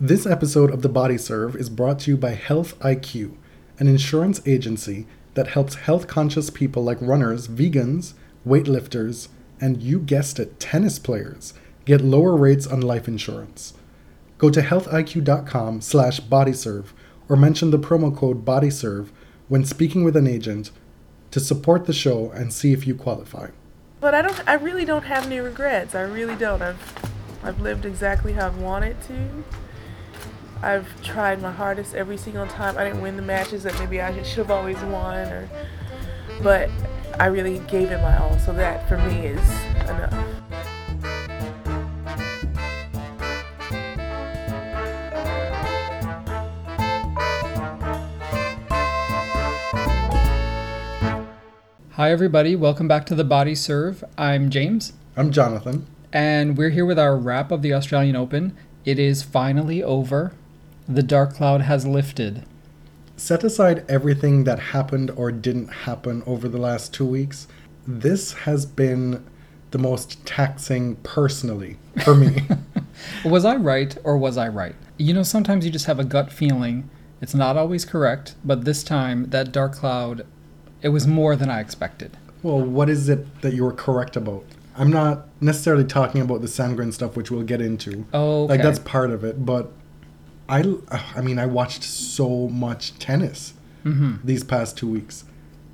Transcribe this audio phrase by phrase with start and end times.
[0.00, 3.34] This episode of The Body Serve is brought to you by Health IQ,
[3.80, 8.14] an insurance agency that helps health conscious people like runners, vegans,
[8.46, 9.26] weightlifters,
[9.60, 11.52] and you guessed it, tennis players
[11.84, 13.74] get lower rates on life insurance.
[14.38, 16.92] Go to healthiq.com slash bodyserve
[17.28, 19.08] or mention the promo code bodyserve
[19.48, 20.70] when speaking with an agent
[21.32, 23.48] to support the show and see if you qualify.
[24.00, 24.48] But I don't.
[24.48, 25.96] I really don't have any regrets.
[25.96, 26.62] I really don't.
[26.62, 27.10] I've,
[27.42, 29.44] I've lived exactly how I've wanted to.
[30.60, 32.76] I've tried my hardest every single time.
[32.76, 35.48] I didn't win the matches that maybe I should have always won, or,
[36.42, 36.68] but
[37.18, 38.36] I really gave it my all.
[38.40, 39.50] So that for me is
[39.88, 40.14] enough.
[51.92, 52.54] Hi, everybody.
[52.54, 54.04] Welcome back to the Body Serve.
[54.16, 55.86] I'm James, I'm Jonathan.
[56.12, 58.56] and we're here with our wrap of the Australian Open.
[58.84, 60.32] It is finally over.
[60.88, 62.44] The dark cloud has lifted.
[63.16, 67.46] Set aside everything that happened or didn't happen over the last two weeks.
[67.86, 69.24] This has been
[69.70, 72.42] the most taxing personally for me.
[73.24, 74.74] Was I right or was I right?
[74.96, 76.90] You know, sometimes you just have a gut feeling.
[77.20, 80.26] It's not always correct, but this time, that dark cloud,
[80.82, 82.16] it was more than I expected.
[82.42, 84.44] well, what is it that you were correct about?
[84.76, 88.06] I'm not necessarily talking about the Sandgren stuff, which we'll get into.
[88.12, 89.72] Oh, Like that's part of it, but
[90.48, 90.64] I,
[91.14, 93.54] I mean, I watched so much tennis
[93.84, 94.16] mm-hmm.
[94.24, 95.24] these past two weeks,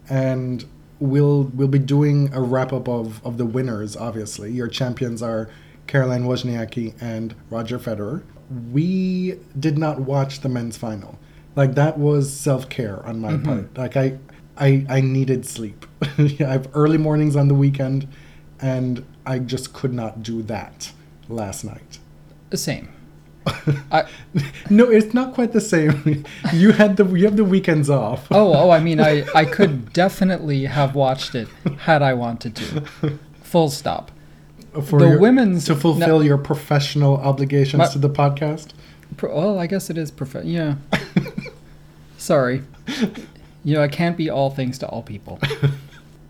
[0.08, 0.64] and
[0.98, 3.97] we'll we'll be doing a wrap up of of the winners.
[3.97, 5.48] Obviously, your champions are
[5.86, 8.22] Caroline Wozniacki and Roger Federer.
[8.72, 11.19] We did not watch the men's final.
[11.56, 13.44] Like that was self care on my mm-hmm.
[13.44, 13.78] part.
[13.78, 14.19] Like I,
[14.56, 15.86] I I needed sleep.
[16.03, 18.09] I have early mornings on the weekend,
[18.61, 20.92] and I just could not do that
[21.28, 21.98] last night.
[22.50, 22.94] The same.
[23.92, 24.05] I,
[24.70, 26.25] No, it's not quite the same.
[26.53, 28.27] you had the you have the weekends off.
[28.31, 31.48] oh, oh, I mean, I, I could definitely have watched it
[31.81, 32.84] had I wanted to.
[33.43, 34.10] Full stop.
[34.84, 38.69] for the your- women's- to fulfill your professional obligations My- to the podcast.
[39.16, 40.75] Pro- well, I guess it is prof- Yeah.
[42.19, 42.62] Sorry.
[43.62, 45.38] You know, I can't be all things to all people.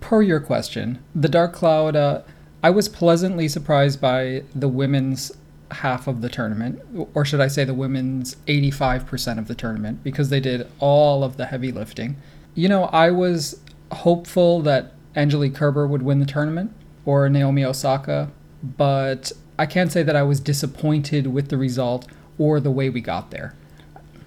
[0.00, 2.22] per your question, the Dark Cloud, uh,
[2.62, 5.32] I was pleasantly surprised by the women's
[5.70, 6.80] half of the tournament,
[7.14, 11.36] or should I say the women's 85% of the tournament, because they did all of
[11.36, 12.16] the heavy lifting.
[12.54, 13.60] You know, I was
[13.90, 16.72] hopeful that Angelique Kerber would win the tournament,
[17.04, 18.30] or Naomi Osaka,
[18.62, 22.06] but I can't say that I was disappointed with the result
[22.38, 23.54] or the way we got there.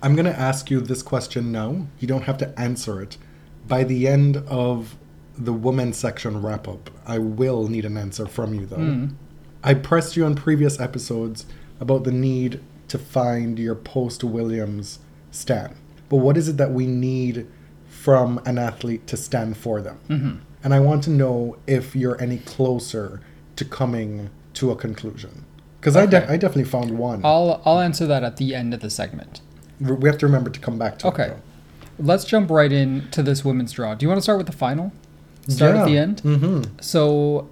[0.02, 1.88] I'm going to ask you this question now.
[2.00, 3.18] You don't have to answer it.
[3.68, 4.96] By the end of
[5.38, 8.78] the women's section wrap up, I will need an answer from you, though.
[8.78, 9.08] Hmm.
[9.68, 11.46] I pressed you on previous episodes
[11.82, 15.76] about the need to find your post Williams stan.
[16.08, 17.46] But what is it that we need
[17.90, 20.46] from an athlete to stan for them?
[20.64, 23.20] And I want to know if you're any closer
[23.58, 25.44] to coming to a conclusion.
[25.82, 27.22] Because I, de- I definitely found one.
[27.26, 29.42] I'll I'll answer that at the end of the segment.
[29.82, 31.28] we have to remember to come back to Okay.
[31.32, 31.38] it.
[32.00, 33.96] Let's jump right into this women's draw.
[33.96, 34.94] Do you want to start with the final?
[35.50, 36.22] Start at the end?
[36.24, 36.80] Mm-hmm.
[36.82, 37.50] So,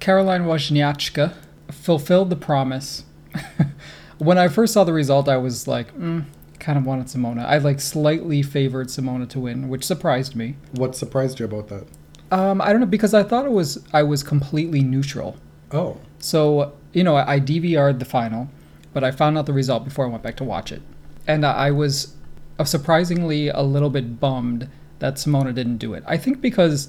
[0.00, 1.32] Caroline Wozniacki
[1.70, 3.04] fulfilled the promise.
[4.18, 6.24] when I first saw the result, I was like, mm,
[6.58, 7.44] kind of wanted Simona.
[7.44, 10.56] I like slightly favored Simona to win, which surprised me.
[10.72, 11.86] What surprised you about that?
[12.30, 15.36] Um, I don't know because I thought it was I was completely neutral.
[15.70, 18.48] Oh, So, you know, I, I DVR'd the final,
[18.92, 20.82] but I found out the result before I went back to watch it.
[21.26, 22.14] And I, I was
[22.58, 24.68] uh, surprisingly a little bit bummed
[24.98, 26.02] that Simona didn't do it.
[26.06, 26.88] I think because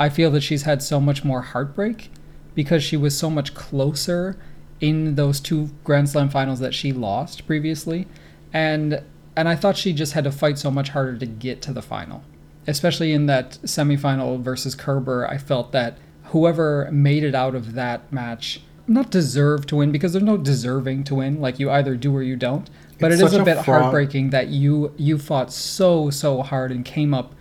[0.00, 2.10] I feel that she's had so much more heartbreak
[2.58, 4.36] because she was so much closer
[4.80, 8.08] in those two Grand Slam finals that she lost previously.
[8.52, 9.00] And
[9.36, 11.82] and I thought she just had to fight so much harder to get to the
[11.82, 12.24] final.
[12.66, 18.12] Especially in that semifinal versus Kerber, I felt that whoever made it out of that
[18.12, 21.40] match not deserved to win because there's no deserving to win.
[21.40, 22.68] Like you either do or you don't.
[22.98, 26.84] But It's it is a bit heartbreaking that you you fought so so hard and
[26.84, 27.36] came up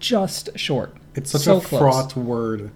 [0.00, 0.96] just short.
[1.14, 1.78] it's such so a close.
[1.80, 2.72] fraught word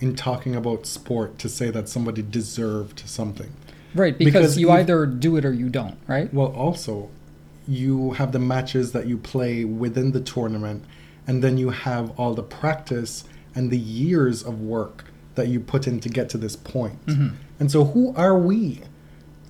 [0.00, 3.52] in talking about sport to say that somebody deserved something.
[3.94, 6.32] Right, because, Because you either do it or you don't, right?
[6.32, 7.10] Well, also,
[7.66, 10.84] you have the matches that you play within the tournament,
[11.26, 13.24] and then you have all the practice
[13.54, 15.04] and the years of work
[15.34, 17.04] that you put in to get to this point.
[17.06, 17.28] Mm-hmm.
[17.60, 18.82] And so, who are we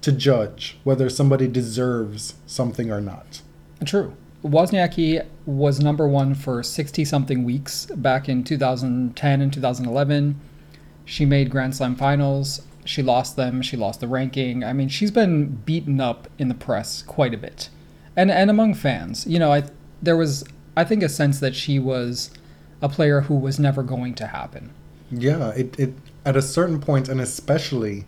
[0.01, 3.43] to judge whether somebody deserves something or not?
[3.85, 4.17] True.
[4.45, 10.41] Wozniacki was number one for 60 something weeks back in 2010 and 2011.
[11.05, 12.63] She made Grand Slam finals.
[12.85, 13.63] She lost them.
[13.63, 14.63] She lost the ranking.
[14.63, 17.69] I mean, she's been beaten up in the press quite a bit,
[18.17, 19.27] and and among fans.
[19.27, 19.65] You know, I
[20.01, 20.45] there was
[20.77, 22.31] I think a sense that she was
[22.81, 24.71] a player who was never going to happen.
[25.11, 25.95] Yeah, it, it
[26.25, 28.07] at a certain point, and especially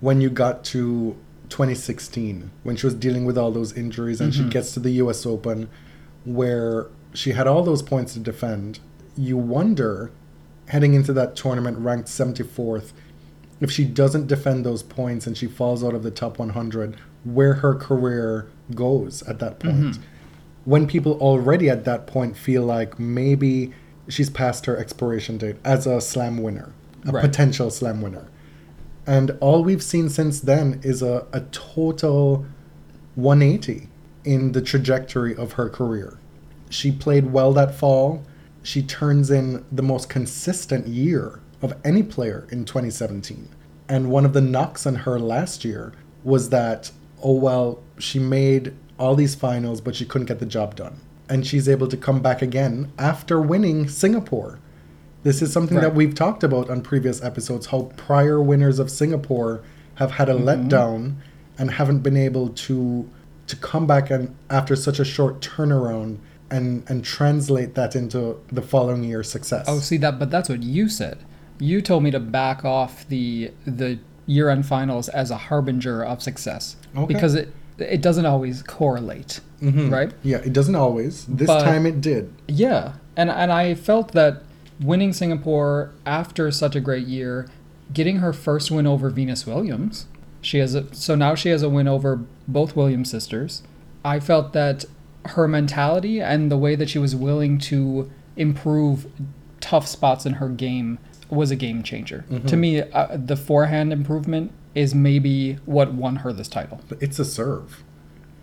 [0.00, 1.16] when you got to
[1.54, 4.48] 2016, when she was dealing with all those injuries, and she mm-hmm.
[4.48, 5.24] gets to the U.S.
[5.24, 5.70] Open,
[6.24, 8.80] where she had all those points to defend.
[9.16, 10.10] You wonder,
[10.66, 12.90] heading into that tournament ranked 74th,
[13.60, 17.54] if she doesn't defend those points and she falls out of the top 100, where
[17.54, 19.76] her career goes at that point.
[19.76, 20.02] Mm-hmm.
[20.64, 23.72] When people already at that point feel like maybe
[24.08, 26.72] she's past her expiration date as a slam winner,
[27.06, 27.22] a Right.
[27.22, 28.26] potential slam winner.
[29.06, 32.46] And all we've seen since then is a, a total
[33.14, 33.88] 180
[34.24, 36.18] in the trajectory of her career.
[36.70, 38.24] She played well that fall.
[38.62, 43.48] She turns in the most consistent year of any player in 2017.
[43.88, 45.92] And one of the knocks on her last year
[46.22, 46.90] was that,
[47.22, 51.00] oh, well, she made all these finals, but she couldn't get the job done.
[51.28, 54.58] And she's able to come back again after winning Singapore.
[55.24, 59.62] This is something that we've talked about on previous episodes how prior winners of Singapore
[59.96, 61.14] have had a letdown
[61.58, 63.08] and haven't been able to
[63.46, 66.18] to come back and after such a short turnaround
[66.50, 69.64] and and translate that into the following year's success.
[69.66, 71.18] Oh, see that, but that's what you said.
[71.58, 76.76] You told me to back off the the year-end finals as a harbinger of success
[76.96, 77.12] Okay.
[77.12, 77.48] because it
[77.78, 79.90] it doesn't always correlate, Mhm.
[79.90, 80.12] right?
[80.22, 81.24] Yeah, it doesn't always.
[81.26, 82.30] This But- time it did.
[82.46, 84.42] Yeah, and and I felt that
[84.80, 87.48] winning Singapore after such a great year,
[87.92, 90.06] getting her first win over Venus Williams,
[90.40, 93.62] she has a so now she has a win over both Williams sisters.
[94.04, 94.84] I felt that
[95.26, 99.06] her mentality and the way that she was willing to improve
[99.60, 100.98] tough spots in her game
[101.30, 102.24] was a game changer.
[102.48, 106.80] To me, uh, the forehand improvement is maybe what won her this title.
[107.00, 107.82] It's a serve.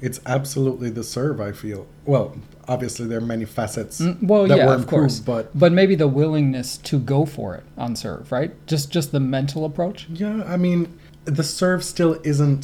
[0.01, 1.86] It's absolutely the serve, I feel.
[2.06, 2.38] Well,
[2.73, 5.71] obviously there are many facets Mm, Well, that yeah, were of course, improved, but but
[5.79, 8.51] maybe the willingness to go for it on serve, right?
[8.71, 10.07] Just just the mental approach.
[10.23, 10.79] Yeah, I mean,
[11.25, 12.63] the serve still isn't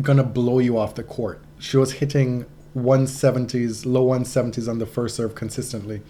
[0.00, 1.38] gonna blow you off the court.
[1.58, 6.00] She was hitting 170s, low 170s on the first serve consistently,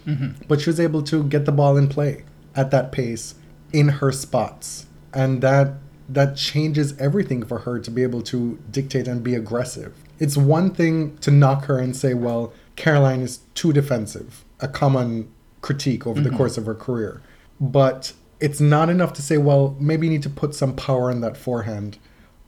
[0.49, 2.25] but she was able to get the ball in play
[2.55, 3.35] at that pace
[3.73, 5.75] in her spots, and that
[6.09, 9.93] that changes everything for her to be able to dictate and be aggressive.
[10.19, 15.29] It's one thing to knock her and say, "Well, Caroline is too defensive," a common
[15.61, 16.37] critique over the mm-hmm.
[16.37, 17.23] course of her career,
[17.61, 21.21] but it's not enough to say, well, maybe you need to put some power in
[21.21, 21.97] that forehand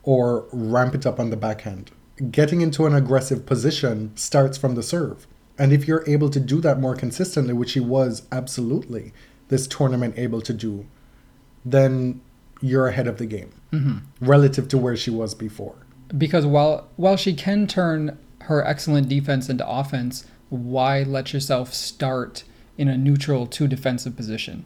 [0.03, 1.93] or ramp it up on the backhand.
[2.33, 5.29] Getting into an aggressive position starts from the serve.
[5.57, 9.13] And if you're able to do that more consistently, which he was absolutely
[9.49, 10.85] this tournament able to do,
[11.65, 12.21] then
[12.61, 13.99] you're ahead of the game mm-hmm.
[14.21, 15.77] relative to where she was before.
[16.19, 22.45] Because while while she can turn her excellent defense into offense, why let yourself start
[22.77, 24.65] in a neutral to defensive position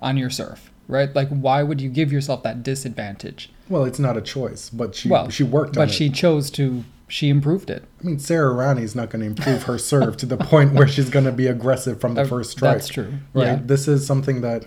[0.00, 1.14] on your serve, right?
[1.14, 3.50] Like why would you give yourself that disadvantage?
[3.68, 6.84] Well, it's not a choice, but she Well, she worked but she chose to.
[7.08, 7.84] She improved it.
[8.00, 11.10] I mean, Sara Errani's not going to improve her serve to the point where she's
[11.10, 12.76] going to be aggressive from the Uh, first strike.
[12.78, 13.12] That's true.
[13.34, 13.44] right?
[13.44, 13.60] Yeah.
[13.62, 14.64] This is something that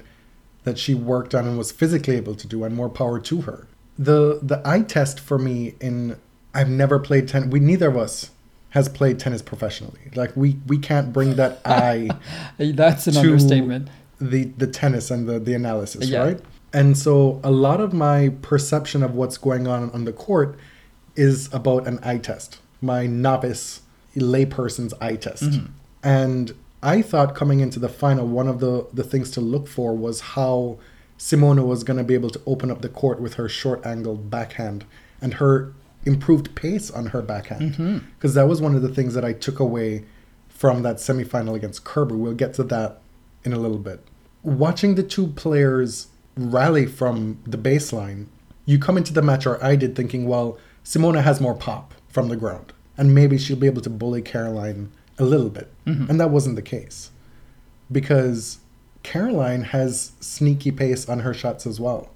[0.63, 3.67] that she worked on and was physically able to do, and more power to her.
[3.97, 6.17] The the eye test for me in
[6.53, 7.49] I've never played tennis.
[7.49, 8.29] We neither of us
[8.75, 10.01] has played tennis professionally.
[10.15, 12.09] Like we we can't bring that eye
[12.59, 13.87] That's an to understatement.
[14.19, 16.19] the the tennis and the the analysis, Yeah.
[16.23, 16.39] right?
[16.73, 20.59] And so a lot of my perception of what's going on on the court
[21.15, 23.81] is about an eye test, my novice
[24.15, 25.43] layperson's eye test.
[25.43, 25.65] Mm-hmm.
[26.03, 26.53] And
[26.83, 30.19] I thought coming into the final, one of the the things to look for was
[30.35, 30.77] how
[31.17, 34.29] Simona was going to be able to open up the court with her short angled
[34.29, 34.83] backhand
[35.21, 35.71] and her
[36.05, 37.73] improved pace on her backhand.
[37.73, 37.97] Mm-hmm.
[38.15, 40.05] Because that was one of the things that I took away
[40.47, 42.15] from that semifinal against Kerber.
[42.15, 43.01] We'll get to that
[43.43, 44.05] in a little bit.
[44.43, 46.07] Watching the two players
[46.37, 48.27] rally from the baseline,
[48.65, 52.29] you come into the match, or I did, thinking, well, Simona has more pop from
[52.29, 55.71] the ground, and maybe she'll be able to bully Caroline a little bit.
[56.09, 57.11] And that wasn't the case
[57.91, 58.59] because
[59.03, 62.09] Caroline has sneaky pace on her shots as well.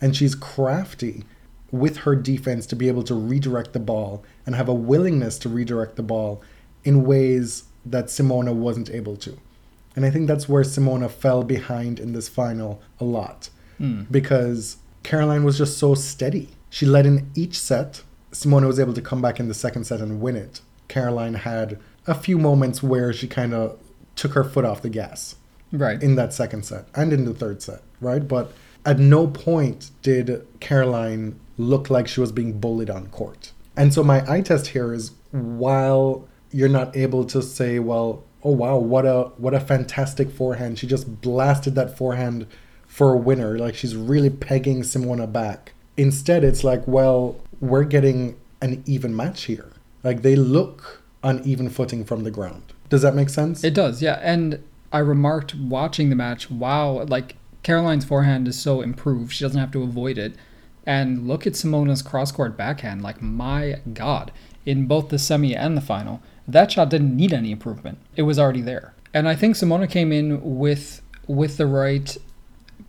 [0.00, 1.24] And she's crafty
[1.72, 5.48] with her defense to be able to redirect the ball and have a willingness to
[5.48, 6.42] redirect the ball
[6.84, 9.38] in ways that Simona wasn't able to.
[9.96, 14.02] And I think that's where Simona fell behind in this final a lot hmm.
[14.10, 16.50] because Caroline was just so steady.
[16.70, 18.02] She led in each set.
[18.32, 20.60] Simona was able to come back in the second set and win it.
[20.88, 23.78] Caroline had a few moments where she kind of
[24.14, 25.36] took her foot off the gas
[25.70, 26.02] Right.
[26.02, 28.26] in that second set and in the third set, right?
[28.26, 28.52] But
[28.84, 33.52] at no point did Caroline look like she was being bullied on court.
[33.76, 38.52] And so my eye test here is while you're not able to say, well, oh
[38.52, 40.78] wow, what a what a fantastic forehand.
[40.78, 42.46] She just blasted that forehand
[42.86, 43.58] for a winner.
[43.58, 45.72] Like she's really pegging Simona back.
[45.96, 49.72] Instead, it's like, well, we're getting an even match here.
[50.02, 52.72] Like they look on even footing from the ground.
[52.88, 53.64] Does that make sense?
[53.64, 54.18] It does, yeah.
[54.22, 59.32] And I remarked watching the match, wow, like Caroline's forehand is so improved.
[59.32, 60.34] She doesn't have to avoid it.
[60.84, 63.02] And look at Simona's cross court backhand.
[63.02, 64.32] Like, my God.
[64.64, 67.98] In both the semi and the final, that shot didn't need any improvement.
[68.16, 68.94] It was already there.
[69.14, 72.16] And I think Simona came in with with the right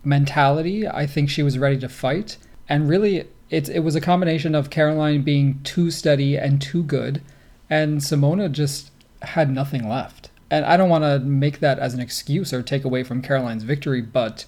[0.04, 0.86] mentality.
[0.86, 2.36] I think she was ready to fight.
[2.68, 7.22] And really it it was a combination of Caroline being too steady and too good
[7.70, 8.90] and Simona just
[9.22, 10.30] had nothing left.
[10.50, 13.64] And I don't want to make that as an excuse or take away from Caroline's
[13.64, 14.44] victory, but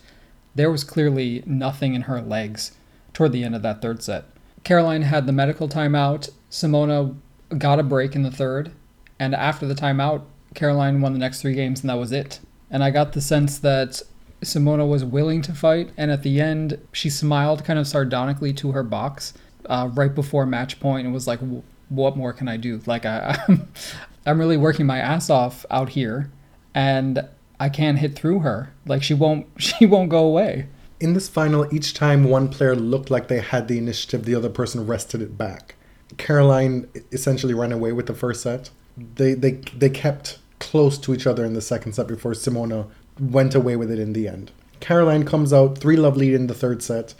[0.54, 2.72] there was clearly nothing in her legs
[3.16, 4.25] toward the end of that third set.
[4.62, 6.28] Caroline had the medical timeout.
[6.50, 7.16] Simona
[7.56, 8.73] got a break in the third.
[9.18, 10.23] And after the timeout,
[10.54, 12.40] Caroline won the next three games, and that was it.
[12.70, 14.02] And I got the sense that
[14.42, 15.92] Simona was willing to fight.
[15.96, 19.32] And at the end, she smiled kind of sardonically to her box
[19.64, 21.40] uh, right before match point and was like,
[21.88, 22.82] what more can I do?
[22.85, 23.38] Like, I,
[24.26, 26.30] I'm really working my ass off out here.
[26.75, 27.26] And
[27.58, 28.75] I can't hit through her.
[28.87, 30.68] Like she won't she won't go away.
[30.98, 34.48] In this final, each time one player looked like they had the initiative, the other
[34.48, 35.74] person wrested it back.
[36.16, 38.70] Caroline essentially ran away with the first set.
[38.96, 42.88] They they they kept close to each other in the second set before Simona
[43.20, 44.52] went away with it in the end.
[44.80, 47.14] Caroline comes out three love lead in the third set.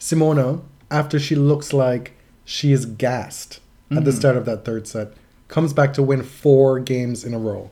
[0.00, 2.12] Simona, after she looks like
[2.44, 3.98] she is gassed mm-hmm.
[3.98, 4.18] at the mm-hmm.
[4.18, 5.12] start of that third set,
[5.48, 7.70] comes back to win four games in a row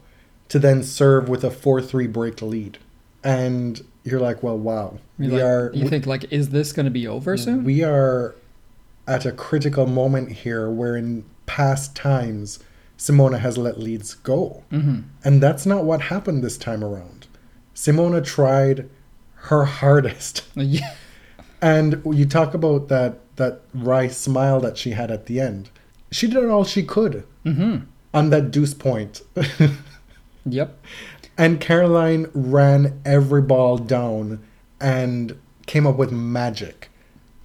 [0.48, 2.78] to then serve with a 4-3 break lead.
[3.22, 4.98] And you're like, well, wow.
[5.18, 7.64] You're we like, are You we, think like is this going to be over soon?
[7.64, 8.34] We are
[9.06, 12.58] at a critical moment here where in past times
[12.98, 14.62] Simona has let leads go.
[14.70, 15.00] Mm-hmm.
[15.24, 17.26] And that's not what happened this time around.
[17.74, 18.88] Simona tried
[19.34, 20.44] her hardest.
[20.54, 20.94] Yeah.
[21.60, 25.70] And you talk about that that wry smile that she had at the end.
[26.12, 27.84] She did all she could mm-hmm.
[28.12, 29.22] on that deuce point.
[30.46, 30.78] Yep.
[31.36, 34.42] And Caroline ran every ball down
[34.80, 36.90] and came up with magic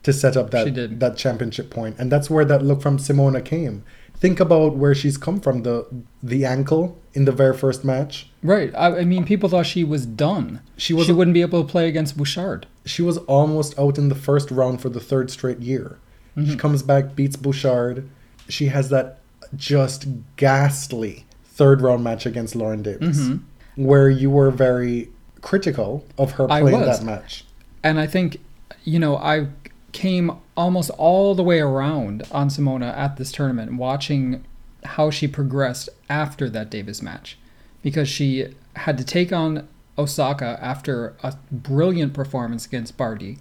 [0.03, 1.98] to set up that that championship point.
[1.98, 3.84] And that's where that look from Simona came.
[4.15, 5.88] Think about where she's come from the
[6.22, 8.29] the ankle in the very first match.
[8.43, 8.74] Right.
[8.75, 10.62] I, I mean, people thought she was done.
[10.77, 11.08] She was.
[11.08, 12.67] She wouldn't be able to play against Bouchard.
[12.86, 16.00] She was almost out in the first round for the third straight year.
[16.36, 16.51] Mm-hmm.
[16.51, 18.10] She comes back, beats Bouchard.
[18.50, 19.19] She has that
[19.55, 20.05] just
[20.36, 23.43] ghastly third round match against Lauren Davis, mm-hmm.
[23.80, 25.10] Where you were very
[25.40, 27.46] critical of her playing that match.
[27.82, 28.42] And I think,
[28.84, 29.48] you know, I
[29.94, 34.44] came almost all the way around on Simona at this tournament, watching
[34.84, 37.38] how she progressed after that Davis match,
[37.82, 39.66] because she had to take on
[39.98, 43.38] Osaka after a brilliant performance against Barty,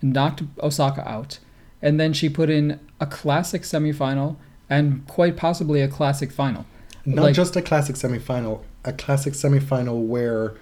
[0.00, 1.40] knocked Osaka out,
[1.82, 4.36] and then she put in a classic semifinal
[4.70, 6.66] and quite possibly a classic final.
[7.04, 10.56] Not like, just a classic semifinal, a classic semifinal where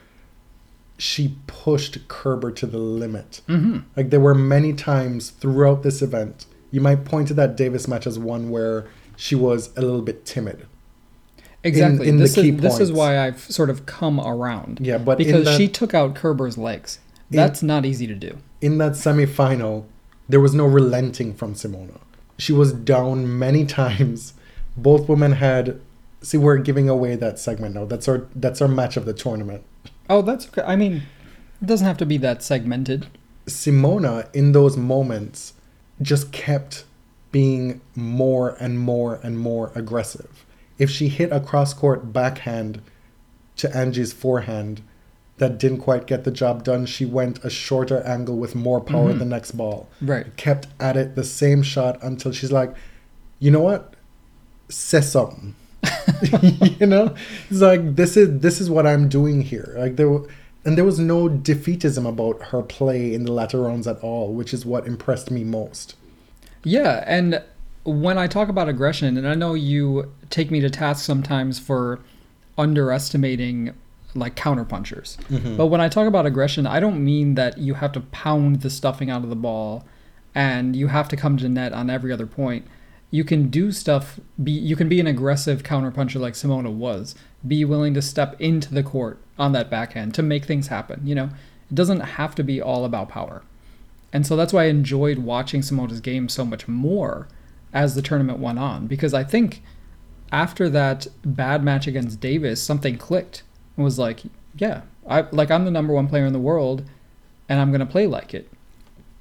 [0.97, 3.43] she pushed Kerber to the limit.
[3.49, 3.81] Mm-hmm.
[3.97, 8.07] Like there were many times throughout this event, you might point to that Davis match
[8.07, 10.67] as one where she was a little bit timid.
[11.63, 12.09] Exactly.
[12.09, 14.81] In, in this, is, this is why I've sort of come around.
[14.83, 16.99] Yeah, but because that, she took out Kerber's legs.
[17.31, 18.39] That's in, not easy to do.
[18.61, 19.87] In that semifinal,
[20.29, 22.01] there was no relenting from Simona.
[22.39, 24.35] She was down many times.
[24.77, 25.81] Both women had
[26.25, 27.85] See, we're giving away that segment now.
[27.85, 29.63] That's our that's our match of the tournament.
[30.09, 30.63] Oh, that's okay.
[30.63, 31.03] I mean,
[31.61, 33.07] it doesn't have to be that segmented.
[33.47, 35.53] Simona, in those moments,
[36.01, 36.85] just kept
[37.31, 40.47] being more and more and more aggressive.
[40.79, 42.81] If she hit a cross court backhand
[43.57, 44.83] to Angie's forehand
[45.37, 49.11] that didn't quite get the job done, she went a shorter angle with more power
[49.11, 49.19] mm-hmm.
[49.19, 49.91] the next ball.
[50.01, 50.35] Right.
[50.37, 52.75] Kept at it the same shot until she's like,
[53.41, 53.95] you know what?
[54.71, 55.55] Say something.
[56.81, 57.15] you know,
[57.51, 59.75] it's like this is this is what I'm doing here.
[59.77, 60.19] Like there,
[60.65, 64.55] and there was no defeatism about her play in the latter rounds at all, which
[64.55, 65.97] is what impressed me most.
[66.63, 67.43] Yeah, and
[67.85, 72.01] when I talk about aggression, and I know you take me to task sometimes for
[72.57, 73.75] underestimating
[74.15, 75.17] like counterpunchers.
[75.27, 75.57] Mm-hmm.
[75.57, 78.71] But when I talk about aggression, I don't mean that you have to pound the
[78.71, 79.85] stuffing out of the ball
[80.35, 82.67] and you have to come to net on every other point
[83.15, 87.15] you can do stuff be you can be an aggressive counterpuncher like Simona was.
[87.47, 91.15] Be willing to step into the court on that backhand to make things happen, you
[91.15, 91.31] know.
[91.71, 93.45] It doesn't have to be all about power.
[94.13, 97.29] And so that's why I enjoyed watching Simona's game so much more
[97.73, 99.63] as the tournament went on because I think
[100.33, 103.45] after that bad match against Davis, something clicked.
[103.77, 104.23] and was like,
[104.57, 106.85] yeah, I like I'm the number one player in the world
[107.49, 108.51] and I'm going to play like it.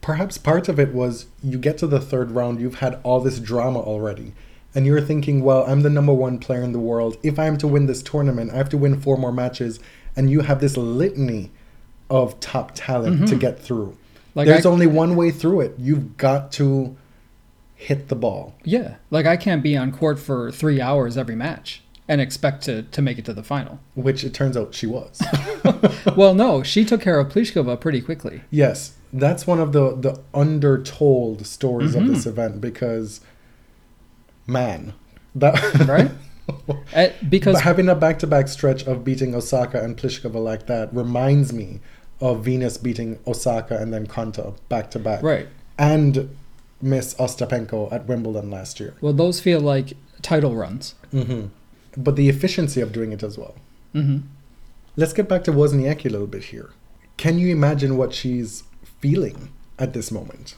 [0.04, 3.40] Perhaps part of it was you get to the third round, you've had all this
[3.40, 4.34] drama already.
[4.76, 7.16] And you're thinking, well, I'm the number one player in the world.
[7.24, 9.80] If I am to win this tournament, I have to win four more matches.
[10.16, 11.52] And you have this litany
[12.10, 13.40] of top talent to mm-hmm.
[13.40, 13.98] get through.
[14.36, 15.76] Like There's I- only one way through it.
[15.78, 16.98] You've got to
[17.76, 18.56] hit the ball.
[18.64, 22.84] Yeah, like I can't be on court for 3 hours every match and expect to
[22.84, 23.80] to make it to the final.
[23.96, 25.22] Which it turns out she was.
[26.18, 28.42] well, no, she took care of Pliskova pretty quickly.
[28.50, 33.22] yes, that's one of the the undertold stories of this event because,
[34.48, 34.94] man,
[35.36, 35.54] that
[35.88, 36.12] Right?
[36.94, 41.80] Eh, because having a back-to-back stretch of beating Osaka and Pliskova like that reminds me
[42.20, 45.24] of Venus beating Osaka and then Konta back to back.
[45.24, 45.48] right.
[45.78, 46.36] And
[46.82, 48.94] Miss Ostapenko at Wimbledon last year.
[49.02, 50.96] Well, those feel like title runs.
[51.12, 51.46] hmm
[51.98, 53.56] But the efficiency of doing it as well.
[53.94, 54.18] hmm
[54.96, 56.70] Let's get back to Wozniacki a little bit here.
[57.18, 58.64] Can you imagine what she's
[59.08, 60.56] feeling at this moment?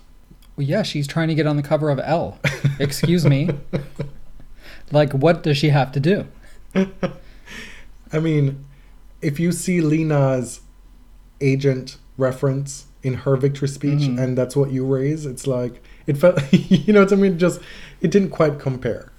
[0.55, 2.37] Well, yeah, she's trying to get on the cover of Elle.
[2.79, 3.49] Excuse me.
[4.91, 6.27] Like, what does she have to do?
[6.75, 8.63] I mean,
[9.19, 10.61] if you see Lena's
[11.41, 14.19] agent reference in her victory speech Mhm.
[14.21, 17.59] and that's what you raise, it's like it felt you know what I mean, just
[17.99, 19.11] it didn't quite compare.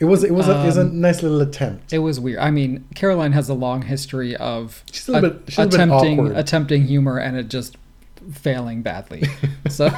[0.00, 1.90] It was it was a, it was a Um, nice little attempt.
[1.92, 2.40] It was weird.
[2.40, 5.98] I mean, Caroline has a long history of a a- bit she's a little bit
[5.98, 7.78] attempting attempting humor and it just
[8.32, 9.24] failing badly.
[9.68, 9.90] so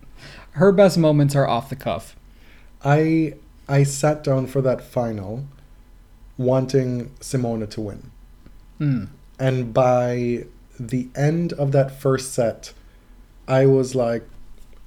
[0.52, 2.16] her best moments are off the cuff.
[2.84, 3.34] I
[3.68, 5.46] I sat down for that final
[6.36, 8.10] wanting Simona to win.
[8.80, 9.08] Mm.
[9.38, 10.46] And by
[10.78, 12.72] the end of that first set,
[13.46, 14.26] I was like,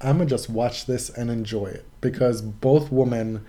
[0.02, 3.46] I'm gonna just watch this and enjoy it because both women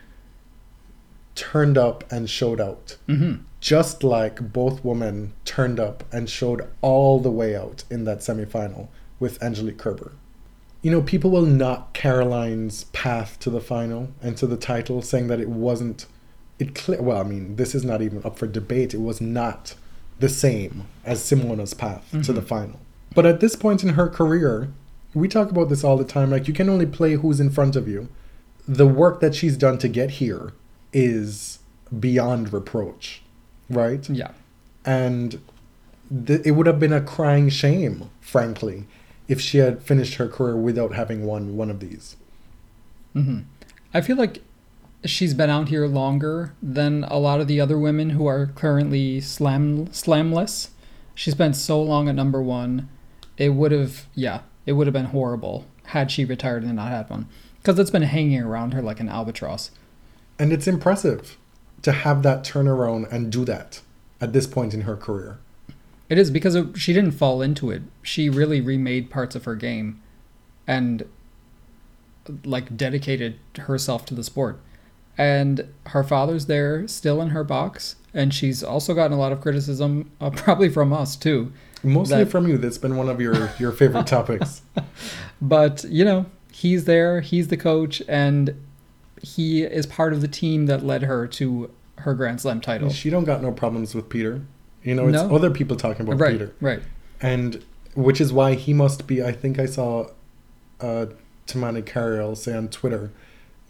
[1.34, 2.96] turned up and showed out.
[3.06, 8.18] hmm Just like both women turned up and showed all the way out in that
[8.18, 8.88] semifinal
[9.20, 10.12] with Angelique Kerber.
[10.82, 15.28] You know, people will knock Caroline's path to the final and to the title, saying
[15.28, 16.06] that it wasn't.
[16.58, 17.02] It clear.
[17.02, 18.94] Well, I mean, this is not even up for debate.
[18.94, 19.74] It was not
[20.20, 22.46] the same as Simona's path to the mm-hmm.
[22.46, 22.80] final.
[23.14, 24.72] But at this point in her career,
[25.14, 26.30] we talk about this all the time.
[26.30, 28.08] Like, you can only play who's in front of you.
[28.68, 30.52] The work that she's done to get here
[30.92, 31.58] is
[31.98, 33.22] beyond reproach,
[33.68, 34.08] right?
[34.08, 34.30] Yeah.
[34.84, 35.40] and
[36.26, 38.86] th- it would have been a crying shame, frankly,
[39.28, 42.16] if she had finished her career without having won one of these.
[43.12, 43.40] hmm
[43.92, 44.42] I feel like
[45.04, 49.20] she's been out here longer than a lot of the other women who are currently
[49.20, 50.70] slam slamless.
[51.14, 52.88] She spent so long at number one.
[53.36, 57.08] It would have, yeah, it would have been horrible had she retired and not had
[57.10, 57.28] one,
[57.60, 59.70] because it's been hanging around her like an albatross.
[60.38, 61.36] And it's impressive
[61.82, 63.80] to have that turnaround and do that
[64.20, 65.38] at this point in her career.
[66.08, 67.82] It is because of, she didn't fall into it.
[68.02, 70.00] She really remade parts of her game,
[70.66, 71.04] and
[72.44, 74.60] like dedicated herself to the sport.
[75.16, 79.40] And her father's there, still in her box, and she's also gotten a lot of
[79.40, 81.52] criticism, uh, probably from us too.
[81.82, 82.58] Mostly That- from you.
[82.58, 84.62] That's been one of your, your favorite topics.
[85.42, 87.20] But you know, he's there.
[87.20, 88.58] He's the coach, and
[89.20, 92.88] he is part of the team that led her to her Grand Slam title.
[92.88, 94.40] She don't got no problems with Peter.
[94.84, 95.34] You know, it's No.
[95.34, 96.52] other people talking about right, Peter.
[96.60, 96.80] right.
[97.20, 99.22] And which is why he must be.
[99.24, 100.08] I think I saw
[100.80, 101.06] uh,
[101.46, 103.10] Tumaini Carayol say on Twitter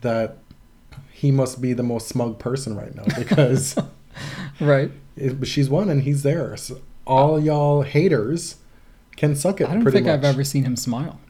[0.00, 0.38] that
[1.12, 3.76] he must be the most smug person right now because
[4.60, 4.90] Right.
[5.16, 6.56] it, she's won and he's there.
[6.56, 8.56] So all y'all haters
[9.16, 9.68] can suck it.
[9.68, 11.20] I don't think I've ever seen him smile.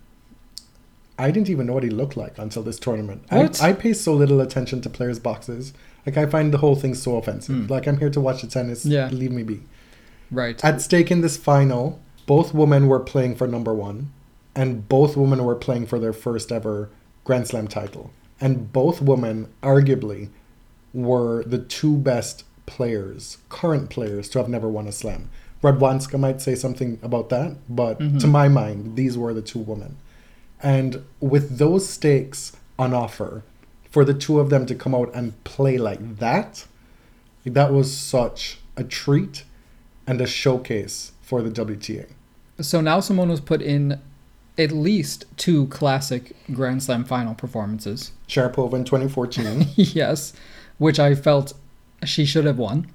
[1.19, 3.23] I didn't even know what he looked like until this tournament.
[3.29, 3.63] What?
[3.63, 5.73] I, I pay so little attention to players' boxes.
[6.07, 7.55] Like I find the whole thing so offensive.
[7.55, 7.67] Hmm.
[7.73, 8.85] Like I'm here to watch the tennis.
[8.85, 9.09] Yeah.
[9.11, 9.61] Leave me be.
[10.35, 10.63] Right.
[10.65, 14.13] At stake in this final, both women were playing for number one,
[14.55, 16.91] and both women were playing for their first ever
[17.25, 18.11] Grand Slam title.
[18.41, 20.29] And both women, arguably,
[20.93, 25.31] were the two best players, current players, to have never won a slam.
[25.63, 28.19] Radwanska might say something about that, but mm-hmm.
[28.19, 29.97] to my mind, these were the two women.
[30.63, 33.43] And with those stakes on offer,
[33.91, 36.67] for the two of them to come out and play like that,
[37.45, 39.45] that was such a treat
[40.07, 42.07] and a showcase for the WTA.
[42.61, 44.01] So now Simona's put in
[44.57, 48.13] at least two classic Grand Slam final performances.
[48.29, 49.69] Sharapova in 2014.
[49.75, 50.33] yes,
[50.79, 51.55] which I felt
[52.05, 52.87] she should have won.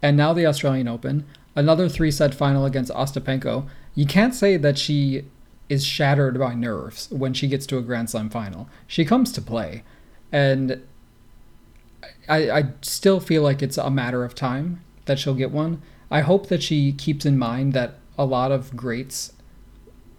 [0.00, 3.68] And now the Australian Open, another three set final against Ostapenko.
[3.94, 5.24] You can't say that she
[5.68, 8.68] is shattered by nerves when she gets to a Grand Slam final.
[8.86, 9.82] She comes to play,
[10.32, 10.82] and
[12.28, 15.82] I, I still feel like it's a matter of time that she'll get one.
[16.10, 19.32] I hope that she keeps in mind that a lot of greats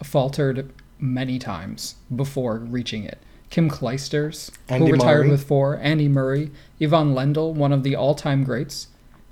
[0.03, 3.19] faltered many times before reaching it.
[3.49, 5.31] Kim Clijsters, Andy who retired Murray.
[5.31, 8.87] with four, Andy Murray, Ivan Lendl, one of the all-time greats,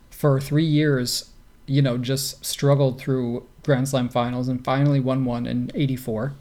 [0.09, 1.29] for three years,
[1.67, 6.33] you know, just struggled through Grand Slam finals and finally won one in '84.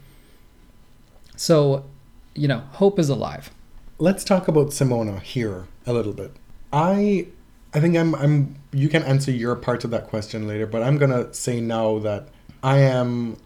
[1.35, 1.85] So,
[2.33, 3.51] you know, hope is alive.
[3.99, 6.31] Let's talk about Simona here a little bit.
[6.73, 7.27] I
[7.73, 10.97] I think I'm I'm you can answer your part of that question later, but I'm
[10.97, 12.29] gonna say now that
[12.63, 13.37] I am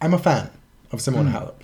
[0.00, 0.50] I'm a fan
[0.92, 1.36] of Simona hmm.
[1.36, 1.54] Halep.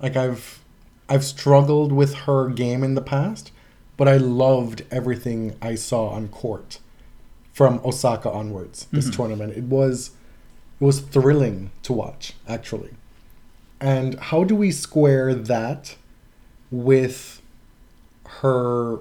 [0.00, 0.60] Like I've
[1.08, 3.52] I've struggled with her game in the past,
[3.96, 6.78] but I loved everything I saw on court
[7.52, 9.16] from Osaka onwards this mm-hmm.
[9.16, 9.56] tournament.
[9.56, 10.12] It was
[10.80, 12.90] it was thrilling to watch, actually.
[13.80, 15.96] And how do we square that
[16.70, 17.42] with
[18.40, 18.98] her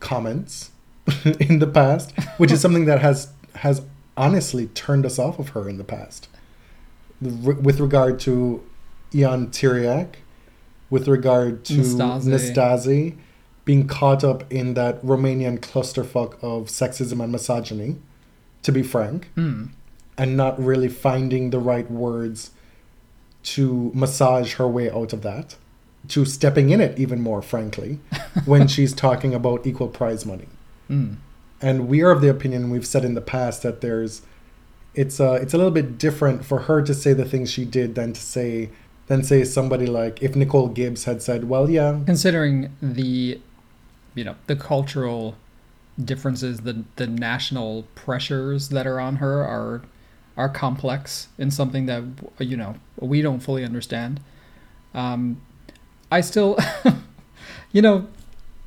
[0.00, 0.70] comments
[1.40, 3.82] in the past, which is something that has has
[4.16, 6.28] honestly turned us off of her in the past,
[7.22, 8.62] R- with regard to
[9.14, 10.14] Ion Tiriac,
[10.90, 12.24] with regard to Nastase.
[12.54, 13.14] Nastase
[13.64, 17.96] being caught up in that Romanian clusterfuck of sexism and misogyny,
[18.62, 19.70] to be frank, Mm.
[20.18, 22.50] and not really finding the right words
[23.42, 25.56] to massage her way out of that,
[26.08, 28.00] to stepping in it even more, frankly,
[28.44, 30.46] when she's talking about equal prize money.
[30.90, 31.16] Mm.
[31.60, 34.22] And we are of the opinion we've said in the past that there's,
[34.94, 37.94] it's a it's a little bit different for her to say the things she did
[37.94, 38.70] than to say
[39.06, 43.40] than say somebody like if Nicole Gibbs had said, well, yeah, Considering the,
[44.14, 45.36] you know, the cultural
[46.02, 49.82] differences, the the national pressures that are on her are
[50.36, 52.02] are complex in something that
[52.38, 54.20] you know we don't fully understand.
[54.94, 55.40] Um,
[56.10, 56.58] I still,
[57.72, 58.06] you know,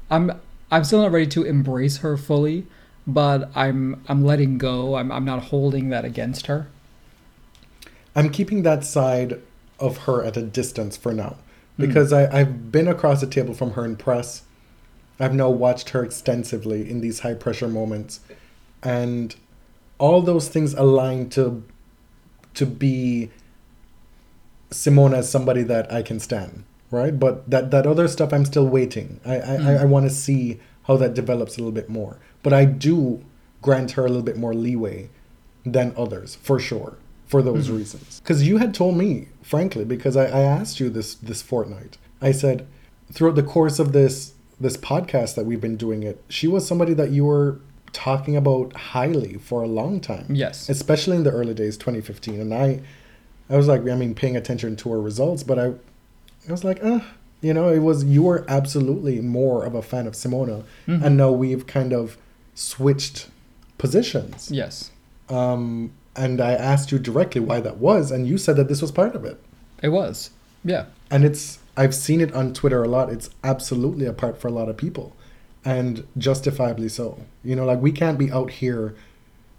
[0.10, 0.40] I'm
[0.72, 2.66] I'm still not ready to embrace her fully,
[3.06, 4.96] but I'm I'm letting go.
[4.96, 6.68] I'm I'm not holding that against her.
[8.16, 9.42] I'm keeping that side
[9.80, 11.38] of her at a distance for now
[11.76, 11.86] hmm.
[11.86, 14.44] because I, I've been across the table from her in press.
[15.20, 18.20] I've now watched her extensively in these high pressure moments,
[18.84, 19.36] and
[19.98, 21.64] all those things align to
[22.56, 23.30] to be
[24.70, 27.18] Simone as somebody that I can stand, right?
[27.18, 29.20] But that that other stuff, I'm still waiting.
[29.26, 29.82] I I, I, mm.
[29.82, 32.18] I want to see how that develops a little bit more.
[32.44, 33.24] But I do
[33.62, 35.10] grant her a little bit more leeway
[35.66, 37.78] than others, for sure, for those mm-hmm.
[37.78, 38.22] reasons.
[38.22, 42.32] Because you had told me, frankly, because I, I asked you this this fortnight, I
[42.32, 42.68] said
[43.12, 46.94] throughout the course of this this podcast that we've been doing it, she was somebody
[46.96, 47.60] that you were
[47.94, 50.28] talking about highly for a long time.
[50.30, 50.70] Yes.
[50.70, 52.40] Especially in the early days, 2015.
[52.40, 52.82] And I
[53.50, 55.74] I was like, I mean, paying attention to her results, but I
[56.48, 57.02] I was like, uh,
[57.42, 60.64] you know, it was you were absolutely more of a fan of Simona.
[60.88, 62.18] And now we've kind of
[62.56, 63.28] switched
[63.78, 64.50] positions.
[64.52, 64.92] Yes,
[65.30, 68.92] Um, and I asked you directly why that was, and you said that this was
[68.92, 69.40] part of it.
[69.84, 70.32] it was.
[70.64, 70.86] Yeah.
[71.12, 73.12] And it's I've seen it on Twitter a lot.
[73.12, 75.16] It's absolutely a part for a lot of people,
[75.64, 77.20] and justifiably so.
[77.44, 78.96] You know, like we can't be out here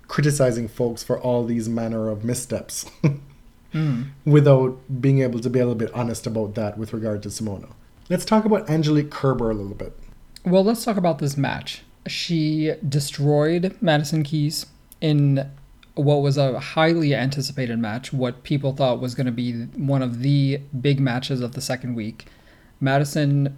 [0.09, 2.91] criticizing folks for all these manner of missteps
[3.75, 4.09] Mm.
[4.25, 7.69] without being able to be a little bit honest about that with regard to Simona.
[8.09, 9.93] Let's talk about Angelique Kerber a little bit.
[10.45, 11.83] Well, let's talk about this match.
[12.07, 14.65] She destroyed Madison Keys
[15.03, 15.51] in
[15.95, 20.21] what was a highly anticipated match, what people thought was going to be one of
[20.21, 22.27] the big matches of the second week.
[22.81, 23.57] Madison,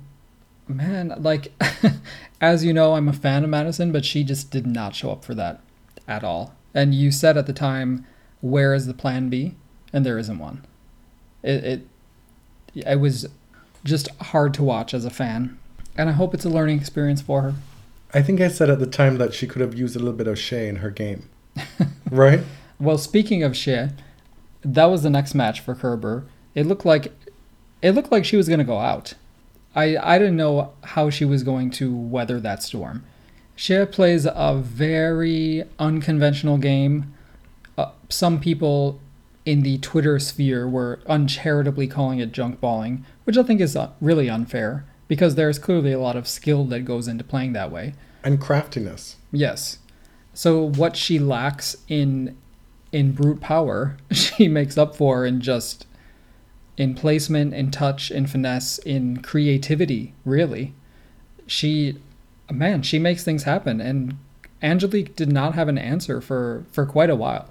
[0.67, 1.53] man, like,
[2.41, 5.25] as you know, I'm a fan of Madison, but she just did not show up
[5.25, 5.61] for that
[6.09, 6.55] at all.
[6.75, 8.07] And you said at the time,
[8.41, 9.55] where is the plan B?
[9.93, 10.65] And there isn't one.
[11.43, 11.87] It, it,
[12.75, 13.27] it was
[13.85, 15.59] just hard to watch as a fan.
[15.97, 17.55] And I hope it's a learning experience for her.
[18.13, 20.27] I think I said at the time that she could have used a little bit
[20.27, 21.29] of Hsieh in her game,
[22.11, 22.41] right?
[22.79, 23.93] Well, speaking of Hsieh,
[24.63, 26.25] that was the next match for Kerber.
[26.55, 27.13] It looked like
[27.83, 29.15] it looked like she was going to go out.
[29.75, 33.05] I I didn't know how she was going to weather that storm.
[33.57, 37.15] Hsieh plays a very unconventional game.
[37.79, 38.99] Uh, some people
[39.45, 43.91] in the Twitter sphere were uncharitably calling it junk balling, which I think is uh,
[44.01, 47.95] really unfair because there's clearly a lot of skill that goes into playing that way.
[48.23, 49.17] And craftiness.
[49.33, 49.79] Yes.
[50.35, 52.37] So what she lacks in
[52.93, 55.87] in brute power, she makes up for in just
[56.77, 60.75] in placement, in touch, in finesse, in creativity, really.
[61.47, 61.99] She
[62.51, 64.17] man, she makes things happen and
[64.63, 67.49] Angelique did not have an answer for for quite a while.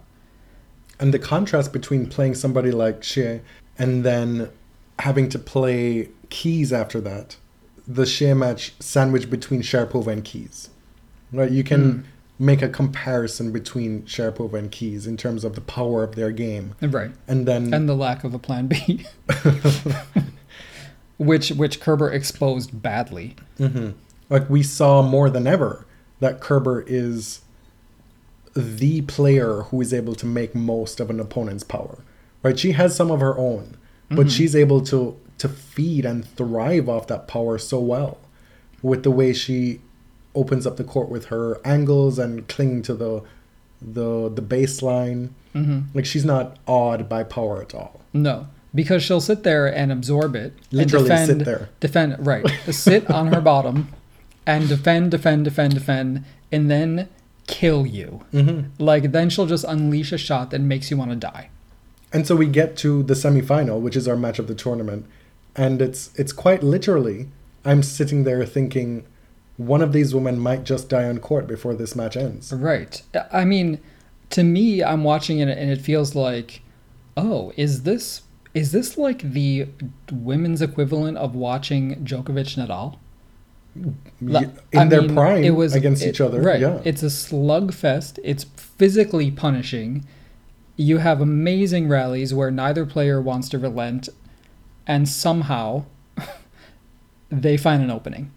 [0.99, 3.39] And the contrast between playing somebody like Hsieh
[3.77, 4.49] and then
[4.99, 7.37] having to play Keys after that,
[7.87, 10.69] the Hsieh match sandwiched between Sharapova and Keys.
[11.31, 11.99] Right, you can Hmm.
[12.45, 16.73] make a comparison between Sharapova and Keys in terms of the power of their game,
[16.81, 17.11] Right.
[17.27, 19.05] and then And the lack of a plan B.
[21.17, 23.35] which which Kerber exposed badly.
[23.59, 23.93] Mhm.
[24.29, 25.85] Like we saw more than ever
[26.19, 27.41] that Kerber is
[28.55, 31.99] the player who is able to make most of an opponent's power.
[32.43, 32.57] Right?
[32.57, 33.77] She has some of her own,
[34.09, 38.17] but she's able to to feed and thrive off that power so well
[38.81, 39.79] with the way she
[40.35, 43.21] opens up the court with her angles and clinging to the
[43.81, 45.29] the the baseline.
[45.53, 48.01] hmm Like she's not awed by power at all.
[48.13, 50.53] No, because she'll sit there and absorb it.
[50.71, 51.69] Literally and defend, sit there.
[51.79, 52.47] Defend, right.
[52.71, 53.89] sit on her bottom
[54.45, 57.07] and defend, defend, defend, defend, and then
[57.49, 58.25] kill you.
[58.33, 58.83] Mm-hmm.
[58.83, 61.49] Like, then she'll just unleash a shot that makes you want to die.
[62.13, 65.05] And so we get to the semifinal, which is our match of the tournament,
[65.55, 67.27] and it's it's quite literally
[67.65, 69.05] I'm sitting there thinking
[69.57, 72.53] one of these women might just die on court before this match ends.
[72.53, 73.01] Right.
[73.31, 73.79] I mean,
[74.29, 76.61] to me, I'm watching it and it feels like,
[77.17, 78.21] oh, is this
[78.53, 79.67] is this like the
[80.11, 82.97] women's equivalent of watching Djokovic Nadal?
[83.75, 86.41] Y- I In their mean, prime it was against it- each other.
[86.41, 86.59] Right.
[86.59, 86.81] Yeah.
[86.83, 88.19] It's a slugfest.
[88.23, 90.05] It's physically punishing.
[90.75, 94.09] You have amazing rallies where neither player wants to relent,
[94.87, 95.83] and somehow
[97.29, 98.31] they find an opening.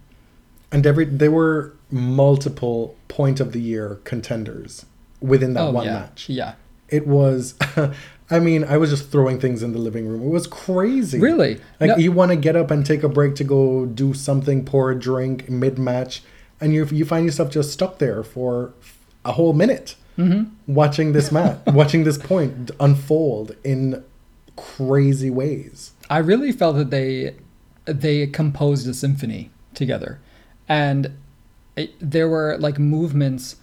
[0.71, 4.85] and every they were multiple point of the year contenders
[5.21, 6.29] within that oh one yeah, match.
[6.29, 6.53] yeah.
[6.89, 7.55] It was
[8.31, 10.21] I mean, I was just throwing things in the living room.
[10.23, 11.19] It was crazy.
[11.19, 11.59] Really?
[11.79, 14.63] Like No- you want to get up and take a break to go do something,
[14.65, 16.23] pour a drink mid match,
[16.61, 18.73] and you you find yourself just stuck there for
[19.25, 20.71] a whole minute Mm-hmm.
[20.71, 24.03] watching this match, watching this point unfold in
[24.55, 25.91] crazy ways.
[26.09, 27.35] I really felt that they
[27.85, 30.19] they composed a symphony together,
[30.69, 31.17] and
[31.75, 33.55] it, there were like movements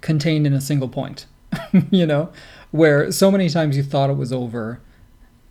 [0.00, 1.26] contained in a single point.
[1.90, 2.30] you know,
[2.70, 4.80] where so many times you thought it was over,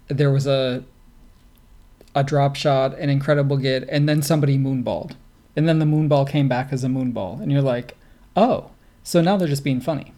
[0.07, 0.83] there was a
[2.15, 5.15] a drop shot, an incredible get, and then somebody moonballed,
[5.55, 7.95] and then the moonball came back as a moonball, and you're like,
[8.35, 8.71] oh,
[9.03, 10.13] so now they're just being funny,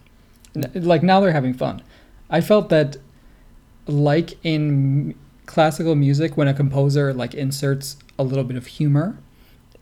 [0.74, 1.82] like now they're having fun.
[2.30, 2.96] I felt that
[3.86, 5.14] like in
[5.46, 9.18] classical music when a composer like inserts a little bit of humor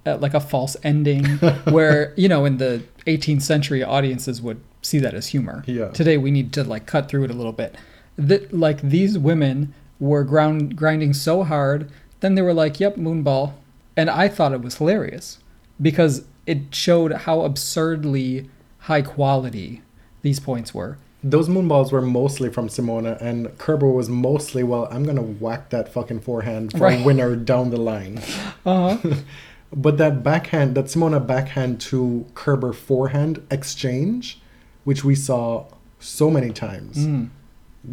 [0.06, 1.24] uh, like a false ending
[1.70, 5.88] where you know in the 18th century audiences would see that as humor Yeah.
[5.88, 7.74] today we need to like cut through it a little bit
[8.16, 13.52] that like these women were ground grinding so hard then they were like yep moonball
[13.96, 15.38] and i thought it was hilarious
[15.80, 18.48] because it showed how absurdly
[18.80, 19.82] high quality
[20.22, 25.02] these points were Those moonballs were mostly from Simona, and Kerber was mostly, well, I'm
[25.04, 27.00] gonna whack that fucking forehand for Right.
[27.00, 28.20] a winner down the line.
[28.64, 28.96] uh-huh
[29.84, 34.40] But that backhand, that Simona backhand to Kerber forehand exchange,
[34.88, 35.64] which we saw
[36.00, 37.28] so many times Mm.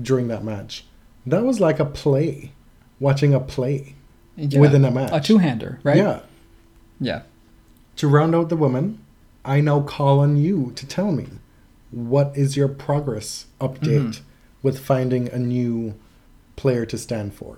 [0.08, 0.74] during that match,
[1.26, 2.52] that was like a play,
[3.00, 3.96] watching a play
[4.38, 4.60] Yeah.
[4.64, 5.10] within a match.
[5.12, 6.20] a two-hander right Yeah.
[7.10, 7.22] yeah
[7.98, 8.86] To round out the women,
[9.44, 11.28] I now call on you to tell me
[11.92, 14.20] what is your progress update
[14.64, 15.94] with finding a new
[16.56, 17.58] player to stan for.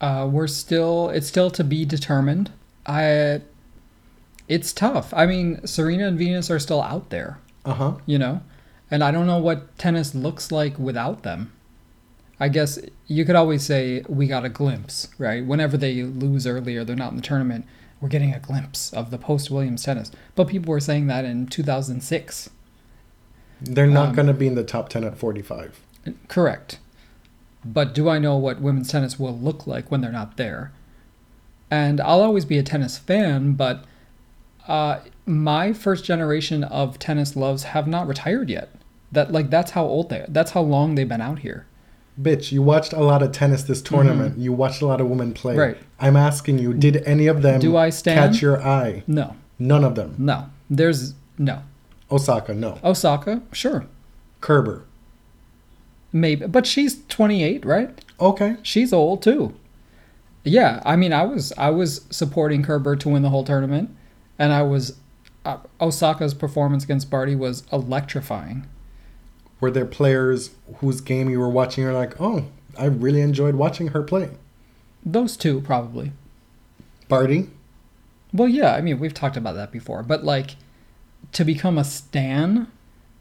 [0.00, 2.46] Uh, we're still it's still to be determined.
[2.86, 3.40] I
[4.48, 5.12] it's tough.
[5.22, 7.92] I mean, Serena and Venus are still out there, Uh huh.
[8.06, 8.36] you know?
[8.90, 11.52] And I don't know what tennis looks like without them.
[12.38, 15.44] I guess you could always say we got a glimpse, right?
[15.44, 17.64] Whenever they lose earlier, they're not in the tournament,
[18.00, 20.12] we're getting a glimpse of the post Williams tennis.
[20.34, 22.50] But people were saying that in 2006.
[23.62, 25.80] They're not Um, going to be in the top 10 at 45.
[26.28, 26.78] Correct.
[27.64, 30.72] But do I know what women's tennis will look like when they're not there?
[31.70, 33.84] And I'll always be a tennis fan, but
[34.68, 38.70] uh, my first generation of tennis loves have not retired yet.
[39.12, 41.66] That like that's how old they that's how long they've been out here.
[42.20, 44.38] Bitch, you watched a lot of tennis this tournament.
[44.38, 45.52] You watched a lot of women play.
[45.52, 45.60] Mm-hmm.
[45.60, 45.78] Right.
[46.00, 48.32] I'm asking you, did any of them Do I stand?
[48.32, 49.02] catch your eye?
[49.06, 50.14] No, None of them.
[50.18, 50.50] no.
[50.68, 51.62] There's no.
[52.10, 52.78] Osaka, no.
[52.82, 53.86] Osaka, sure.
[54.40, 54.84] Kerber.
[56.12, 57.90] Maybe but she's 28, right?
[58.20, 58.56] Okay.
[58.62, 59.54] She's old too.
[60.44, 63.90] Yeah, I mean, I was I was supporting Kerber to win the whole tournament,
[64.38, 64.98] and I was
[65.44, 68.66] uh, Osaka's performance against Barty was electrifying.
[69.60, 71.84] Were there players whose game you were watching?
[71.84, 72.46] You're like, oh,
[72.78, 74.30] I really enjoyed watching her play.
[75.04, 76.12] Those two probably.
[77.08, 77.48] Barty.
[78.32, 80.56] Well, yeah, I mean, we've talked about that before, but like
[81.32, 82.66] to become a stan,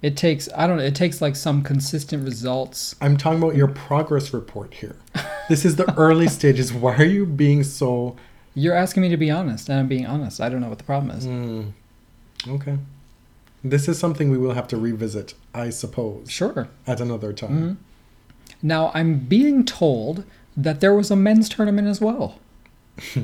[0.01, 2.95] it takes I don't know, it takes like some consistent results.
[2.99, 4.95] I'm talking about your progress report here.
[5.47, 6.73] This is the early stages.
[6.73, 8.15] Why are you being so?
[8.55, 10.39] You're asking me to be honest, and I'm being honest.
[10.41, 11.27] I don't know what the problem is.
[11.27, 11.73] Mm,
[12.47, 12.77] okay.
[13.63, 16.69] This is something we will have to revisit, I suppose, Sure.
[16.87, 17.49] at another time.
[17.57, 17.73] hmm
[18.61, 20.23] Now I'm being told
[20.55, 22.39] that there was a men's tournament as well.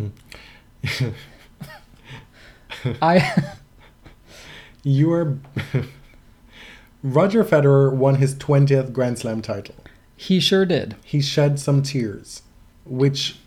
[3.01, 3.43] I
[4.83, 5.37] You are.
[7.03, 9.75] Roger Federer won his 20th Grand Slam title.
[10.15, 10.95] he sure did.
[11.03, 12.41] He shed some tears,
[12.85, 13.39] which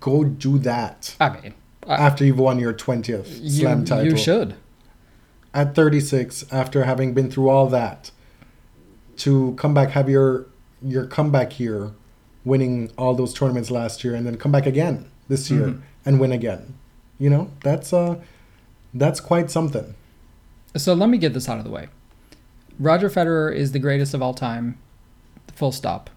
[0.00, 1.54] go do that I mean,
[1.86, 4.06] I, after you've won your 20th you, Slam title.
[4.12, 4.54] you should.
[5.54, 8.10] At 36, after having been through all that,
[9.18, 10.46] to come back, have your
[10.84, 11.92] your comeback here,
[12.44, 15.80] winning all those tournaments last year, and then come back again this year Mhm.
[16.04, 16.74] and win again.
[17.18, 18.16] You know, that's uh
[18.94, 19.94] that's quite something.
[20.76, 21.88] So let me get this out of the way.
[22.78, 24.78] Roger Federer is the greatest of all time.
[25.54, 26.08] Full stop.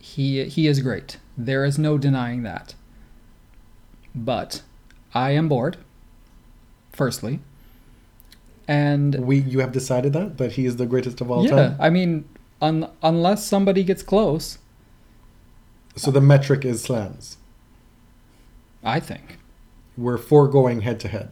[0.00, 1.16] He he is great.
[1.38, 2.74] There is no denying that.
[4.14, 4.62] But
[5.14, 5.76] I am bored.
[6.92, 7.38] Firstly.
[8.66, 11.76] And We you have decided that that he is the greatest of all yeah, time.
[11.78, 12.28] Yeah, I mean
[12.60, 14.58] un, unless somebody gets close,
[15.96, 17.38] So the metric is slams.
[18.84, 19.38] I think.
[19.96, 21.30] We're foregoing head to head.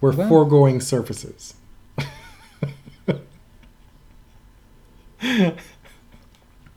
[0.00, 1.54] We're Well- foregoing surfaces.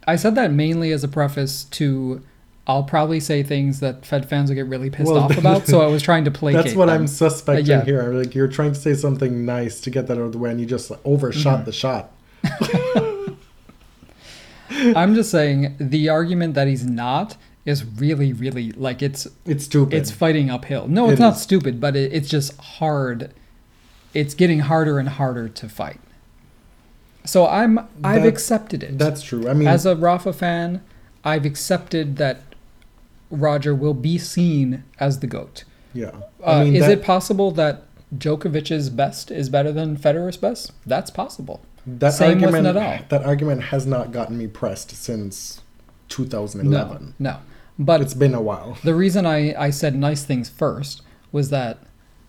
[0.08, 2.22] I said that mainly as a preface to
[2.66, 5.82] I'll probably say things that Fed fans will get really pissed Well, off about, so
[5.82, 7.02] I was trying to placate That's what them.
[7.02, 7.84] I'm suspecting yeah.
[7.84, 8.02] here.
[8.02, 10.50] I'm Like you're trying to say something nice to get that out of the way,
[10.52, 11.66] and you just like, overshot Mhm.
[11.66, 12.12] the shot.
[14.96, 19.94] I'm just saying the argument that he's not is really, really like it's It's stupid.
[19.94, 20.88] it's fighting uphill.
[20.88, 21.42] No, it's It not is.
[21.42, 23.32] stupid, but it, it's just hard.
[24.14, 26.00] It's getting harder and harder to fight.
[27.26, 28.98] So I'm I've That- accepted it.
[28.98, 29.48] That's true.
[29.50, 30.82] I mean, As a Rafa fan,
[31.24, 32.42] I've accepted that
[33.32, 35.64] Roger will be seen as the goat.
[35.94, 36.12] yeah.
[36.46, 37.84] Uh, I mean, is that, it possible that
[38.16, 40.72] Djokovic's best is better than Federer's best?
[40.86, 41.62] That's possible.
[41.88, 43.10] that same argument?
[43.10, 45.62] That argument has not gotten me pressed since
[46.10, 47.16] 2011.
[47.18, 47.38] No, no.
[47.80, 48.78] But It's been a while.
[48.84, 51.80] the reason I, I said nice things first was that,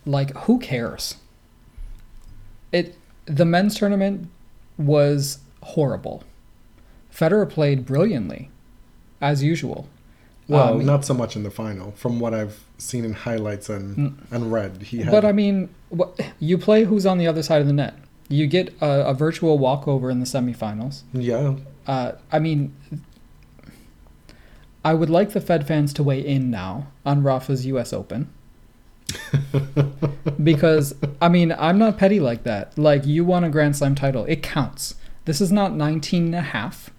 [0.06, 1.16] like, who cares?
[2.72, 4.28] It the men's tournament
[4.78, 6.22] was horrible.
[7.12, 8.50] Federer played brilliantly,
[9.20, 9.88] as usual.
[10.48, 11.92] Well, Um, not so much in the final.
[11.92, 15.10] From what I've seen in highlights and and read, he had.
[15.10, 15.68] But I mean,
[16.38, 17.94] you play who's on the other side of the net.
[18.28, 21.02] You get a, a virtual walkover in the semifinals.
[21.12, 21.54] yeah,
[21.86, 22.74] Uh, I mean,
[24.84, 27.92] I would like the Fed fans to weigh in now on Rafa's U.S.
[27.92, 28.28] Open.
[30.42, 32.76] because, I mean, I'm not petty like that.
[32.78, 34.94] Like, you won a Grand Slam title, it counts.
[35.24, 36.90] This is not 19 and a half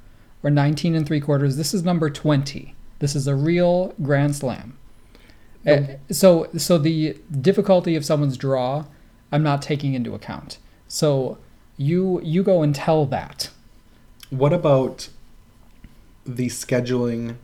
[0.43, 1.57] or 19 and three quarters.
[1.57, 2.75] This is number 20.
[2.99, 4.77] This is a real Grand Slam.
[5.63, 5.73] No.
[5.73, 8.85] Uh, so, so the difficulty of someone's draw,
[9.31, 10.59] I'm not taking into account.
[10.87, 11.39] So,
[11.77, 13.49] you you go and tell that.
[14.29, 15.09] What about
[16.25, 17.35] the scheduling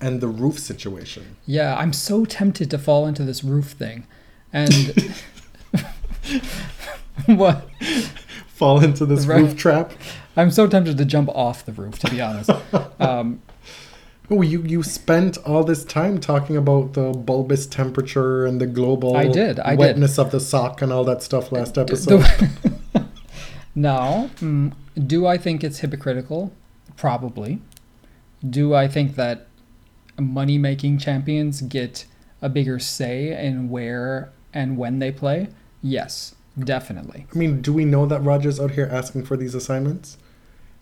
[0.00, 1.36] and the roof situation?
[1.46, 4.06] Yeah, I'm so tempted to fall into this roof thing.
[4.52, 4.72] And
[7.26, 7.68] what?
[8.48, 9.40] Fall into this Right.
[9.42, 9.92] roof trap?
[10.36, 12.50] I'm so tempted to jump off the roof, to be honest.
[13.00, 13.42] Um,
[14.28, 19.16] Oh, you you spent all this time talking about the bulbous temperature and the global
[19.16, 20.02] I did, I did.
[20.18, 22.24] of the sock and all that stuff last d- episode.
[23.76, 24.72] now, mm,
[25.06, 26.52] do I think it's hypocritical?
[26.96, 27.60] Probably.
[28.48, 29.45] Do I think that
[30.18, 32.06] money making champions get
[32.42, 35.48] a bigger say in where and when they play?
[35.82, 37.26] Yes, definitely.
[37.34, 40.18] I mean, do we know that Roger's out here asking for these assignments?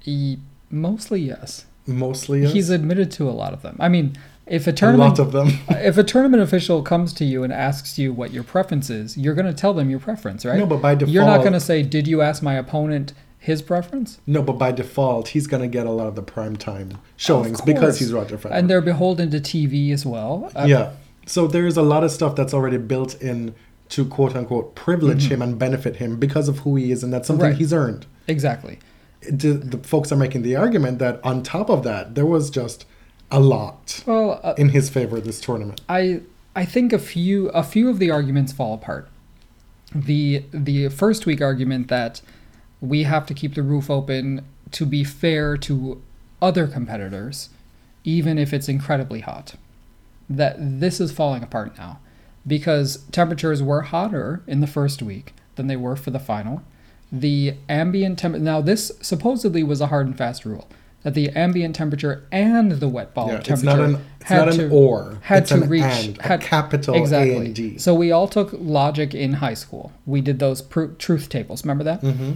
[0.04, 0.38] E-
[0.70, 1.66] mostly, yes.
[1.86, 2.52] Mostly, yes.
[2.52, 3.76] He's admitted to a lot of them.
[3.78, 4.16] I mean,
[4.46, 5.48] if a a tournament lot of them.
[5.68, 9.34] if a tournament official comes to you and asks you what your preference is, you're
[9.34, 10.58] going to tell them your preference, right?
[10.58, 13.12] No, but by default, you're not going to say, "Did you ask my opponent
[13.44, 16.98] his preference?" No, but by default, he's gonna get a lot of the prime time
[17.16, 18.52] showings because he's Roger Federer.
[18.58, 20.50] And they're beholden to TV as well.
[20.56, 20.90] Uh, yeah.
[21.26, 23.54] So there's a lot of stuff that's already built in
[23.90, 27.26] to quote unquote privilege him and benefit him because of who he is, and that's
[27.28, 27.52] something Mm-hmm.
[27.52, 27.58] Right.
[27.58, 28.06] he's earned.
[28.26, 28.78] exactly.
[29.42, 32.84] The, the folks are making the argument that on top of that, there was just
[33.30, 35.80] a lot Well, uh, in his favor this tournament.
[35.88, 36.20] I
[36.54, 39.08] I think a few a few of the arguments fall apart.
[39.94, 42.20] The the first week argument that
[42.88, 46.02] we have to keep the roof open to be fair to
[46.42, 47.48] other competitors,
[48.04, 49.54] even if it's incredibly hot.
[50.28, 51.98] That this is falling apart now
[52.46, 56.62] because temperatures were hotter in the first week than they were for the final.
[57.12, 60.66] The ambient temp now this supposedly was a hard and fast rule.
[61.02, 64.46] that the ambient temperature and the wet bulb Yeah, it's temperature not an it's had
[64.46, 65.18] not to an or.
[65.22, 67.36] had it's to an reach and, had a capital exactly.
[67.36, 67.78] A and D.
[67.78, 69.92] So we all took logic in high school.
[70.06, 71.62] We did those pr- truth tables.
[71.64, 72.00] Remember that?
[72.00, 72.34] hmm Uh,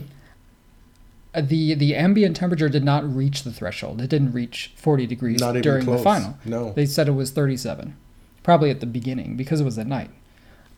[1.35, 4.01] the the ambient temperature did not reach the threshold.
[4.01, 5.99] It didn't reach 40 degrees during close.
[5.99, 6.39] the final.
[6.45, 6.73] No.
[6.73, 7.97] They said it was 37,
[8.43, 10.11] probably at the beginning because it was at night.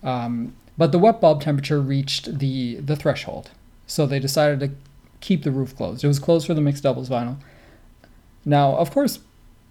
[0.03, 3.51] Um, but the wet bulb temperature reached the the threshold,
[3.87, 4.71] so they decided to
[5.21, 6.03] keep the roof closed.
[6.03, 7.39] It was closed for the mixed doubles final.
[8.45, 9.21] Now, of course,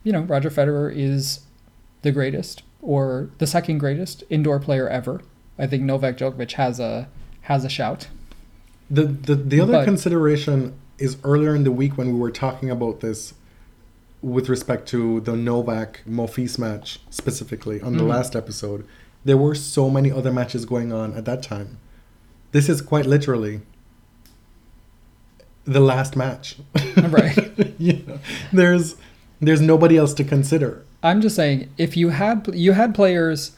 [0.03, 1.41] you know Roger Federer is
[2.01, 5.21] the greatest or the second greatest indoor player ever.
[5.57, 7.09] I think Novak Djokovic has a
[7.41, 8.07] has a shout.
[8.91, 12.69] The the, the other But- consideration is earlier in the week when we were talking
[12.69, 13.33] about this
[14.21, 18.07] with respect to the Novak Monfils match specifically on the Mhm.
[18.09, 18.83] last episode.
[19.23, 21.77] There were so many other matches going on at that time.
[22.51, 23.61] This is quite literally
[25.65, 26.57] the last match.
[26.97, 27.79] Right.
[27.79, 28.19] know,
[28.51, 28.95] there's
[29.39, 30.83] there's nobody else to consider.
[31.01, 33.51] I'm just saying, if you had you had players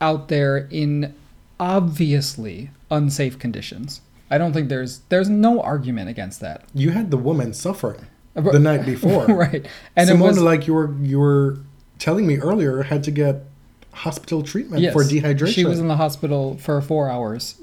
[0.00, 1.12] out there in
[1.58, 4.00] obviously unsafe conditions,
[4.30, 6.64] I don't think there's there's no argument against that.
[6.72, 8.06] You had the woman suffering
[8.36, 9.26] uh, the night before.
[9.26, 9.66] right?
[9.96, 11.58] And Simona, was like you were you were
[11.98, 13.44] telling me earlier, had to get
[13.92, 15.52] hospital treatment yes, for dehydration.
[15.52, 17.60] She was in the hospital for four hours,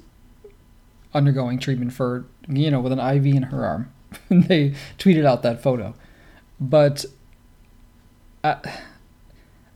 [1.14, 3.92] undergoing treatment for you know with an IV in her arm.
[4.30, 5.94] They tweeted out that photo,
[6.60, 7.06] but
[8.44, 8.58] I,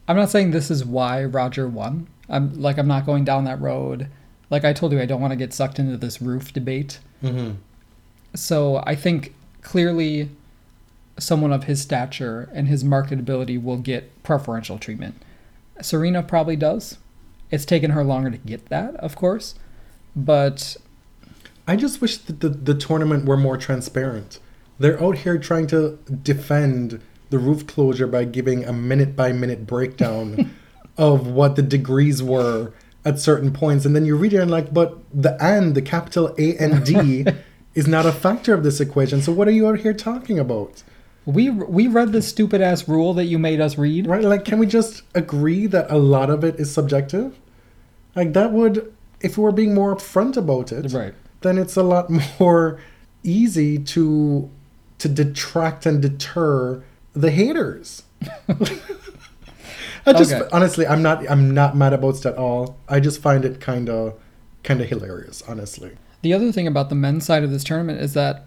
[0.08, 2.08] I'm not saying this is why Roger won.
[2.30, 4.10] I'm like I'm not going down that road.
[4.52, 7.00] Like I told you, I don't want to get sucked into this roof debate.
[7.22, 7.54] hmm
[8.36, 10.30] So I think clearly
[11.18, 15.16] someone of his stature and his marketability will get preferential treatment.
[15.82, 16.98] Serena probably does.
[17.50, 19.56] It's taken her longer to get that, of course.
[20.16, 20.78] But
[21.68, 24.40] I just wish that the, the tournament were more transparent.
[24.80, 29.66] They're out here trying to defend the roof closure by giving a minute by minute
[29.66, 30.54] breakdown
[30.98, 32.74] of what the degrees were
[33.04, 36.36] at certain points, and then you read it and like, but the and the capital
[36.38, 37.26] A and D
[37.76, 39.22] is not a factor of this equation.
[39.22, 40.84] So what are you out here talking about?
[41.26, 44.08] we we read the stupid ass rule that you made us read.
[44.08, 44.24] Right?
[44.24, 47.40] Like, can we just agree that a lot of it is subjective?
[48.16, 48.92] Like, that would,
[49.22, 51.14] if we were being more upfront about it, Right.
[51.42, 52.80] then it's a lot more
[53.24, 54.50] easy to
[54.98, 56.84] to detract and deter
[57.14, 58.04] the haters.
[60.06, 60.48] I just Okay.
[60.52, 62.78] honestly, I'm not I'm not mad about it at all.
[62.90, 64.16] I just find it kind of
[64.64, 65.92] kind of hilarious, honestly.
[66.22, 68.46] The other thing about the men's side of this tournament is that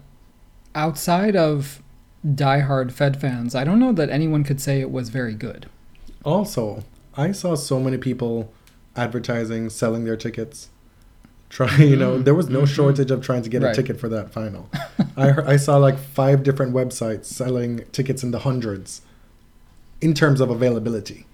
[0.73, 1.81] outside of
[2.25, 5.67] diehard Fed fans, I don't know that anyone could say it was very good.
[6.23, 6.83] Also,
[7.15, 8.51] I saw so many people
[8.95, 10.69] advertising, selling their tickets.
[11.49, 12.67] Try, you know, there was no Mhm.
[12.67, 13.71] shortage of trying to get Right.
[13.71, 14.69] a ticket for that final.
[15.15, 19.01] I heard, I saw like five different websites selling tickets in the hundreds
[20.01, 21.25] in terms of availability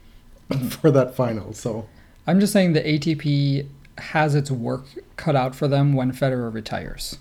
[0.70, 1.54] for that final.
[1.54, 1.88] So,
[2.28, 4.86] I'm just saying the ATP has its work
[5.16, 7.18] cut out for them when Federer retires,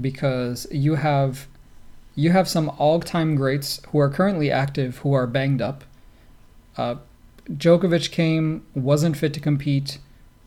[0.00, 1.46] because you have
[2.14, 5.84] you have some all-time greats who are currently active who are banged up.
[6.76, 6.96] Uh,
[7.48, 9.98] Djokovic came, wasn't fit to compete.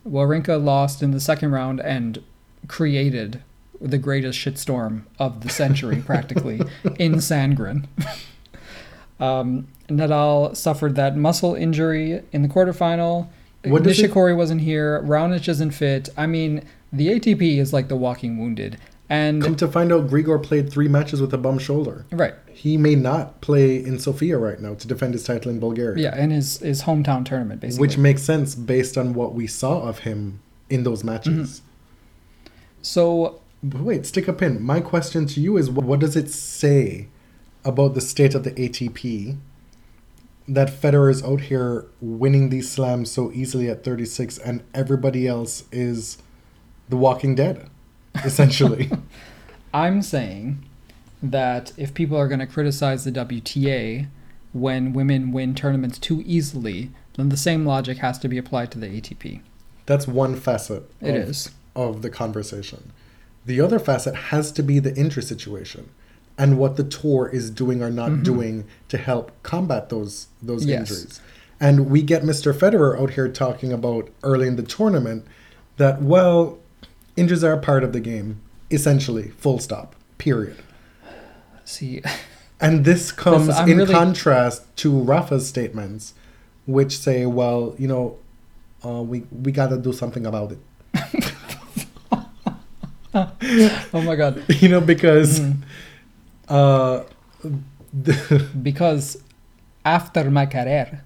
[0.08, 2.22] Wawrinka lost in the second round and
[2.68, 3.42] created
[3.80, 6.58] the greatest shitstorm of the century, practically
[7.00, 7.88] in Sandgren.
[9.20, 13.28] um, Nadal suffered that muscle injury in the quarterfinal.
[13.66, 15.02] What does it- Nishikori wasn't here.
[15.04, 16.10] Raonic isn't fit.
[16.18, 18.78] I mean, the ATP is like the walking wounded.
[19.10, 22.06] And come to find out, Grigor played three matches with a bum shoulder.
[22.12, 26.02] right, He may not play in Sofia right now to defend his title in Bulgaria.
[26.02, 27.82] yeah, in his his hometown tournament, basically.
[27.82, 30.40] Which makes sense based on what we saw of him
[30.70, 31.62] in those matches.
[32.82, 34.62] so But wait, stick a pin.
[34.62, 37.08] My question to you is what does it say
[37.66, 39.38] about the state of the ATP
[40.48, 45.64] that Federer is out here winning these slams so easily at 36 and everybody else
[45.72, 46.18] is
[46.90, 47.70] the walking dead,
[48.26, 48.90] essentially?
[49.74, 50.66] I'm saying
[51.22, 54.08] that if people are going to criticize the WTA
[54.52, 58.80] when women win tournaments too easily, then the same logic has to be applied to
[58.80, 59.42] the ATP.
[59.86, 61.52] That's one facet It of, is.
[61.76, 62.92] of the conversation.
[63.46, 65.90] The other facet has to be the injury situation
[66.38, 68.24] and what the tour is doing or not Mhm.
[68.24, 70.80] doing to help combat those those Yes.
[70.80, 71.20] injuries.
[71.60, 72.54] And we get Mr.
[72.54, 75.26] Federer out here talking about early in the tournament
[75.78, 76.58] that well,
[77.16, 78.38] injuries are a part of the game,
[78.72, 80.56] essentially, full stop, period.
[81.66, 82.02] See,
[82.60, 86.14] And this comes I'm in really- contrast to Rafa's statements,
[86.66, 88.16] which say, well, you know,
[88.86, 90.60] uh, we we got to do something about it.
[93.14, 94.44] oh my god.
[94.62, 95.58] you know because Mhm.
[96.50, 97.04] Uh
[98.62, 99.22] because
[99.86, 101.02] after my career,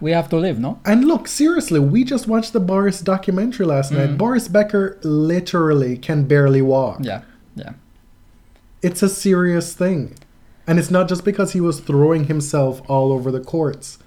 [0.00, 0.80] we have to live, no?
[0.84, 4.18] And look, seriously, we just watched the Boris documentary last night.
[4.18, 6.98] Boris Becker literally can barely walk.
[7.02, 7.22] Yeah,
[7.54, 7.74] yeah.
[8.82, 10.16] It's a serious thing.
[10.66, 13.98] And it's not just because he was throwing himself all over the courts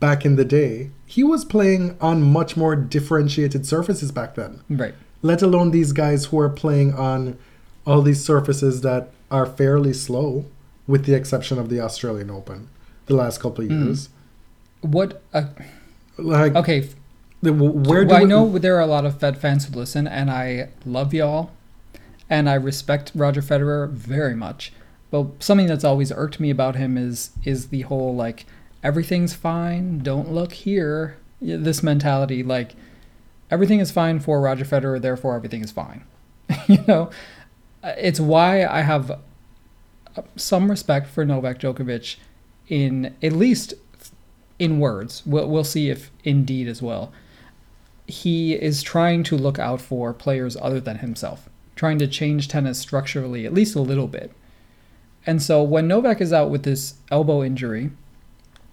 [0.00, 0.90] back in the day.
[1.06, 4.62] He was playing on much more differentiated surfaces back then.
[4.68, 4.94] Right.
[5.22, 7.38] Let alone these guys who are playing on
[7.86, 10.44] all these surfaces that are fairly slow,
[10.86, 12.68] with the exception of the Australian Open,
[13.06, 14.08] the last couple of years.
[14.80, 15.22] What?
[15.32, 15.46] Uh,
[16.16, 16.88] Like, okay,
[17.42, 20.06] the, where do well, I know there are a lot of Fed fans who listen,
[20.06, 21.50] and I love y'all,
[22.30, 24.72] and I respect Roger Federer very much.
[25.10, 28.46] But something that's always irked me about him is is the whole like
[28.84, 31.16] everything's fine, don't look here.
[31.40, 32.76] This mentality, like
[33.50, 36.04] everything is fine for Roger Federer, therefore everything is fine.
[36.68, 37.10] you know,
[37.84, 42.16] it's why I have uh, some respect for Novak Djokovic
[42.68, 43.74] in at least
[44.58, 45.22] in words.
[45.26, 47.12] We'll, we'll see if indeed as well.
[48.06, 52.78] He is trying to look out for players other than himself, trying to change tennis
[52.78, 54.32] structurally at least a little bit.
[55.26, 57.90] And so when Novak is out with this elbow injury,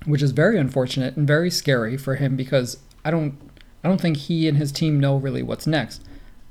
[0.05, 3.37] which is very unfortunate and very scary for him because I don't
[3.83, 6.03] I don't think he and his team know really what's next.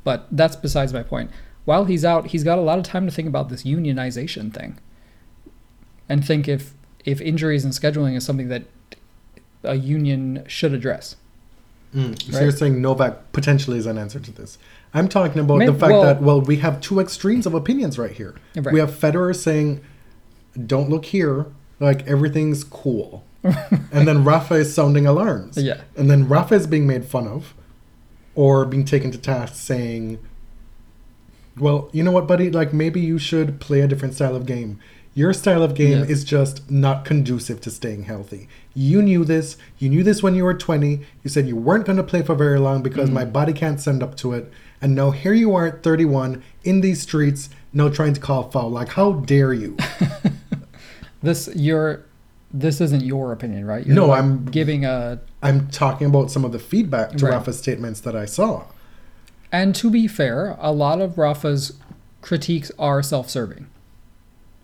[0.03, 1.31] But that's besides my point.
[1.65, 4.79] While he's out, he's got a lot of time to think about this unionization thing.
[6.09, 8.65] And think if if injuries and scheduling is something that
[9.63, 11.17] a union should address.
[11.95, 12.43] Mm, So Right.
[12.43, 14.59] you're saying Novak potentially is an answer to this.
[14.93, 17.99] I'm talking about May- the fact well- that well, we have two extremes of opinions
[17.99, 18.35] right here.
[18.57, 18.73] Right.
[18.73, 19.81] We have Federer saying,
[20.67, 21.47] "Don't look here,"
[21.79, 25.57] like everything's cool, and then Rafa is sounding alarms.
[25.57, 25.81] Yeah.
[25.97, 27.55] And then Rafa is being made fun of,
[28.35, 30.19] or being taken to task, saying,
[31.61, 32.51] "Well, you know what, buddy?
[32.51, 34.79] Like maybe you should play a different style of game.
[35.13, 36.05] Your style of game Yeah.
[36.15, 38.49] is just not conducive to staying healthy.
[38.75, 39.57] You knew this.
[39.79, 41.01] You knew this when you were 20.
[41.25, 43.15] You said you weren't going to play for very long because Mm-hmm.
[43.15, 44.51] my body can't send up to it.
[44.81, 48.71] And now here you are at 31 in these streets, now trying to call foul.
[48.71, 49.77] Like, how dare you?
[51.23, 52.03] This your
[52.53, 53.87] this isn't your opinion, right?
[53.87, 57.33] You're No, like I'm- giving a I'm talking about some of the feedback to Right.
[57.35, 58.65] Rafa's statements that I saw.
[59.53, 61.73] And to be fair, a lot of Rafa's
[62.23, 63.67] critiques are self-serving.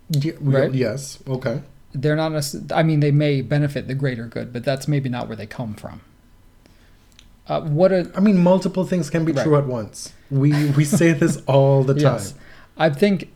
[0.09, 0.73] Ye- Right.
[0.73, 1.19] Yes.
[1.27, 1.61] Okay.
[1.93, 5.27] They're not necess- I mean, they may benefit the greater good, but that's maybe not
[5.27, 6.01] where they come from.
[7.47, 9.43] Uh, what a I mean, multiple things can be Right.
[9.43, 10.11] true at once.
[10.29, 12.13] We we say this all the time.
[12.15, 12.33] Yes,
[12.77, 13.29] I think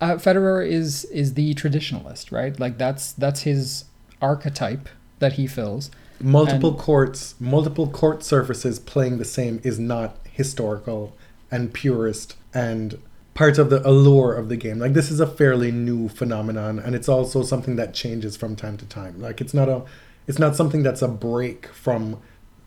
[0.00, 2.58] uh, Federer is is the traditionalist, right?
[2.58, 3.84] Like that's that's his
[4.22, 4.88] archetype
[5.18, 5.90] that he fills.
[6.22, 11.14] Multiple And- courts, multiple court surfaces playing the same is not historical
[11.50, 12.98] and purist and
[13.34, 14.78] part of the allure of the game.
[14.78, 18.78] Like this is a fairly new phenomenon, and it's also something that changes from time
[18.78, 19.20] to time.
[19.20, 19.82] Like it's not a,
[20.26, 22.18] it's not something that's a break from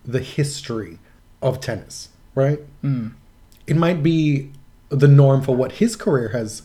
[0.05, 0.99] the history
[1.41, 2.59] of tennis, right?
[2.83, 3.13] Mm.
[3.65, 4.51] It might be
[4.89, 6.61] the norm for what his career has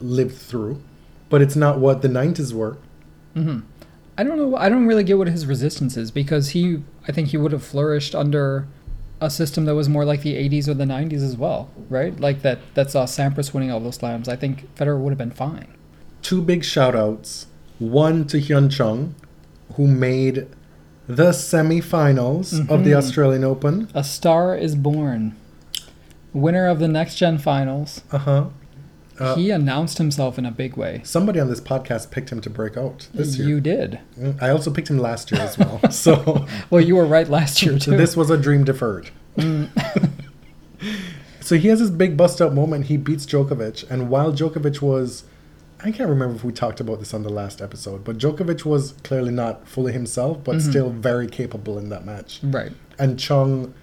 [0.00, 0.82] lived through,
[1.28, 2.78] but it's not what the '90s were.
[4.18, 4.56] I don't know.
[4.56, 7.62] I don't really get what his resistance is because he, I think he would have
[7.62, 8.66] flourished under
[9.20, 12.18] a system that was more like the 80s or the 90s as well, right?
[12.20, 14.28] Like that that saw Sampras winning all those slams.
[14.28, 15.68] I think Federer would have been fine.
[16.22, 17.46] two big shout outs.
[17.78, 19.14] One to Hyeon Chung,
[19.74, 20.46] who made
[21.08, 23.88] the semifinals of the Australian Open.
[23.94, 25.36] A star is born.
[26.32, 28.02] Winner of the next gen finals.
[28.10, 28.44] Uh huh.
[29.18, 31.00] Uh, he announced himself in a big way.
[31.04, 33.48] Somebody on this podcast picked him to break out this year.
[33.48, 34.00] You did.
[34.18, 35.90] Mm, I also picked him last year as well.
[35.90, 37.96] so Well, you were right last year too.
[37.96, 39.10] this was a dream deferred.
[41.40, 42.86] so he has this big bust out moment.
[42.86, 45.24] He beats Djokovic, and while Djokovic was,
[45.80, 48.92] I can't remember if we talked about this on the last episode, but Djokovic was
[49.04, 52.40] clearly not fully himself, but still very capable in that match.
[52.42, 52.72] right.
[52.98, 53.74] and Chung,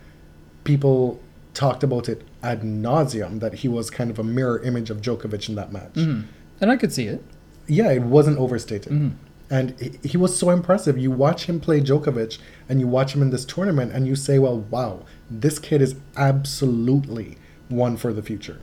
[0.64, 1.20] people
[1.54, 5.50] talked about it ad nauseum that he was kind of a mirror image of Djokovic
[5.50, 5.94] in that match.
[5.94, 6.28] Mm-hmm.
[6.62, 7.24] And I could see it.
[7.68, 8.92] Yeah, it wasn't overstated.
[8.92, 9.10] Mm-hmm.
[9.50, 10.98] And he, he was so impressive.
[10.98, 12.38] You watch him play Djokovic
[12.68, 15.96] and you watch him in this tournament and you say, well, wow, this kid is
[16.18, 17.38] absolutely
[17.70, 18.60] one for the future.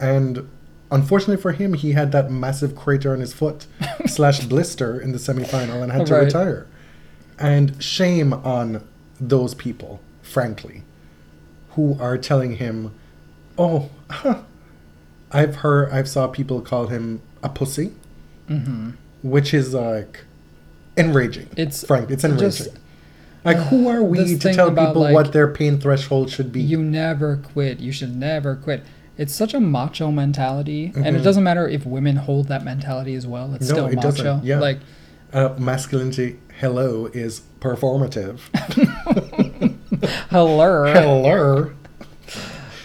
[0.00, 0.48] And
[0.90, 3.66] unfortunately for him, he had that massive crater on his foot
[4.06, 6.24] slash blister in the semifinal and had to Right.
[6.24, 6.66] retire.
[7.38, 8.86] And shame on
[9.20, 10.82] those people, frankly,
[11.74, 12.92] who are telling him,
[13.58, 13.90] "Oh,
[15.32, 17.92] I've heard, I've saw people call him a pussy,"
[19.22, 20.24] which is like
[20.96, 21.48] enraging.
[21.56, 22.10] It's frank.
[22.10, 22.48] It's enraging.
[22.50, 22.68] just-
[23.44, 26.62] like, who are we to tell about, people like, what their pain threshold should be?
[26.62, 27.80] You never quit.
[27.80, 28.84] You should never quit.
[29.18, 31.22] it's such a macho mentality, and it Mhm.
[31.24, 33.52] doesn't matter if women hold that mentality as well.
[33.54, 34.10] It's No, still it macho.
[34.10, 34.58] doesn't, yeah.
[34.60, 34.78] Like
[35.32, 38.38] Uh, masculinity, hello, is performative.
[40.30, 40.92] hello.
[40.92, 41.72] hello.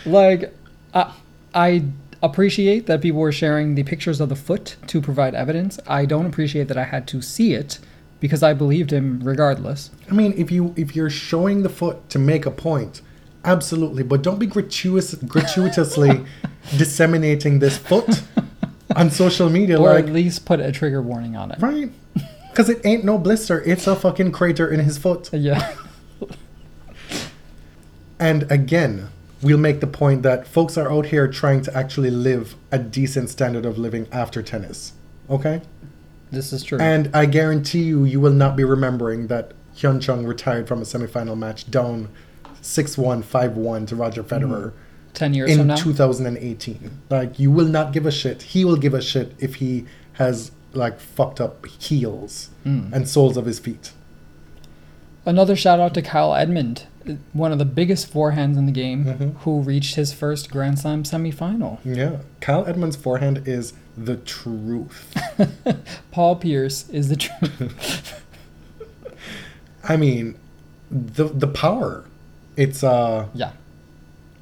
[0.06, 0.54] like
[0.94, 1.14] I,
[1.54, 1.84] I
[2.22, 5.80] appreciate that people were sharing the pictures of the foot to provide evidence.
[5.88, 7.80] I don't appreciate that I had to see it
[8.20, 9.92] because I believed him regardless.
[10.10, 13.02] I mean, if you if you're showing the foot to make a point,
[13.46, 16.26] absolutely, but don't be gratuitous, gratuitously
[16.78, 18.24] disseminating this foot
[18.96, 21.60] on social media, Or like at least put a trigger warning on it.
[21.62, 21.92] right?
[22.50, 25.30] Because it ain't no blister; it's a fucking crater in his foot.
[25.32, 25.76] Yeah.
[28.20, 29.10] And again,
[29.42, 33.30] we'll make the point that folks are out here trying to actually live a decent
[33.30, 34.94] standard of living after tennis.
[35.30, 35.62] Okay?
[36.32, 36.80] This is true.
[36.80, 40.86] And I guarantee you, you will not be remembering that Hyeon Chung retired from a
[40.86, 42.10] semifinal match down
[42.62, 44.74] 6 1, 5 1 to Roger Federer
[45.14, 45.76] 10 years in now.
[45.76, 47.02] 2018.
[47.10, 48.42] Like, you will not give a shit.
[48.42, 52.92] He will give a shit if he has, like, fucked up heels Mm.
[52.92, 53.92] and soles of his feet.
[55.26, 56.84] Another shout out to Kyle Edmund,
[57.34, 59.36] one of the biggest forehands in the game, Mhm.
[59.40, 61.80] who reached his first Grand Slam semifinal.
[61.84, 62.18] Yeah.
[62.42, 65.14] Kyle Edmund's forehand is the truth.
[66.12, 68.24] Paul Pierce is the truth.
[69.90, 70.36] I mean,
[70.92, 72.04] the the power.
[72.56, 73.52] It's uh yeah.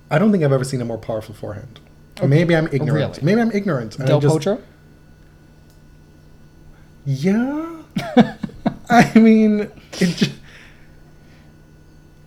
[0.09, 1.80] I don't think I've ever seen a more powerful forehand.
[2.24, 3.18] Maybe I'm ignorant.
[3.18, 3.26] Really?
[3.26, 3.97] Maybe I'm ignorant.
[3.97, 4.61] Del just- Potro?
[7.05, 7.82] Yeah.
[8.89, 10.32] I mean, it just,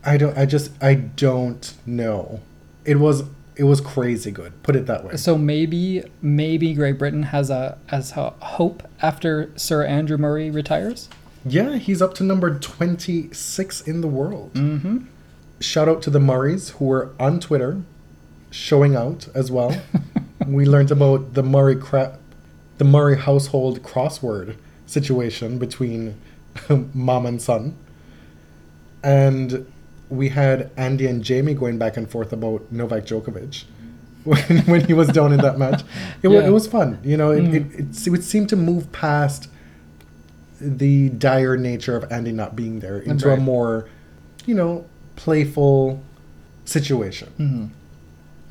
[0.08, 2.40] I don't I just I don't know.
[2.86, 3.24] It was
[3.56, 4.62] it was crazy good.
[4.62, 5.16] Put it that way.
[5.16, 11.10] So maybe maybe Great Britain has a as a hope after Sir Andrew Murray retires.
[11.44, 14.54] Yeah, he's up to number 26 in the world.
[14.54, 15.04] Mm-hmm.
[15.60, 17.82] Shout out to the Murrays who were on Twitter
[18.50, 19.78] showing out as well.
[20.46, 22.18] we learned about the Murray cra-
[22.78, 24.56] the Murray household crossword
[24.86, 26.18] situation between
[26.94, 27.76] mom and son.
[29.02, 29.66] And
[30.10, 33.64] we had Andy and Jamie going back and forth about Novak Djokovic
[34.24, 35.82] when, when he was down in that match.
[36.22, 36.46] It, Yeah.
[36.46, 36.98] it was fun.
[37.04, 37.54] You know, it, Mm.
[37.54, 39.48] it, it, it would seem to move past
[40.60, 43.38] the dire nature of Andy not being there into Right.
[43.38, 43.88] a more,
[44.46, 44.84] you know,
[45.16, 46.00] playful
[46.64, 47.28] situation.
[47.38, 47.64] Mm-hmm.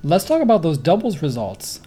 [0.03, 1.81] Let's talk about those doubles results.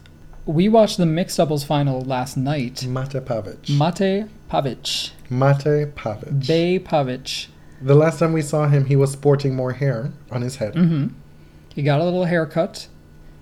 [0.47, 2.85] We watched the mixed doubles final last night.
[2.87, 3.71] Mate Pavic.
[3.71, 6.47] Mate Pavic, Mate Pavic.
[6.47, 7.47] Bay Pavic.
[7.81, 10.75] The last time we saw him, he was sporting more hair on his head.
[10.75, 11.09] hmm
[11.75, 12.89] He got a little haircut.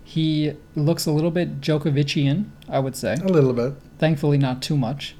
[0.04, 3.14] He looks a little bit Djokovician, I would say.
[3.14, 3.74] A little bit.
[3.98, 5.16] Thankfully, not too much.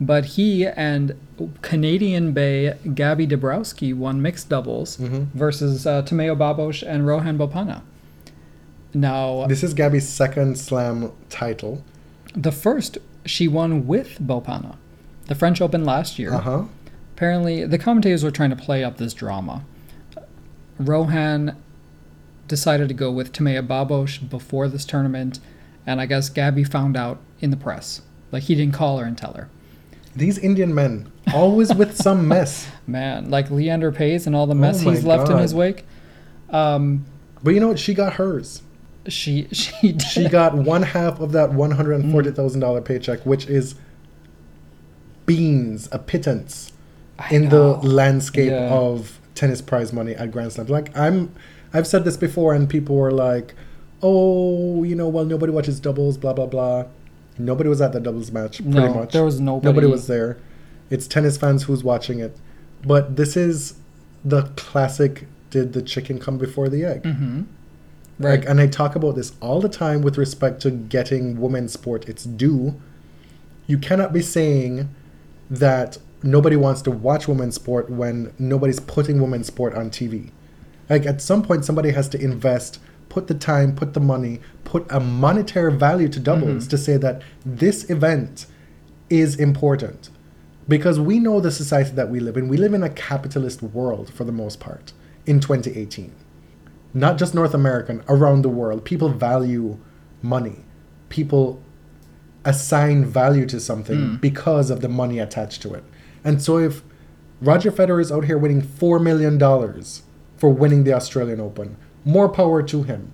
[0.00, 1.14] But he and
[1.62, 7.82] Canadian Bay Gabby Dabrowski won mixed doubles hmm versus uh, Timea Babos and Rohan Bopanna.
[8.94, 11.84] Now, This is Gabby's second slam title.
[12.34, 14.76] the first she won with Bopanna,
[15.26, 16.32] the French Open last year.
[16.32, 16.62] Uh huh.
[17.18, 19.64] Apparently, the commentators were trying to play up this drama.
[20.78, 21.60] Rohan
[22.46, 25.40] decided to go with Timea Babos before this tournament,
[25.84, 28.02] and I guess Gabby found out in the press.
[28.30, 29.48] Like, he didn't call her and tell her.
[30.14, 32.68] These Indian men, always with some mess.
[32.86, 35.86] Man, like Leander Paes and all the mess Oh he's left in his wake.
[36.50, 37.04] Um,
[37.42, 37.80] But you know what?
[37.80, 38.62] She got hers.
[39.08, 40.02] she she did.
[40.02, 43.74] She got one half of that one hundred and forty thousand dollar paycheck, which is
[45.26, 46.72] beans, a pittance
[47.18, 47.80] I in know.
[47.80, 48.68] the landscape Yeah.
[48.70, 50.66] of tennis prize money at Grand Slam.
[50.68, 51.32] Like I'm,
[51.72, 53.54] I've said this before, and people were like,
[54.02, 56.84] "Oh, you know, well, nobody watches doubles, blah blah blah."
[57.38, 59.12] Nobody was at the doubles match, pretty no, much.
[59.12, 59.66] there was nobody.
[59.66, 60.38] Nobody was there.
[60.90, 62.36] It's tennis fans who's watching it.
[62.84, 63.74] But this is
[64.24, 67.02] the classic did the chicken come before the egg?
[67.04, 67.42] Mm-hmm.
[68.18, 68.40] Right.
[68.40, 72.08] Like, and I talk about this all the time with respect to getting women's sport
[72.08, 72.80] its due.
[73.66, 74.88] You cannot be saying
[75.48, 80.30] that nobody wants to watch women's sport when nobody's putting women's sport on TV.
[80.90, 84.86] Like at some point, somebody has to invest, put the time, put the money, put
[84.90, 86.70] a monetary value to doubles Mhm.
[86.70, 88.46] to say that this event
[89.10, 90.10] is important.
[90.68, 92.48] Because we know the society that we live in.
[92.48, 94.92] We live in a capitalist world for the most part
[95.26, 96.12] in 2018
[96.94, 98.82] not just North American, around the world.
[98.82, 99.76] People value
[100.22, 100.64] money.
[101.10, 101.60] People
[102.46, 104.20] assign value to something Mm.
[104.22, 105.84] because of the money attached to it.
[106.24, 106.82] And so if
[107.40, 109.38] Roger Federer is out here winning $4 million
[110.36, 113.12] for winning the Australian Open, more power to him.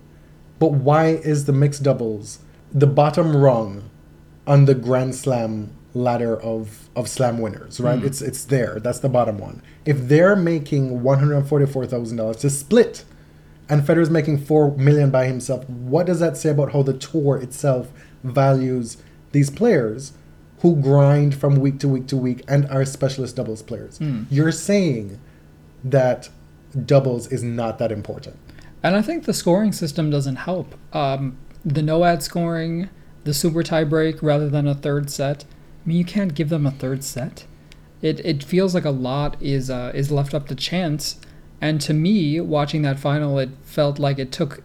[0.59, 2.41] But why is the mixed doubles
[2.73, 3.91] the bottom rung
[4.47, 8.01] on the Grand Slam ladder of, of slam winners, right?
[8.01, 8.05] Mm.
[8.05, 8.81] It's it's there.
[8.81, 9.63] That's the bottom one.
[9.85, 13.05] If they're making $144,000 to split
[13.69, 15.69] and Federer's making four million by himself.
[15.69, 17.91] What does that say about how the tour itself
[18.23, 18.99] values
[19.33, 20.13] these players
[20.65, 24.01] who grind from week to week to week and are specialist doubles players?
[24.31, 25.21] You're saying
[25.85, 26.31] that
[26.87, 28.39] doubles is not that important.
[28.83, 30.75] And I think the scoring system doesn't help.
[30.95, 31.37] Um,
[31.67, 32.89] the no ad scoring,
[33.25, 35.45] the super tie break rather than a third set.
[35.45, 37.45] I mean, you can't give them a third set.
[38.01, 41.21] It, it feels like a lot is uh, is left up to chance.
[41.61, 44.63] And to me, watching that final, it felt like it took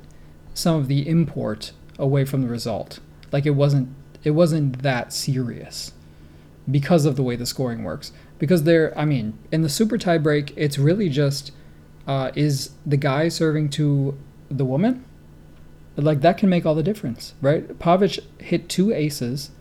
[0.53, 3.01] some of the import away from the result.
[3.33, 3.89] Like it wasn't
[4.23, 5.93] it wasn't that serious
[6.69, 8.11] because of the way the scoring works.
[8.37, 11.51] Because there, I mean, in the super tie break, it's really just
[12.07, 14.17] uh, is the guy serving to
[14.49, 15.05] the woman?
[15.95, 17.67] Like that can make all the difference, right?
[17.77, 19.51] Pavic hit two aces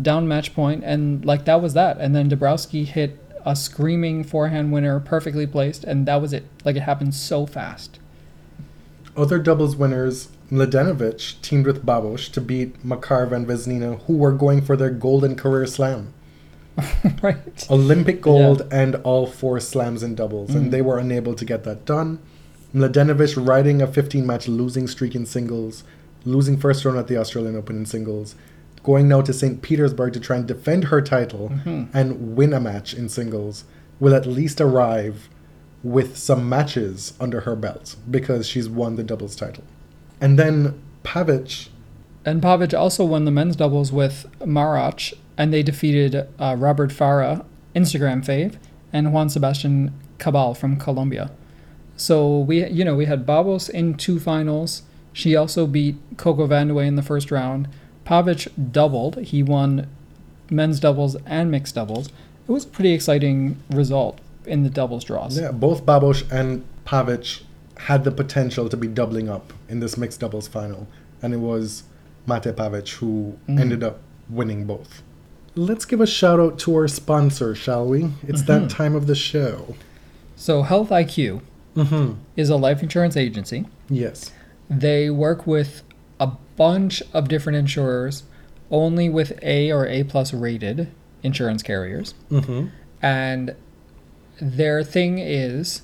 [0.00, 1.98] down match point, and like that was that.
[1.98, 6.44] And then Dabrowski hit a screaming forehand winner, perfectly placed, and that was it.
[6.64, 7.98] Like it happened so fast.
[9.16, 14.62] Other doubles winners, Mladenovic teamed with Babos to beat Makarov and Vesnina, who were going
[14.62, 16.14] for their golden career slam.
[17.22, 17.66] right.
[17.70, 20.56] Olympic gold and all four slams in doubles, Mm.
[20.56, 22.18] and they were unable to get that done.
[22.74, 25.84] Mladenovic riding a 15 match losing streak in singles,
[26.24, 28.34] losing first round at the Australian Open in singles,
[28.82, 29.60] going now to St.
[29.60, 31.96] Petersburg to try and defend her title Mm-hmm.
[31.96, 33.64] and win a match in singles,
[34.00, 35.28] will at least arrive
[35.82, 39.64] with some matches under her belt because she's won the doubles title.
[40.20, 41.68] And then Pavic
[42.24, 47.44] And Pavic also won the men's doubles with Marach, and they defeated uh, Robert Farah,
[47.74, 48.56] Instagram fave,
[48.92, 51.30] and Juan Sebastian Cabal from Colombia.
[51.96, 54.82] So we, you know, we had Babos in two finals.
[55.12, 57.68] She also beat Coco Vandeweghe in the first round.
[58.04, 59.16] Pavic doubled.
[59.16, 59.88] He won
[60.50, 62.08] men's doubles and mixed doubles.
[62.48, 65.38] It was a pretty exciting result in the doubles draws.
[65.38, 67.42] Yeah, both Babos and Pavic
[67.78, 70.86] had the potential to be doubling up in this mixed doubles final,
[71.22, 71.84] and it was
[72.26, 75.02] Mate Pavic who ended up winning both.
[75.54, 78.10] Let's give a shout out to our sponsor, shall we?
[78.26, 79.74] It's that time of the show.
[80.36, 81.40] So Health IQ
[81.76, 82.14] Mm-hmm.
[82.36, 83.64] is a life insurance agency.
[83.88, 84.32] Yes.
[84.68, 85.82] They work with
[86.18, 86.26] a
[86.56, 88.24] bunch of different insurers,
[88.70, 90.90] only with A or A plus rated
[91.22, 92.14] insurance carriers.
[92.32, 92.68] Mm-hmm.
[93.00, 93.54] And
[94.40, 95.82] their thing is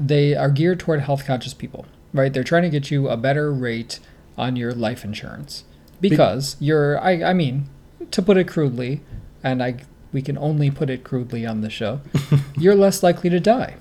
[0.00, 2.32] they are geared toward health conscious people, right?
[2.32, 4.00] They're trying to get you a better rate
[4.38, 5.64] on your life insurance
[6.00, 7.68] because you're, I, I mean,
[8.10, 9.02] to put it crudely,
[9.44, 9.76] and I
[10.12, 12.00] we can only put it crudely on the show,
[12.58, 13.76] you're less likely to die.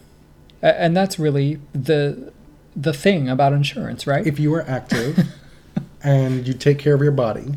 [0.61, 2.31] And that's really the
[2.75, 4.27] the thing about insurance, right?
[4.27, 5.19] If you are active
[6.03, 7.53] and you take care of your body,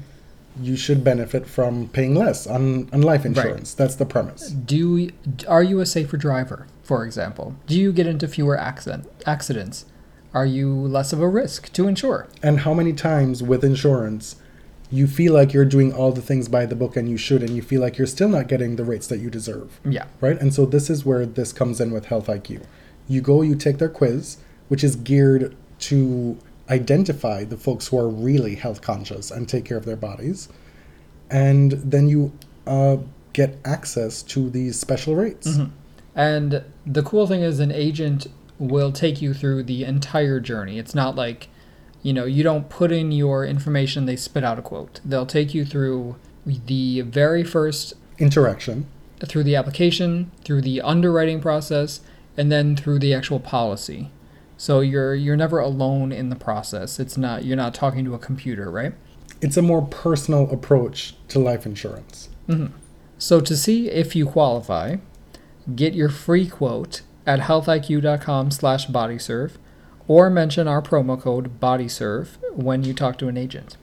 [0.60, 3.74] you should benefit from paying less on, on life insurance.
[3.74, 4.50] That's the premise.
[4.50, 5.10] Do
[5.48, 7.56] are you a safer driver, for example?
[7.66, 9.86] Do you get into fewer accident accidents?
[10.34, 12.28] Are you less of a risk to insure?
[12.42, 14.36] And how many times with insurance
[14.90, 17.56] you feel like you're doing all the things by the book and you should, and
[17.56, 20.04] you feel like you're still not getting the rates that you deserve, Yeah.
[20.20, 20.38] right?
[20.38, 22.60] And so this is where this comes in with Health IQ.
[23.08, 24.36] You go, you take their quiz,
[24.68, 25.56] which is geared
[25.88, 26.36] to
[26.68, 30.50] identify the folks who are really health conscious and take care of their bodies,
[31.30, 32.32] and then you
[32.66, 32.98] uh,
[33.32, 35.56] get access to these special rates.
[36.14, 38.26] And the cool thing is, an agent
[38.58, 40.78] will take you through the entire journey.
[40.78, 41.48] It's not like,
[42.02, 45.00] you know, you don't put in your information, they spit out a quote.
[45.04, 48.86] They'll take you through the very first, Interaction.
[49.26, 52.00] through the application, through the underwriting process,
[52.36, 54.10] and then through the actual policy.
[54.56, 57.00] So you're you're never alone in the process.
[57.00, 58.94] It's not you're not talking to a computer, right?
[59.40, 62.28] It's a more personal approach to life insurance.
[62.48, 62.74] Mm-hmm.
[63.18, 64.96] So to see if you qualify,
[65.74, 69.52] get your free quote at healthiq.com slash bodyserve
[70.08, 73.76] or mention our promo code bodyserve when you talk to an agent.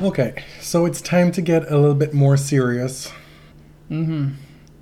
[0.00, 3.10] Okay, so it's time to get a little bit more serious.
[3.90, 4.30] Mm-hmm.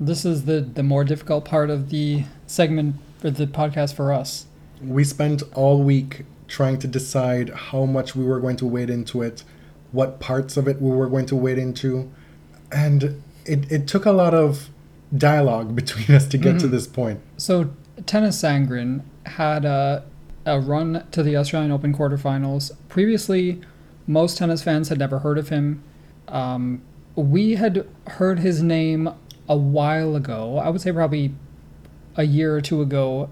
[0.01, 4.47] This is the, the more difficult part of the segment for the podcast for us.
[4.83, 9.23] We spent all week trying to decide how much we were going to wade into
[9.23, 9.45] it,
[9.93, 12.11] what parts of it we were going to wade into,
[12.73, 14.69] and it, it took a lot of
[15.17, 17.21] dialogue between us to get to this point.
[17.37, 17.71] So
[18.03, 20.05] Tennys Sandgren had a,
[20.45, 22.73] a run to the Australian Open quarterfinals.
[22.89, 23.61] Previously,
[24.07, 25.83] most tennis fans had never heard of him.
[26.29, 26.83] Um,
[27.17, 29.09] we had heard his name
[29.49, 30.59] a while ago.
[30.59, 31.33] I would say probably
[32.17, 33.31] a year or two ago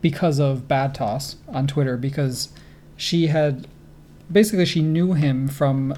[0.00, 2.50] because of Bad Toss on Twitter because
[2.96, 3.66] she had
[4.30, 5.94] basically she knew him from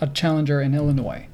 [0.00, 1.26] a challenger in Illinois.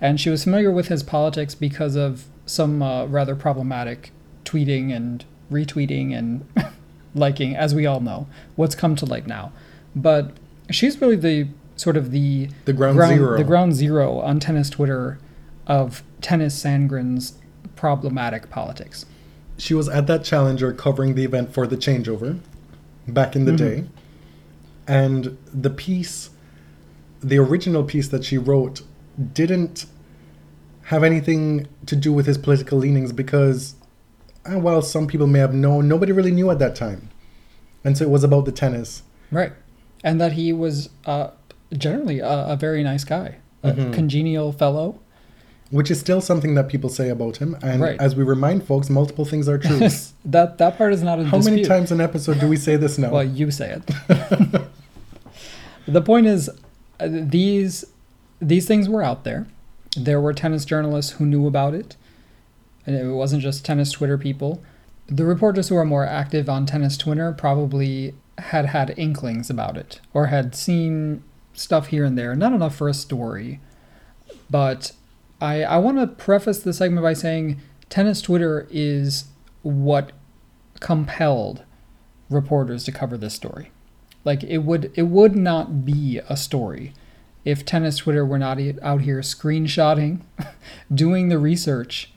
[0.00, 4.10] And she was familiar with his politics because of some uh, rather problematic
[4.44, 6.46] tweeting and retweeting and
[7.14, 8.26] liking, as we all know,
[8.56, 9.52] what's come to light now.
[9.94, 10.32] But
[10.70, 13.36] she's really the sort of the The ground zero.
[13.38, 15.18] the ground zero on tennis Twitter
[15.66, 17.34] of Tennys Sandgren's
[17.76, 19.06] problematic politics.
[19.56, 22.38] she was at that challenger covering the event for the changeover
[23.06, 23.84] back in the day
[24.86, 26.30] and the piece
[27.20, 28.82] the original piece that she wrote
[29.34, 29.86] didn't
[30.92, 33.74] have anything to do with his political leanings because
[34.50, 37.08] uh, well some people may have known nobody really knew at that time
[37.84, 39.52] and so it was about the tennis Right.
[40.02, 41.28] And that he was uh,
[41.76, 43.28] generally a, a very nice guy,
[43.62, 43.92] a Mhm.
[43.92, 45.00] congenial fellow.
[45.70, 48.00] which is still something that people say about him and Right.
[48.00, 49.80] as we remind folks multiple things are true
[50.36, 51.56] that that part is not in how dispute.
[51.56, 53.84] many times an episode do we say this now Well, you say it.
[55.86, 56.48] the point is,
[57.00, 57.84] uh, these
[58.40, 59.46] these things were out there.
[60.04, 61.96] There were tennis journalists who knew about it,
[62.86, 64.62] and it wasn't just tennis Twitter people.
[65.06, 70.00] The reporters who are more active on tennis Twitter probably had had inklings about it
[70.14, 71.22] or had seen
[71.52, 72.34] stuff here and there.
[72.34, 73.60] Not enough for a story,
[74.48, 74.92] but
[75.40, 79.26] I I want to preface the segment by saying tennis Twitter is
[79.62, 80.12] what
[80.80, 81.64] compelled
[82.30, 83.70] reporters to cover this story.
[84.24, 86.92] Like it would it would not be a story
[87.44, 90.20] if tennis Twitter were not out here screenshotting,
[90.94, 92.12] doing the research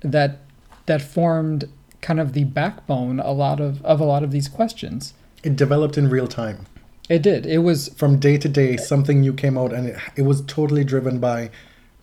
[0.00, 0.38] that
[0.86, 1.68] that formed
[2.00, 5.14] kind of the backbone a lot of of a lot of these questions.
[5.42, 6.66] it developed in real time
[7.08, 7.46] It did.
[7.46, 10.84] It was from day to day something new came out and it, it was totally
[10.84, 11.50] driven by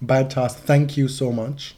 [0.02, 1.76] bad toss thank you so much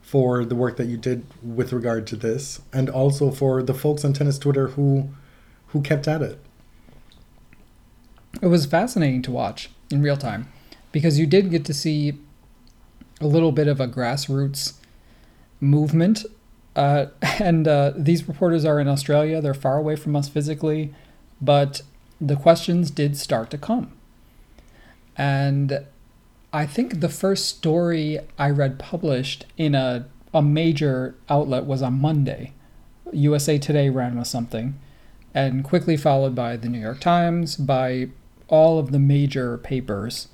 [0.00, 4.04] for the work that you did with regard to this and also for the folks
[4.04, 5.10] on tennis twitter who
[5.68, 6.38] who kept at it
[8.40, 10.48] it was fascinating to watch in real time
[10.92, 12.14] because you did get to see
[13.20, 14.74] a little bit of a grassroots
[15.60, 16.24] movement.
[16.76, 17.06] Uh,
[17.40, 20.94] and uh, these reporters are in Australia, they're far away from us physically,
[21.40, 21.82] but
[22.20, 23.92] the questions did start to come.
[25.16, 25.84] And
[26.52, 32.00] I think the first story I read published in a, a major outlet was on
[32.00, 32.52] Monday.
[33.12, 34.78] USA Today ran with something,
[35.34, 38.08] and quickly followed by the New York Times, by
[38.48, 40.28] all of the major papers.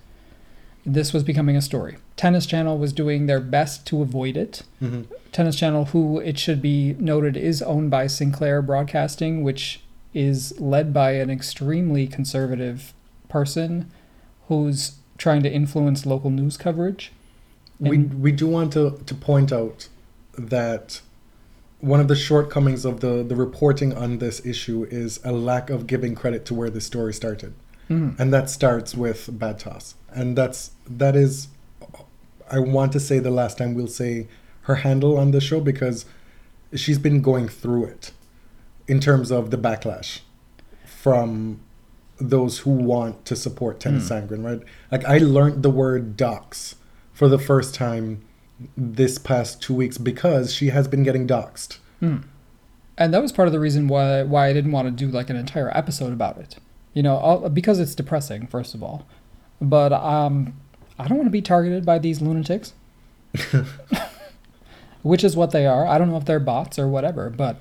[0.84, 1.98] This was becoming a story.
[2.16, 4.62] Tennis Channel was doing their best to avoid it.
[4.82, 5.06] Mhm.
[5.32, 9.80] Tennis Channel, who it should be noted is owned by Sinclair Broadcasting, which
[10.12, 12.92] is led by an extremely conservative
[13.28, 13.86] person
[14.48, 17.12] who's trying to influence local news coverage.
[17.78, 19.88] we And- we do want to to point out
[20.36, 21.00] that
[21.80, 25.86] one of the shortcomings of the the reporting on this issue is a lack of
[25.86, 27.54] giving credit to where the story started
[27.90, 28.18] Mhm.
[28.20, 31.48] and that starts with bad toss and that's that is
[32.50, 34.28] i want to say the last time we'll say
[34.62, 36.04] her handle on the show because
[36.74, 38.12] she's been going through it
[38.86, 40.20] in terms of the backlash
[40.84, 41.60] from
[42.20, 44.60] those who want to support Tennys Sandgren right?
[44.92, 46.76] Like i learned the word dox
[47.12, 48.22] for the first time
[48.76, 51.78] this past two weeks because she has been getting doxxed.
[52.98, 55.30] And that was part of the reason why why I didn't want to do like
[55.30, 56.56] an entire episode about it.
[56.94, 59.06] You know, all, because it's depressing, first of all.
[59.60, 60.54] But um,
[60.98, 62.72] I don't want to be targeted by these lunatics,
[65.02, 65.86] which is what they are.
[65.86, 67.56] I don't know if they're bots or whatever, but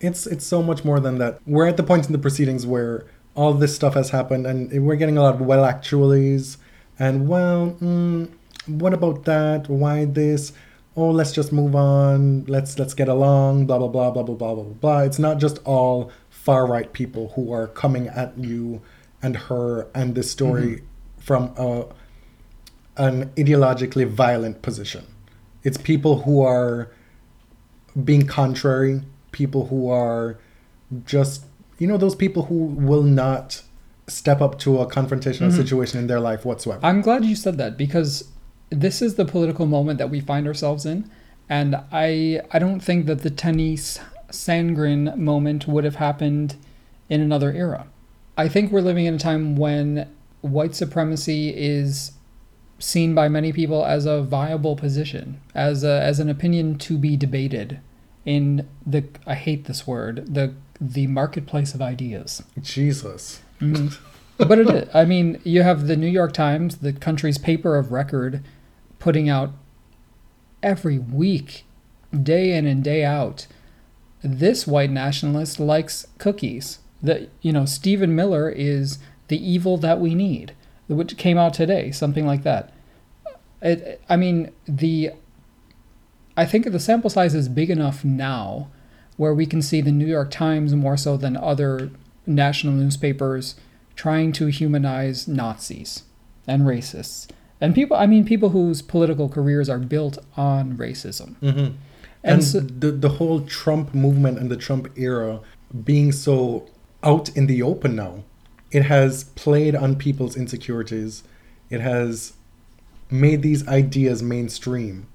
[0.00, 1.40] it's it's so much more than that.
[1.46, 4.96] We're at the point in the proceedings where all this stuff has happened, and we're
[4.96, 6.58] getting a lot of well actuallys,
[6.98, 8.28] and well, mm,
[8.66, 9.68] what about that?
[9.68, 10.52] Why this?
[10.96, 12.44] Oh, let's just move on.
[12.46, 13.66] Let's let's get along.
[13.66, 15.00] Blah blah blah blah blah blah blah blah.
[15.00, 16.10] It's not just all
[16.46, 18.80] far right people who are coming at you
[19.20, 21.20] and her and this story mm-hmm.
[21.20, 21.86] from a
[22.96, 25.04] an ideologically violent position.
[25.64, 26.92] It's people who are
[28.04, 30.38] being contrary, people who are
[31.04, 31.44] just,
[31.78, 33.62] you know, those people who will not
[34.06, 35.56] step up to a confrontational mm-hmm.
[35.56, 36.80] situation in their life whatsoever.
[36.86, 38.30] I'm glad you said that because
[38.70, 41.10] this is the political moment that we find ourselves in,
[41.48, 43.98] and I I don't think that the Tennys
[44.30, 46.56] Sandgren moment would have happened
[47.08, 47.86] in another era.
[48.36, 50.08] I think we're living in a time when
[50.40, 52.12] white supremacy is
[52.78, 57.16] seen by many people as a viable position, as a, as an opinion to be
[57.16, 57.80] debated
[58.26, 62.42] in the I hate this word the the marketplace of ideas.
[62.60, 63.40] Jesus.
[63.60, 63.94] Mm-hmm.
[64.48, 64.88] but it is.
[64.94, 68.44] I mean, you have the New York Times, the country's paper of record,
[68.98, 69.52] putting out
[70.62, 71.64] every week,
[72.22, 73.46] day in and day out.
[74.26, 76.80] This white nationalist likes cookies.
[77.02, 78.98] That you know, Stephen Miller is
[79.28, 80.54] the evil that we need,
[80.88, 82.72] which came out today, something like that.
[83.62, 85.12] It, I mean, the.
[86.38, 88.68] I think the sample size is big enough now
[89.16, 91.90] where we can see the New York Times more so than other
[92.26, 93.54] national newspapers
[93.94, 96.02] trying to humanize Nazis
[96.46, 97.28] and racists.
[97.60, 101.36] And people, I mean, people whose political careers are built on racism.
[101.40, 101.76] Mm-hmm.
[102.26, 105.40] And, And so- the the whole Trump movement and the Trump era
[105.84, 106.66] being so
[107.02, 108.24] out in the open now,
[108.72, 111.22] it has played on people's insecurities.
[111.70, 112.32] It has
[113.10, 115.06] made these ideas mainstream.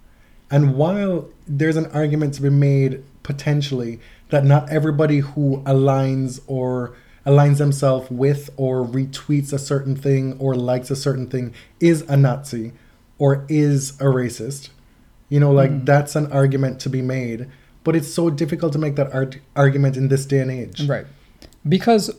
[0.49, 3.99] And while there's an argument to be made potentially
[4.29, 6.93] that not everybody who aligns or
[7.25, 12.17] aligns themselves with or retweets a certain thing or likes a certain thing is a
[12.17, 12.71] Nazi
[13.17, 14.69] or is a racist,
[15.31, 15.85] you know, like mm.
[15.85, 17.47] that's an argument to be made.
[17.83, 20.87] But it's so difficult to make that art- argument in this day and age.
[20.87, 21.07] Right.
[21.67, 22.11] Because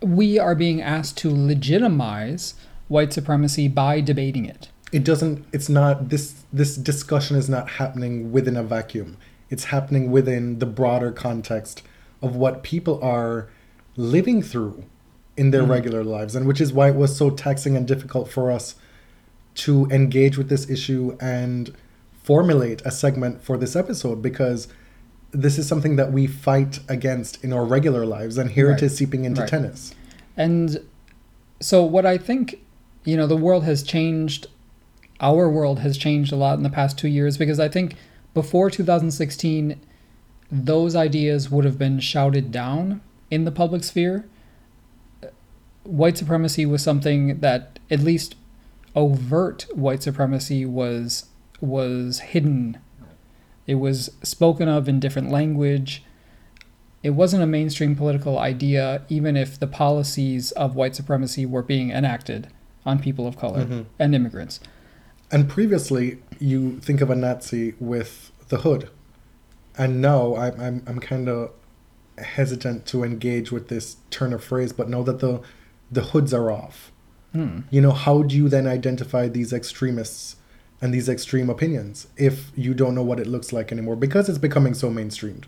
[0.00, 2.54] we are being asked to legitimize
[2.88, 4.70] white supremacy by debating it.
[4.92, 5.44] It doesn't.
[5.52, 6.08] It's not.
[6.08, 9.16] This this discussion is not happening within a vacuum.
[9.50, 11.82] It's happening within the broader context
[12.22, 13.50] of what people are
[13.96, 14.84] living through
[15.36, 15.70] in their mm.
[15.70, 18.76] regular lives, and which is why it was so taxing and difficult for us
[19.54, 21.74] to engage with this issue and
[22.22, 24.68] formulate a segment for this episode because
[25.32, 28.82] this is something that we fight against in our regular lives, and here Right.
[28.82, 29.50] it is seeping into Right.
[29.50, 29.94] tennis.
[30.36, 30.80] And
[31.60, 32.60] so, what I think,
[33.04, 34.46] you know, the world has changed,
[35.20, 37.94] our world has changed a lot in the past two years because I think
[38.34, 39.76] before 2016,
[40.50, 43.00] those ideas would have been shouted down
[43.30, 44.26] in the public sphere.
[45.84, 48.34] White supremacy was something that, at least
[48.94, 51.24] overt white supremacy, was
[51.62, 52.76] was hidden.
[53.66, 56.04] It was spoken of in different language
[57.02, 61.90] it wasn't a mainstream political idea, even if the policies of white supremacy were being
[61.90, 62.46] enacted
[62.86, 63.86] on people of color Mhm.
[63.98, 64.60] and immigrants.
[65.28, 68.88] And previously, you think of a Nazi with the hood,
[69.76, 71.50] and now I'm I'm I'm kind of
[72.18, 75.40] hesitant to engage with this turn of phrase, but know that the
[75.90, 76.92] the hoods are off.
[77.32, 77.62] Hmm.
[77.70, 80.36] You know, how do you then identify these extremists
[80.82, 84.36] and these extreme opinions if you don't know what it looks like anymore because it's
[84.38, 85.44] becoming so mainstreamed?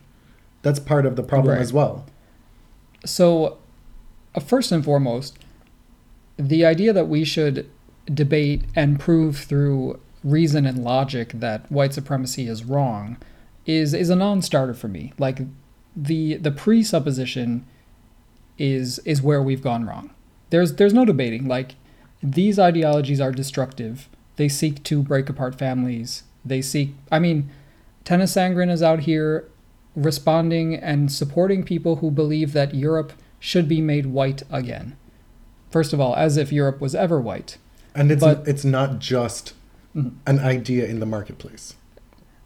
[0.62, 1.60] That's part of the problem Right.
[1.62, 2.06] as well.
[3.04, 3.58] So,
[4.34, 5.38] uh, first and foremost,
[6.38, 7.68] the idea that we should
[8.06, 13.18] debate and prove through reason and logic that white supremacy is wrong
[13.66, 15.12] is is a non-starter for me.
[15.18, 15.40] Like
[15.94, 17.66] the the presupposition
[18.58, 20.10] is is where we've gone wrong.
[20.50, 21.46] There's there's no debating.
[21.46, 21.74] Like
[22.22, 24.08] these ideologies are destructive.
[24.36, 26.24] They seek to break apart families.
[26.44, 26.94] They seek.
[27.10, 27.50] I mean,
[28.04, 29.48] Tennys Sandgren is out here
[29.96, 34.96] responding and supporting people who believe that Europe should be made white again.
[35.70, 37.58] First of all, as if Europe was ever white.
[37.94, 39.52] And it's But- it's not just
[39.94, 40.12] Mhm.
[40.26, 41.74] an idea in the marketplace,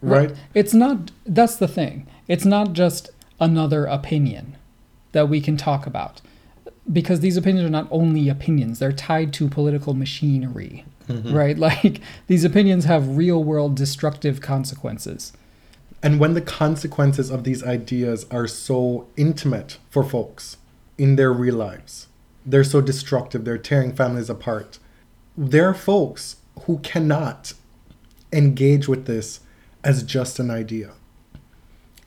[0.03, 0.35] right?
[0.55, 2.07] It's not, that's the thing.
[2.27, 3.11] It's not just
[3.41, 4.57] another opinion
[5.13, 6.21] that we can talk about.
[6.91, 11.35] Because these opinions are not only opinions, they're tied to political machinery, Mm-hmm.
[11.35, 11.59] right?
[11.69, 15.33] Like, these opinions have real world destructive consequences.
[16.03, 20.59] And when the consequences of these ideas are so intimate for folks
[20.97, 22.09] in their real lives,
[22.47, 24.79] they're so destructive, they're tearing families apart.
[25.37, 27.53] There are folks who cannot
[28.33, 29.41] engage with this
[29.83, 30.93] as just an idea.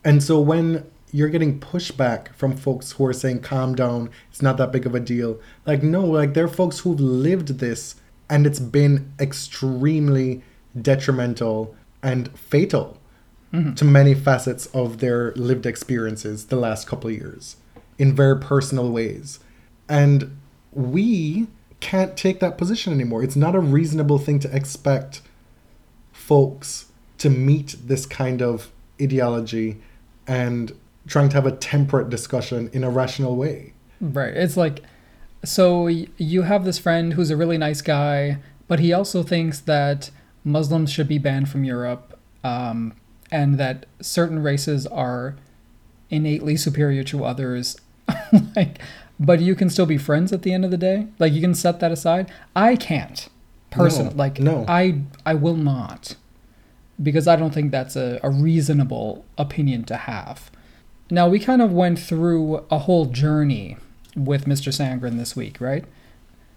[0.04, 4.56] And so when you're getting pushback from folks who are saying, calm down, it's not
[4.56, 5.38] that big of a deal.
[5.66, 7.96] Like, no, like there are folks who've lived this
[8.32, 10.42] and it's been extremely
[10.80, 12.98] detrimental and fatal
[13.52, 13.74] mm-hmm.
[13.74, 17.56] to many facets of their lived experiences the last couple of years
[17.98, 19.38] in very personal ways.
[19.86, 20.34] And
[20.72, 21.46] we
[21.80, 23.22] can't take that position anymore.
[23.22, 25.20] It's not a reasonable thing to expect
[26.10, 26.86] folks
[27.18, 28.70] to meet this kind of
[29.00, 29.76] ideology
[30.26, 30.72] and
[31.06, 33.74] trying to have a temperate discussion in a rational way.
[34.00, 34.34] Right.
[34.34, 34.80] It's like,
[35.44, 38.38] so you have this friend who's a really nice guy,
[38.68, 40.10] but he also thinks that
[40.44, 42.94] Muslims should be banned from Europe, um,
[43.30, 45.36] and that certain races are
[46.10, 47.76] innately superior to others.
[48.56, 48.80] like,
[49.18, 51.06] but you can still be friends at the end of the day.
[51.18, 52.30] Like you can set that aside.
[52.54, 53.28] I can't,
[53.70, 54.10] personally.
[54.10, 54.64] No, like no.
[54.68, 56.16] I I will not,
[57.02, 60.50] because I don't think that's a, a reasonable opinion to have.
[61.10, 63.76] Now, we kind of went through a whole journey
[64.16, 64.72] with Mr.
[64.72, 65.84] Sandgren this week, right?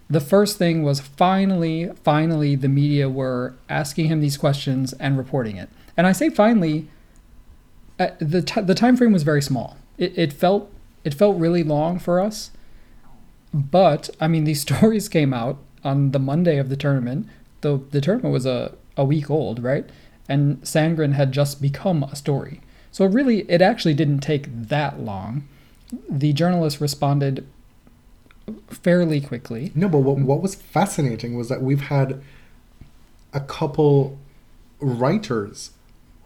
[0.08, 5.56] The first thing was finally, finally, the media were asking him these questions and reporting
[5.56, 5.68] it.
[5.96, 6.88] And I say finally,
[7.98, 9.76] uh, the t- the time frame was very small.
[9.98, 10.70] It, it felt
[11.02, 12.50] it felt really long for us,
[13.52, 17.26] but I mean these stories came out on the Monday of the tournament.
[17.62, 19.88] The the tournament was a, a week old, right?
[20.28, 22.60] And Sandgren had just become a story.
[22.90, 25.46] So really, it actually didn't take that long.
[26.10, 27.46] The journalist responded
[28.68, 29.72] fairly quickly.
[29.74, 32.20] No, but what, what was fascinating was that we've had
[33.32, 34.18] a couple
[34.80, 35.70] writers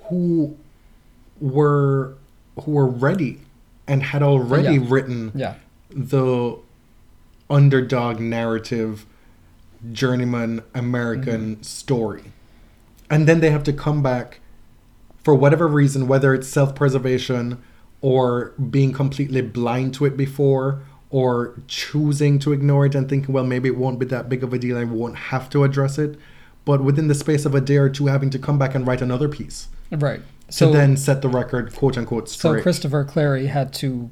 [0.08, 0.56] who
[1.40, 2.14] were
[2.64, 3.40] who were ready
[3.86, 4.86] and had already Yeah.
[4.88, 5.54] written Yeah.
[5.90, 6.56] the
[7.48, 9.06] underdog narrative
[9.92, 11.62] journeyman American Mm-hmm.
[11.62, 12.22] story.
[13.08, 14.40] And then they have to come back
[15.24, 17.58] for whatever reason, whether it's self preservation
[18.03, 23.44] or being completely blind to it before or choosing to ignore it and thinking, well,
[23.44, 26.16] maybe it won't be that big of a deal, I won't have to address it.
[26.64, 29.03] But within the space of a day or two, having to come back and write
[29.03, 30.20] another piece Right.
[30.46, 32.59] to So then set the record, quote unquote, straight.
[32.59, 32.62] so.
[32.62, 34.11] Christopher Clarey had to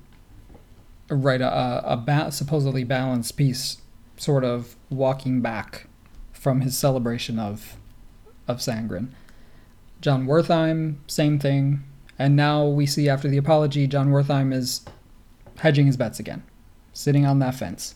[1.08, 3.78] write a, a, a ba- supposedly balanced piece,
[4.16, 5.86] sort of walking back
[6.32, 7.76] from his celebration of
[8.48, 9.08] of Sandgren.
[10.00, 11.84] John Wertheim, same thing.
[12.18, 14.84] And now we see after the apology, John Wertheim is
[15.58, 16.42] hedging his bets again,
[16.92, 17.94] sitting on that fence.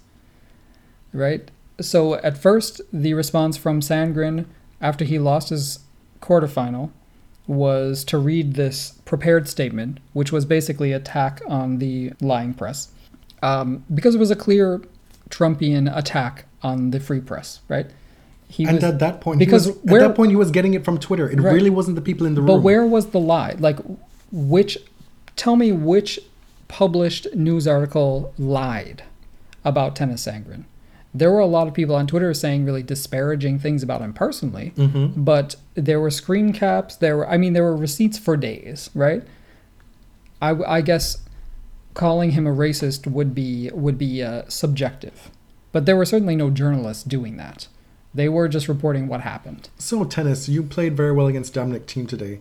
[1.12, 1.51] Right?
[1.81, 4.47] So at first, the response from Sandgren
[4.81, 5.81] after he lost his
[6.20, 6.91] quarterfinal
[7.47, 12.93] was to read this prepared statement, which was basically attack on the lying press,
[13.43, 14.81] um, because it was a clear
[15.29, 17.87] Trumpian attack on the free press, right?
[18.47, 20.75] He and was, at that point, because was, where- at that point, he was getting
[20.75, 21.29] it from Twitter.
[21.29, 21.53] It Right.
[21.53, 22.47] really wasn't the people in the room.
[22.49, 23.57] but where was the lie?
[23.59, 23.79] Like,
[24.33, 24.78] which?
[25.37, 26.18] Tell me which
[26.68, 29.03] published news article lied
[29.64, 30.64] about Tennys Sandgren.
[31.14, 34.72] There were a lot of people on Twitter saying really disparaging things about him personally,
[34.76, 35.12] Mhm.
[35.24, 36.97] but there were screen caps.
[36.97, 39.22] There were, I mean, there were receipts for days, right?
[40.41, 41.18] I, I guess
[41.95, 45.30] calling him a racist would be would be uh, subjective,
[45.70, 47.68] but there were certainly no journalists doing that.
[48.14, 49.68] They were just reporting what happened.
[49.78, 52.41] So, Tennys, you played very well against Dominic Thiem today.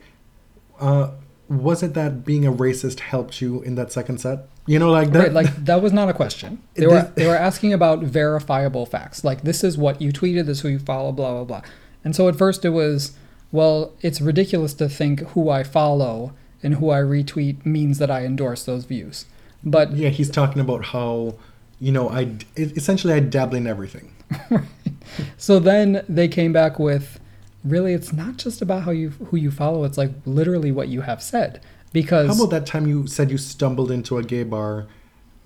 [0.79, 1.11] Uh,
[1.51, 4.47] was it that being a racist helped you in that second set?
[4.67, 5.19] You know, like that.
[5.19, 6.61] Right, like that was not a question.
[6.75, 9.23] They were they were asking about verifiable facts.
[9.23, 11.61] Like this is what you tweeted, this is who you follow, blah blah blah.
[12.03, 13.17] And so at first it was,
[13.51, 16.33] well, it's ridiculous to think who I follow
[16.63, 19.25] and who I retweet means that I endorse those views.
[19.63, 21.35] But yeah, he's talking about how,
[21.79, 24.13] you know, I essentially I dabble in everything.
[25.37, 27.19] so then they came back with,
[27.63, 29.83] really, it's not just about how you who you follow.
[29.83, 31.61] It's like literally what you have said.
[31.93, 34.87] Because How about that time you said you stumbled into a gay bar,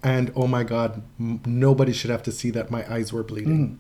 [0.04, 3.70] and oh my god, m- nobody should have to see that my eyes were bleeding.
[3.70, 3.78] Mm.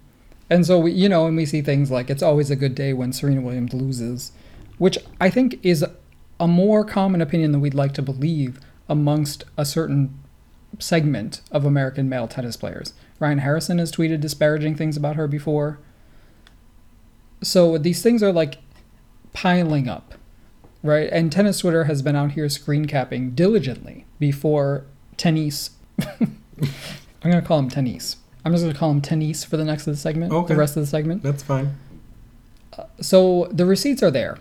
[0.49, 2.93] And so we, you know, and we see things like it's always a good day
[2.93, 4.31] when Serena Williams loses,
[4.77, 5.85] which I think is
[6.39, 10.19] a more common opinion than we'd like to believe amongst a certain
[10.79, 12.93] segment of American male tennis players.
[13.19, 15.79] Ryan Harrison has tweeted disparaging things about her before.
[17.41, 18.57] So these things are like
[19.33, 20.15] piling up,
[20.83, 21.09] right?
[21.11, 24.85] And tennis Twitter has been out here screen capping diligently before
[25.17, 25.71] Tennys.
[25.99, 28.17] I'm going to call him Tennys.
[28.43, 30.53] I'm just going to call him Tennys for the next of the segment, Okay.
[30.53, 31.23] the rest of the segment.
[31.23, 31.75] That's fine.
[32.77, 34.37] Uh, so the receipts are there.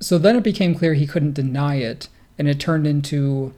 [0.00, 2.08] So then it became clear he couldn't deny it,
[2.38, 3.52] and it turned into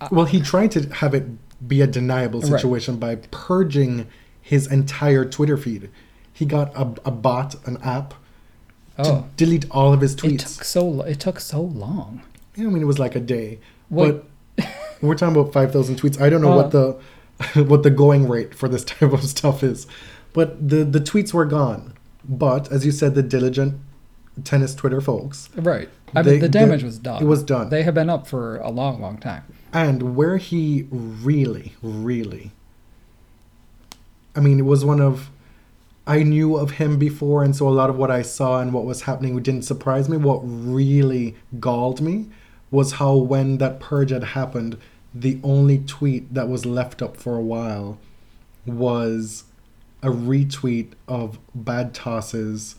[0.00, 1.24] uh, Well, he tried to have it
[1.66, 2.50] be a deniable Right.
[2.50, 4.06] situation by purging
[4.42, 5.88] his entire Twitter feed.
[6.34, 8.10] He got a, a bot, an app,
[8.98, 10.34] to oh, delete all of his tweets.
[10.34, 12.22] it took so lo- it took so long.
[12.56, 13.58] Yeah, I mean, it was like a day.
[13.88, 14.24] What-
[14.56, 14.66] But
[15.00, 16.20] we're talking about 5,000 tweets.
[16.20, 17.00] I don't know what oh.
[17.54, 19.86] the what the going rate for this type of stuff is.
[20.32, 21.94] But the, the tweets were gone.
[22.28, 23.80] But as you said, the diligent
[24.44, 25.48] tennis Twitter folks.
[25.56, 25.88] Right.
[26.14, 27.22] I They- mean, the damage they- was done.
[27.22, 27.70] it was done.
[27.70, 29.42] They have been up for a long, long time.
[29.72, 32.52] And where he really, really.
[34.36, 35.30] I mean, it was one of.
[36.06, 38.84] I knew of him before, and so a lot of what I saw and what
[38.84, 40.16] was happening didn't surprise me.
[40.18, 42.26] What really galled me
[42.70, 44.76] was how, when that purge had happened,
[45.14, 47.98] the only tweet that was left up for a while
[48.66, 49.44] was
[50.02, 52.76] a retweet of Bad Toss's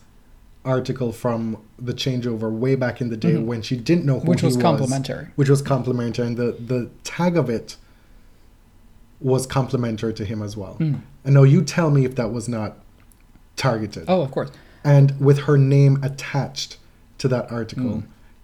[0.63, 3.45] article from the changeover way back in the day Mhm.
[3.45, 4.29] when she didn't know who was.
[4.29, 5.27] Which was complimentary.
[5.35, 7.77] which was complimentary, and the the tag of it
[9.19, 10.75] was complimentary to him as well.
[10.79, 11.01] Mm.
[11.23, 12.77] And now you tell me if that was not
[13.55, 14.51] targeted, Oh, of course.
[14.83, 16.77] and with her name attached
[17.17, 18.03] to that article, Mm.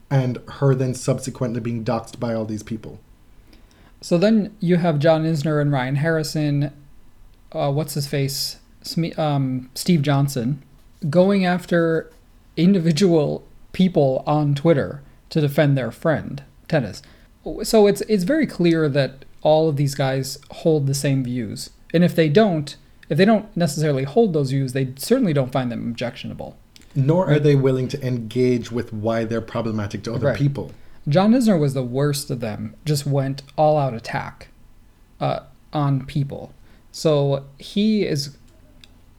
[0.09, 2.99] and her then subsequently being doxxed by all these people.
[4.01, 6.71] So then you have John Isner and Ryan Harrison.
[7.51, 8.57] Uh, what's his face?
[8.83, 10.61] Sme- um, Steve Johnson
[11.09, 12.09] going after
[12.57, 13.43] individual
[13.73, 17.01] people on Twitter to defend their friend Tennys.
[17.63, 22.03] So it's it's very clear that all of these guys hold the same views, and
[22.03, 22.75] if they don't,
[23.11, 26.57] if they don't necessarily hold those views, they certainly don't find them objectionable.
[26.95, 30.37] Nor are they willing to engage with why they're problematic to other Right.
[30.37, 30.71] people.
[31.09, 32.73] John Isner was the worst of them.
[32.85, 34.47] Just went all out attack
[35.19, 35.41] uh,
[35.73, 36.53] on people.
[36.93, 38.37] So he is.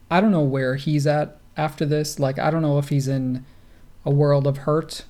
[0.09, 2.19] I don't know where he's at after this.
[2.19, 3.45] Like I don't know if he's in
[4.05, 5.05] a world of hurt,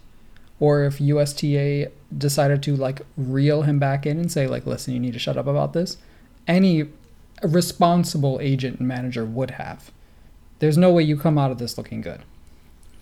[0.59, 4.99] or if USTA decided to like reel him back in and say like, listen, you
[4.99, 5.97] need to shut up about this.
[6.47, 6.89] Any
[7.43, 9.91] responsible agent and manager would have.
[10.59, 12.21] There's no way you come out of this looking good.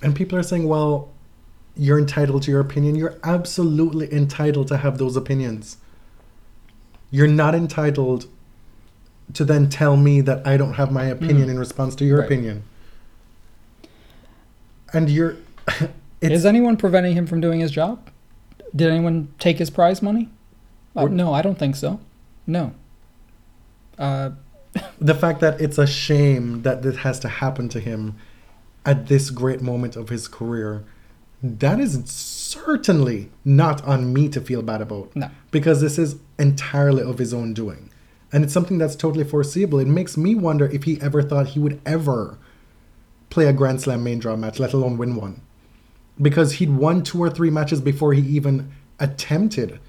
[0.02, 1.10] And people are saying, well,
[1.76, 2.96] you're entitled to your opinion.
[2.96, 5.78] You're absolutely entitled to have those opinions.
[7.12, 8.26] You're not entitled
[9.34, 12.26] to then tell me that I don't have my opinion in response to your Right.
[12.26, 12.64] opinion.
[14.94, 15.36] And you're.
[16.24, 18.08] It's, Is anyone preventing him from doing his job?
[18.76, 20.30] Did anyone take his prize money?
[20.96, 22.00] Uh, no, I don't think so.
[22.46, 22.76] No.
[24.02, 24.32] Uh,
[25.00, 28.18] the fact that it's a shame that this has to happen to him
[28.86, 30.84] at this great moment of his career,
[31.44, 35.16] that is certainly not on me to feel bad about.
[35.16, 35.30] no.
[35.52, 37.90] because this is entirely of his own doing.
[38.34, 39.80] And it's something that's totally foreseeable.
[39.80, 42.38] It makes me wonder if he ever thought he would ever
[43.30, 45.42] play a Grand Slam main draw match, let alone win one.
[46.22, 49.80] Because he'd won two or three matches before he even attempted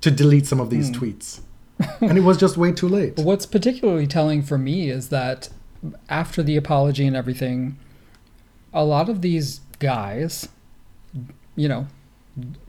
[0.00, 1.40] to delete some of these tweets.
[2.00, 3.14] And it was just way too late.
[3.16, 5.48] What's particularly telling for me is that
[6.08, 7.78] after the apology and everything,
[8.72, 10.48] a lot of these guys,
[11.56, 11.86] you know,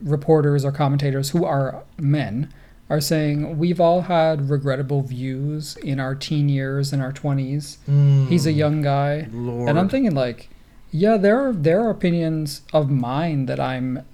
[0.02, 2.52] reporters or commentators who are men,
[2.90, 7.78] are saying we've all had regrettable views in our teen years, in our 20s.
[7.86, 8.26] Hmm.
[8.26, 9.28] He's a young guy.
[9.32, 9.68] Lord.
[9.68, 10.50] And I'm thinking like,
[10.90, 14.04] yeah, there are there are opinions of mine that I'm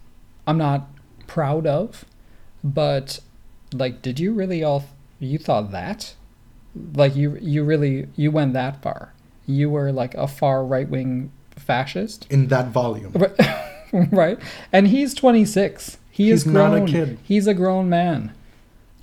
[0.47, 0.89] I'm not
[1.27, 2.05] proud of,
[2.63, 3.19] but
[3.73, 4.85] like did you really all
[5.21, 6.15] you thought that?
[6.95, 9.15] Like you you really you went that far.
[9.47, 13.15] You were like a far right-wing fascist, in that volume.
[14.13, 14.39] right?
[14.73, 15.97] And he's 26.
[16.11, 16.87] He is He's not a grown.
[16.89, 17.19] kid.
[17.23, 18.33] He's a grown man.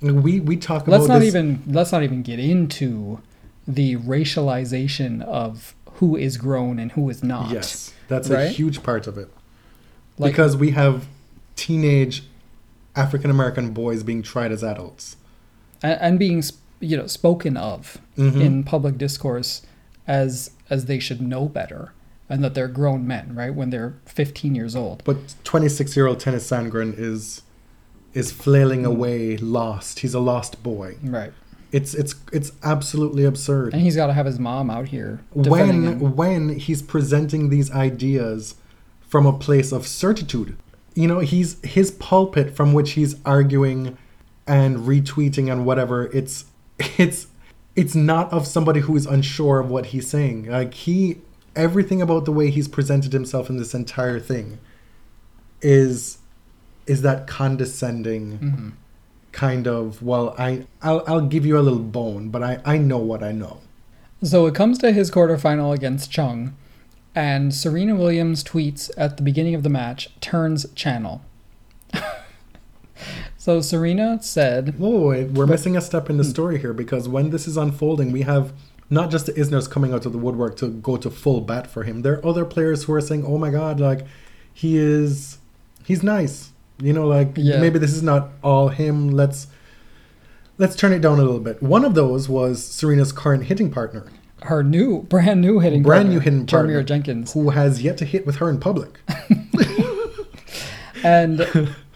[0.00, 1.28] We we talk about Let's not this.
[1.28, 3.20] even let's not even get into
[3.66, 7.50] the racialization of who is grown and who is not.
[7.50, 9.30] Yes, that's a huge part of it.
[10.18, 11.06] Like, because we have
[11.56, 12.24] teenage
[12.96, 15.16] African American boys being tried as adults.
[15.82, 16.42] and, and being
[16.80, 18.40] you know spoken of Mhm.
[18.40, 19.62] in public discourse
[20.06, 21.92] as as they should know better
[22.28, 26.18] and that they're grown men right when they're 15 years old But 26 year old
[26.18, 27.42] Tennys Sandgren is
[28.14, 28.86] is flailing Hmm.
[28.92, 29.98] away, lost.
[30.00, 30.96] He's a lost boy.
[31.02, 31.32] right
[31.72, 33.72] It's it's it's absolutely absurd.
[33.74, 36.16] and he's got to have his mom out here when him.
[36.16, 38.54] when he's presenting these ideas
[39.06, 40.56] from a place of certitude
[40.96, 43.96] you know he's his pulpit from which he's arguing
[44.46, 46.46] and retweeting and whatever it's
[46.98, 47.28] it's
[47.76, 51.18] it's not of somebody who is unsure of what he's saying like he
[51.54, 54.58] everything about the way he's presented himself in this entire thing
[55.62, 56.18] is
[56.86, 58.72] is that condescending Mhm.
[59.32, 62.98] kind of well i I'll, I'll give you a little bone but i i know
[62.98, 63.58] what i know
[64.22, 66.54] so it comes to his quarterfinal against chung
[67.16, 71.22] and serena williams tweets at the beginning of the match turns channel
[73.36, 76.30] so serena said Whoa, wait, we're missing a step in the hmm.
[76.30, 78.52] story here because when this is unfolding, we have
[78.90, 81.82] not just the Isners coming out of the woodwork to go to full bat for
[81.82, 82.02] him.
[82.02, 84.06] There are other players who are saying, "Oh my God, like
[84.52, 85.38] he is,
[85.84, 87.60] he's nice." You know, like Yeah.
[87.60, 89.10] maybe this is not all him.
[89.10, 89.48] Let's
[90.58, 91.62] let's turn it down a little bit.
[91.62, 94.04] One of those was Serena's current hitting partner,
[94.46, 97.32] her new brand new hitting brand partner, new hitting partner, Jenkins.
[97.32, 98.98] who has yet to hit with her in public.
[101.04, 101.46] and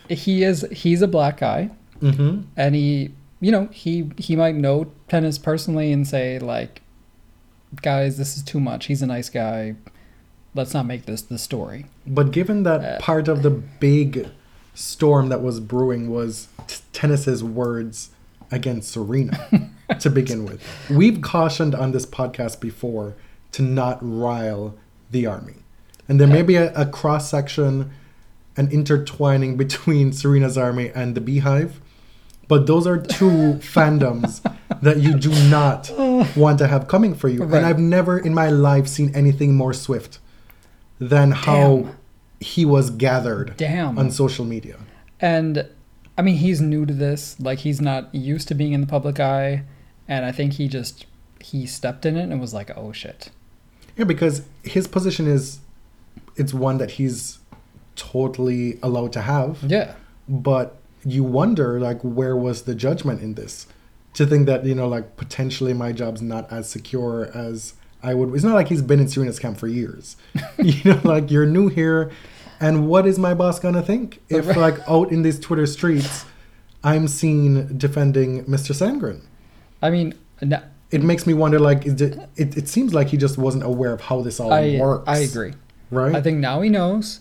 [0.09, 1.71] he is he's a black guy.
[2.01, 2.43] Mm-hmm.
[2.57, 3.11] and he
[3.41, 6.81] you know he he might know Tennys personally and say like
[7.83, 8.87] guys this is too much.
[8.87, 9.75] He's a nice guy.
[10.55, 11.87] Let's not make this the story.
[12.07, 14.29] But given that Uh, part of the big
[14.75, 18.11] storm that was brewing was t- Tennys's words
[18.51, 19.39] against Serena
[19.99, 23.15] to begin with, we've cautioned on this podcast before
[23.53, 24.75] to not rile
[25.11, 25.55] the army.
[26.09, 27.91] And there may be a, a cross section,
[28.57, 31.81] an intertwining between Serena's army and the beehive.
[32.49, 33.29] But those are two
[33.61, 34.41] fandoms
[34.83, 35.91] that you do not
[36.37, 37.45] want to have coming for you.
[37.45, 37.59] Right.
[37.59, 40.19] And I've never in my life seen anything more swift
[40.99, 41.97] than how Damn.
[42.41, 44.77] he was gathered damn on social media.
[45.19, 45.67] and
[46.19, 49.19] i mean he's new to this like he's not used to being in the public
[49.19, 49.63] eye
[50.11, 51.07] and i think he just
[51.41, 53.31] he stepped in it and was like oh shit
[53.97, 54.43] Yeah, because
[54.75, 55.61] his position is
[56.41, 57.39] it's one that he's
[57.97, 59.63] totally allowed to have.
[59.67, 59.95] yeah
[60.29, 63.67] But you wonder like where was the judgment in this?
[64.15, 68.35] To think that, you know, like potentially my job's not as secure as I would
[68.35, 70.17] it's not like he's been in Serena's camp for years.
[70.59, 72.11] you know, like you're new here
[72.61, 76.27] And what is my boss gonna think if, like, out in these Twitter streets,
[76.85, 78.73] I'm seen defending Mr.
[78.81, 79.21] Sandgren?
[79.83, 81.59] I mean, no, It makes me wonder.
[81.59, 82.57] Like, is it, it?
[82.57, 85.05] It seems like he just wasn't aware of how this all I works.
[85.07, 85.55] I agree.
[85.91, 86.15] Right?
[86.15, 87.21] I think now he knows.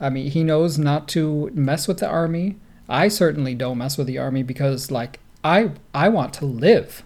[0.00, 2.56] I mean, he knows not to mess with the army.
[2.88, 7.02] I certainly don't mess with the army because, like, I I want to live.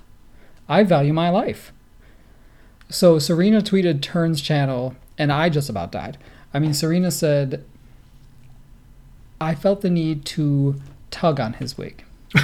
[0.69, 1.73] I value my life.
[2.89, 6.17] So Serena tweeted Turn's channel, and I just about died.
[6.53, 7.65] I mean, Serena said,
[9.41, 12.05] "I felt the need to tug on his wig.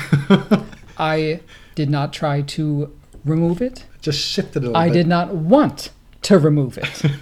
[0.99, 1.41] I
[1.74, 2.92] did not try to
[3.24, 3.84] remove it.
[4.01, 4.94] just shifted a little I bit.
[4.94, 5.90] did not want
[6.22, 7.02] to remove it."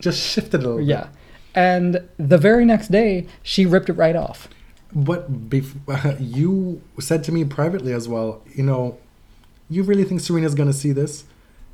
[0.00, 0.86] Just shifted a little bit.
[0.86, 1.06] Yeah.
[1.54, 4.48] And the very next day, she ripped it right off.
[4.92, 8.98] But bef- you said to me privately as well, you know,
[9.70, 11.24] you really think Serena's gonna see this?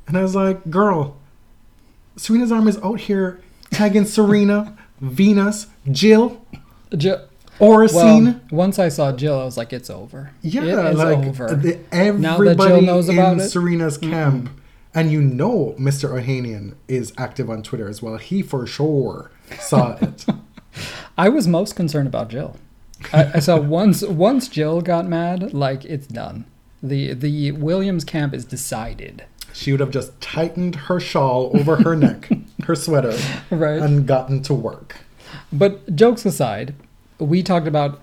[0.07, 1.17] And I was like, girl,
[2.15, 3.41] Serena's arm is out here
[3.71, 6.45] tagging Serena, Venus, Jill,
[6.95, 7.27] Jill,
[7.59, 8.25] Oracene.
[8.25, 10.31] well, once I saw Jill, I was like, it's over.
[10.41, 11.47] yeah, it is like over.
[11.55, 13.49] The, Now that Jill everybody knows in about it?
[13.51, 14.49] Serena's camp,
[14.93, 16.09] and you know, Mr.
[16.09, 18.17] Ohanian is active on Twitter as well.
[18.17, 20.25] He for sure saw it.
[21.17, 22.55] I was most concerned about Jill.
[23.13, 26.45] I, I saw once once Jill got mad, like it's done.
[26.81, 29.25] The the Williams camp is decided.
[29.53, 32.27] she would have just tightened her shawl over her neck,
[32.63, 33.15] her sweater,
[33.51, 33.79] Right.
[33.81, 34.97] and gotten to work.
[35.53, 36.73] But jokes aside,
[37.21, 37.99] we talked about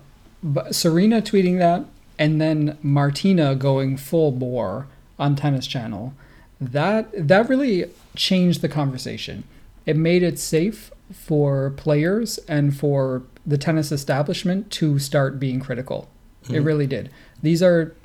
[0.71, 1.85] Serena tweeting that
[2.17, 4.87] and then Martina going full bore
[5.17, 6.13] on Tennis Channel.
[6.61, 7.85] That that really
[8.15, 9.43] changed the conversation.
[9.85, 16.09] It made it safe for players and for the tennis establishment to start being critical.
[16.49, 17.11] It really did.
[17.43, 17.95] These are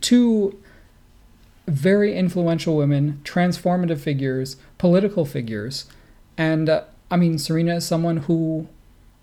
[0.00, 0.58] two
[1.66, 5.86] very influential women, transformative figures, political figures,
[6.38, 8.68] and uh, I mean Serena is someone who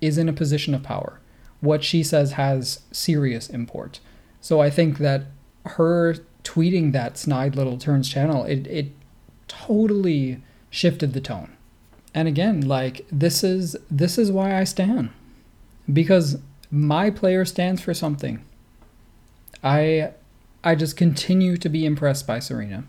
[0.03, 1.19] is in a position of power.
[1.61, 3.99] What she says has serious import.
[4.41, 5.23] So I think that
[5.65, 8.91] her tweeting that snide little turns channel, it it
[9.47, 11.55] totally shifted the tone.
[12.13, 15.09] And again, like this is this is why I stand.
[15.91, 16.37] Because
[16.69, 18.43] my player stands for something.
[19.63, 20.11] I
[20.63, 22.85] I just continue to be impressed by Serena.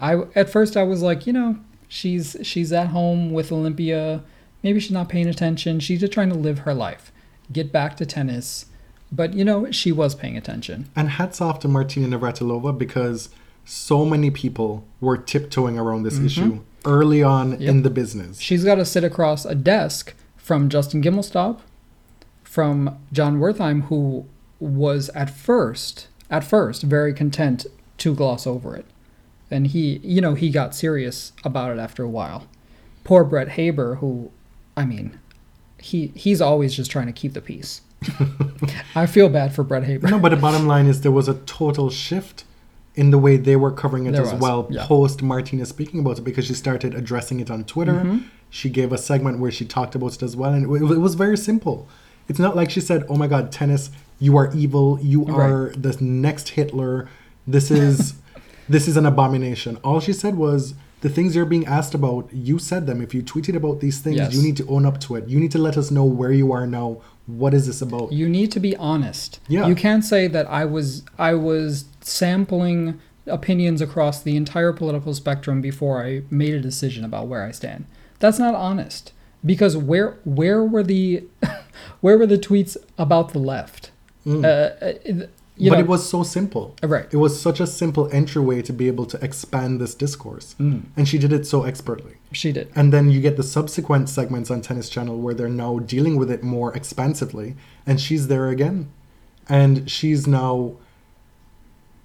[0.00, 1.58] I at first I was like, you know,
[1.88, 4.22] she's she's at home with Olympia.
[4.62, 5.80] Maybe she's not paying attention.
[5.80, 7.12] She's just trying to live her life,
[7.52, 8.66] get back to tennis.
[9.10, 10.88] But you know, she was paying attention.
[10.96, 13.30] And hats off to Martina Navratilova because
[13.64, 17.62] so many people were tiptoeing around this issue early on Mm-hmm.
[17.62, 17.70] Yep.
[17.70, 18.40] in the business.
[18.40, 21.60] She's got to sit across a desk from Justin Gimelstob,
[22.42, 24.26] from John Wertheim, who
[24.58, 27.66] was at first, at first, very content
[27.98, 28.86] to gloss over it.
[29.50, 32.46] And he, you know, he got serious about it after a while.
[33.04, 34.30] Poor Brett Haber, who,
[34.78, 35.18] I mean,
[35.78, 37.82] he he's always just trying to keep the peace.
[38.94, 40.08] I feel bad for Brett Haber.
[40.08, 42.44] No, but the bottom line is there was a total shift
[42.94, 44.86] in the way they were covering it There as was, well yeah.
[44.86, 47.94] post Martina speaking about it because she started addressing it on Twitter.
[47.94, 48.18] Mm-hmm.
[48.50, 51.14] She gave a segment where she talked about it as well, and it, it was
[51.14, 51.86] very simple.
[52.28, 53.90] It's not like she said, "Oh my God, Tennys,
[54.20, 54.98] you are evil.
[55.02, 55.50] You Right.
[55.50, 57.08] are the next Hitler.
[57.46, 58.14] This is
[58.68, 60.74] this is an abomination." All she said was.
[61.00, 63.00] The things you're being asked about, you said them.
[63.00, 64.34] If you tweeted about these things, Yes.
[64.34, 65.28] you need to own up to it.
[65.28, 66.98] You need to let us know where you are now.
[67.26, 68.12] What is this about?
[68.12, 69.38] You need to be honest.
[69.48, 69.66] Yeah.
[69.68, 75.60] You can't say that I was I was sampling opinions across the entire political spectrum
[75.60, 77.84] before I made a decision about where I stand.
[78.18, 79.12] That's not honest.
[79.44, 81.24] Because where where were the
[82.00, 83.90] where were the tweets about the left?
[84.26, 84.92] Uh, uh,
[85.58, 86.74] you but know, it was so simple.
[86.82, 87.06] right.
[87.10, 90.54] It was such a simple entryway to be able to expand this discourse.
[90.60, 90.82] Mm.
[90.96, 92.14] And she did it so expertly.
[92.32, 92.70] She did.
[92.74, 96.30] And then you get the subsequent segments on Tennis Channel where they're now dealing with
[96.30, 97.56] it more expansively.
[97.86, 98.90] And she's there again.
[99.48, 100.76] And she's now,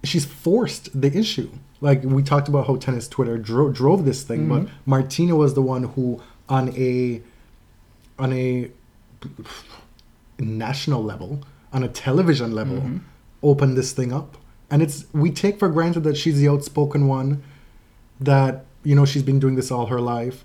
[0.03, 1.49] she's forced the issue.
[1.81, 4.89] Like we talked about how Tennis Twitter dro- drove this thing, but Mm-hmm.
[4.89, 7.21] Martina was the one who, on a,
[8.17, 8.71] on a
[10.39, 12.97] national level, on a television level, Mm-hmm.
[13.43, 14.37] Opened this thing up.
[14.71, 17.43] And it's we take for granted that she's the outspoken one,
[18.19, 20.43] that you know she's been doing this all her life.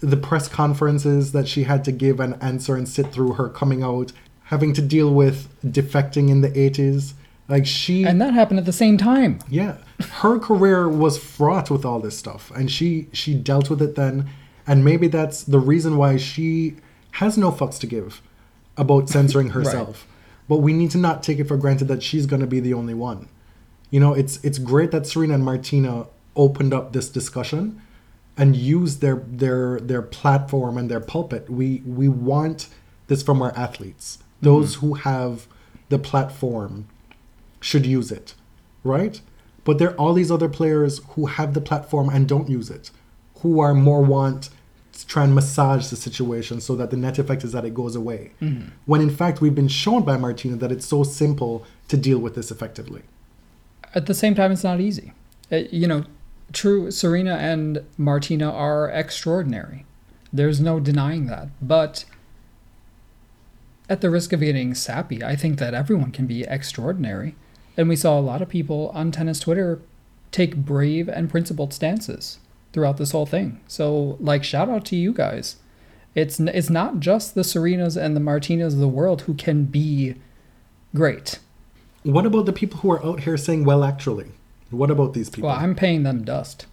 [0.00, 3.82] The press conferences that she had to give and answer and sit through her coming
[3.82, 4.12] out,
[4.44, 7.14] having to deal with defecting in the 80s.
[7.48, 9.40] Like she And that happened at the same time.
[9.48, 9.78] yeah,
[10.20, 14.28] her career was fraught with all this stuff, and she she dealt with it then,
[14.66, 16.76] and maybe that's the reason why she
[17.12, 18.22] has no fucks to give
[18.76, 20.06] about censoring herself.
[20.52, 22.74] But we need to not take it for granted that she's going to be the
[22.74, 23.30] only one.
[23.88, 27.80] You know, it's it's great that Serena and Martina opened up this discussion,
[28.36, 31.48] and use their their their platform and their pulpit.
[31.48, 32.68] We we want
[33.06, 34.18] this from our athletes.
[34.18, 34.44] Mm-hmm.
[34.44, 35.46] Those who have
[35.88, 36.86] the platform
[37.62, 38.34] should use it,
[38.84, 39.22] right?
[39.64, 42.90] But there are all these other players who have the platform and don't use it,
[43.36, 44.50] who are more want
[45.04, 48.32] try and massage the situation so that the net effect is that it goes away.
[48.86, 52.34] When in fact we've been shown by Martina that it's so simple to deal with
[52.34, 53.02] this effectively.
[53.94, 55.12] At the same time, it's not easy.
[55.50, 56.04] Uh, you know,
[56.52, 59.84] true, Serena and Martina are extraordinary.
[60.32, 61.48] There's no denying that.
[61.60, 62.06] But
[63.88, 67.34] at the risk of getting sappy, I think that everyone can be extraordinary.
[67.76, 69.80] And we saw a lot of people on tennis Twitter
[70.30, 72.38] take brave and principled stances
[72.72, 73.60] throughout this whole thing.
[73.68, 75.56] So, like, shout out to you guys.
[76.14, 80.16] It's it's not just the Serenas and the Martinas of the world who can be
[80.94, 81.38] great.
[82.02, 84.32] What about the people who are out here saying, well, actually?
[84.70, 85.48] What about these people?
[85.48, 86.66] Well, I'm paying them dust.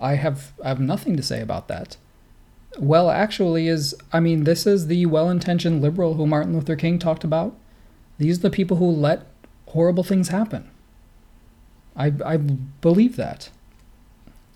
[0.00, 1.96] I have I have nothing to say about that.
[2.78, 7.24] Well, actually, is I mean, this is the well-intentioned liberal who Martin Luther King talked
[7.24, 7.54] about.
[8.18, 9.26] These are the people who let
[9.68, 10.70] horrible things happen.
[11.96, 13.50] I I believe that.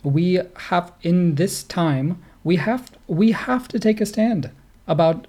[0.06, 4.50] We have in this time we have we have to take a stand
[4.86, 5.26] about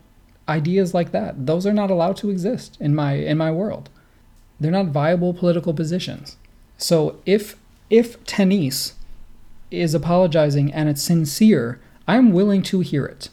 [0.48, 1.48] ideas like that.
[1.48, 3.90] Those are not allowed to exist in my in my world.
[4.60, 6.38] They're not viable political positions.
[6.78, 7.56] So if
[7.90, 8.94] if Tennys
[9.72, 13.30] is apologizing and it's sincere, I'm willing to hear it.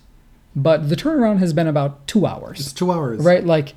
[0.57, 2.61] But the turnaround has been about two hours.
[2.61, 3.21] it's two hours.
[3.21, 3.75] Right, like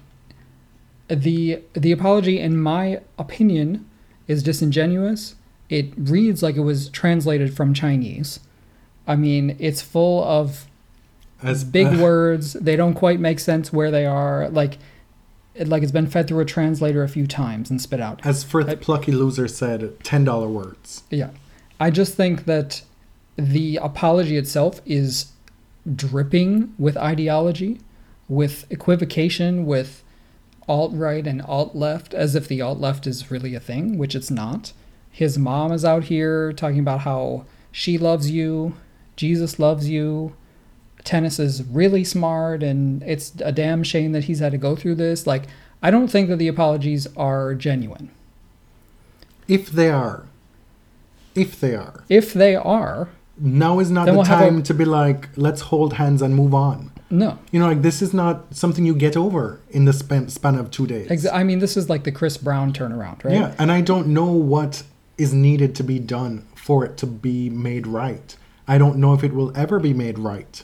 [1.10, 3.90] the the apology, in my opinion,
[4.28, 5.36] is disingenuous.
[5.70, 8.40] It reads like it was translated from Chinese.
[9.06, 10.68] I mean, it's full of
[11.42, 12.54] As big uh, words.
[12.54, 14.50] They don't quite make sense where they are.
[14.50, 14.78] Like,
[15.56, 18.22] it, like it's been fed through a translator a few times and spit out.
[18.24, 21.04] As Frith I- Plucky Loser said, ten dollar words.
[21.10, 21.32] Yeah.
[21.80, 22.82] I just think that
[23.36, 25.32] the apology itself is
[25.96, 27.80] dripping with ideology,
[28.28, 30.04] with equivocation, with
[30.68, 34.16] alt right and alt left, as if the alt left is really a thing, which
[34.16, 34.74] it's not.
[35.18, 38.76] His mom is out here talking about how she loves you,
[39.16, 40.36] Jesus loves you,
[41.04, 44.94] Tennys is really smart, and it's a damn shame that he's had to go through
[44.94, 45.26] this.
[45.26, 45.46] Like,
[45.82, 48.12] I don't think that the apologies are genuine.
[49.48, 50.28] If they are,
[51.34, 54.74] if they are, If they are, now is not the we'll have a- time to
[54.76, 56.92] be like, let's hold hands and move on.
[57.10, 57.40] no.
[57.52, 60.70] You know, like this is not something you get over in the span, span of
[60.70, 61.10] two days.
[61.10, 63.34] Ex- I mean, this is like the Chris Brown turnaround, right?
[63.34, 64.84] Yeah, and I don't know what
[65.18, 68.36] is needed to be done for it to be made right.
[68.68, 70.64] I don't know if it will ever be made right.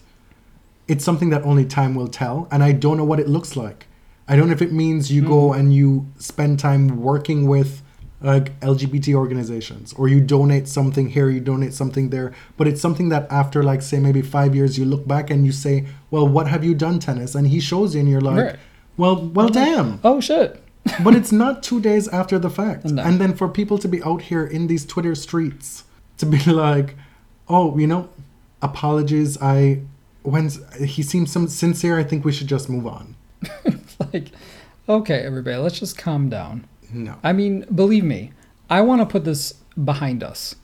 [0.88, 3.88] It's something that only time will tell, and I don't know what it looks like.
[4.28, 5.60] I don't know if it means you go mm-hmm.
[5.60, 7.82] and you spend time working with
[8.22, 12.34] like LGBT organizations, or you donate something here, you donate something there.
[12.56, 15.52] But it's something that after like say maybe five years, you look back and you
[15.52, 18.56] say, "Well, what have you done, Tennys?" And he shows you, and you're like, Right.
[18.96, 19.54] "Well, well, mm-hmm.
[19.54, 20.63] damn." Oh shit.
[21.04, 22.86] But it's not two days after the fact.
[22.86, 23.02] No.
[23.02, 25.84] And then for people to be out here in these Twitter streets
[26.18, 26.96] to be like,
[27.48, 28.10] oh, you know,
[28.62, 29.38] apologies.
[29.42, 29.82] I
[30.24, 30.50] when
[30.80, 33.16] he seems some sincere, I think we should just move on.
[34.14, 34.30] like,
[34.88, 36.68] okay, everybody, let's just calm down.
[36.92, 38.32] No, I mean, believe me,
[38.70, 39.54] I want to put this
[39.84, 40.56] behind us.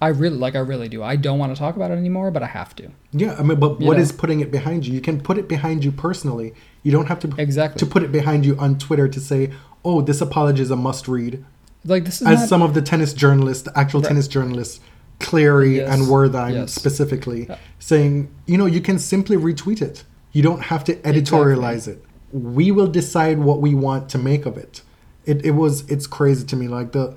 [0.00, 0.54] I really like.
[0.54, 1.02] I really do.
[1.02, 2.88] I don't want to talk about it anymore, but I have to.
[3.12, 4.02] yeah, I mean, but You what know.
[4.02, 4.94] is putting it behind you?
[4.94, 6.54] You can put it behind you personally.
[6.84, 7.78] You don't have to Exactly.
[7.80, 9.50] to put it behind you on Twitter to say,
[9.84, 11.44] oh, this apology is a must read.
[11.84, 14.08] Like this is As not, some of the tennis journalists, the actual Right.
[14.08, 14.80] tennis journalists,
[15.20, 15.92] Clarey Yes.
[15.92, 16.72] and Wertheim Yes.
[16.72, 17.56] specifically, Yeah.
[17.80, 20.04] saying, you know, you can simply retweet it.
[20.32, 22.04] You don't have to editorialize it.
[22.32, 24.82] We will decide what we want to make of it.
[25.26, 27.14] It it was it's crazy to me like the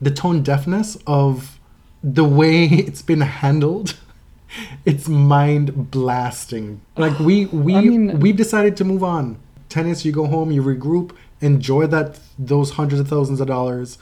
[0.00, 1.55] the tone deafness of
[2.14, 3.96] the way it's been handled.
[4.86, 6.80] It's mind blasting.
[6.96, 9.38] Like we we I mean- we've decided to move on.
[9.68, 11.10] Tennys, you go home, you regroup,
[11.40, 13.98] enjoy that those hundreds of thousands of dollars.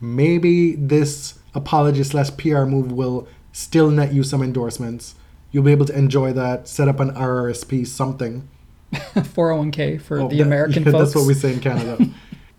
[0.00, 5.14] Maybe this apology slash PR move will still net you some endorsements.
[5.50, 6.68] You'll be able to enjoy that.
[6.68, 8.48] Set up an RRSP, something.
[8.92, 11.04] 401k for Oh, the that- American yeah, folks.
[11.12, 12.08] That's what we say in Canada.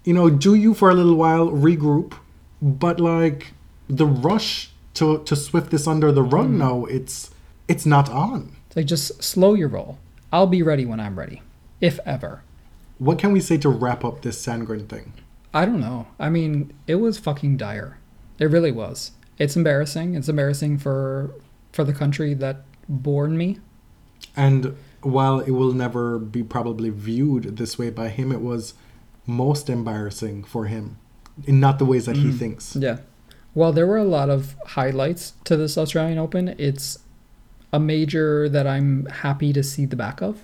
[0.03, 2.13] you know, do you for a little while, regroup,
[2.61, 3.53] but like
[3.89, 6.57] the rush to to swift this under the rug Mm.
[6.57, 7.31] now, it's
[7.67, 8.51] it's not on.
[8.75, 9.97] Like just slow your roll.
[10.31, 11.41] I'll be ready when I'm ready,
[11.79, 12.41] if ever.
[12.97, 15.13] What can we say to wrap up this Sandgren thing?
[15.53, 16.07] I don't know.
[16.19, 17.97] I mean, it was fucking dire.
[18.39, 19.11] It really was.
[19.37, 20.15] It's embarrassing.
[20.15, 21.31] It's embarrassing for
[21.71, 23.59] for the country that born me.
[24.35, 28.73] And while it will never be probably viewed this way by him, it was
[29.27, 30.97] most embarrassing for him
[31.45, 32.37] in not the ways that he Mm.
[32.39, 32.75] thinks.
[32.75, 32.97] Yeah.
[33.53, 36.99] While there were a lot of highlights to this Australian Open, it's
[37.71, 40.39] a major that I'm happy to see the back of.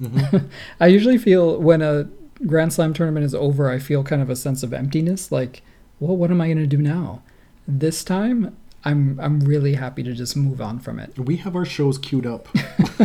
[0.00, 0.48] Mhm.
[0.80, 2.08] I usually feel when a
[2.46, 5.30] Grand Slam tournament is over, I feel kind of a sense of emptiness.
[5.30, 5.62] Like,
[6.00, 7.22] well, what am I going to do now?
[7.68, 11.16] This time, I'm I'm really happy to just move on from it.
[11.18, 12.48] We have our shows queued up.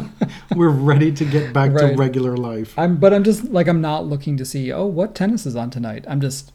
[0.56, 2.78] We're ready to get back to regular life.
[2.80, 5.70] I'm but I'm just like I'm not looking to see oh what tennis is on
[5.70, 6.06] tonight.
[6.08, 6.52] I'm just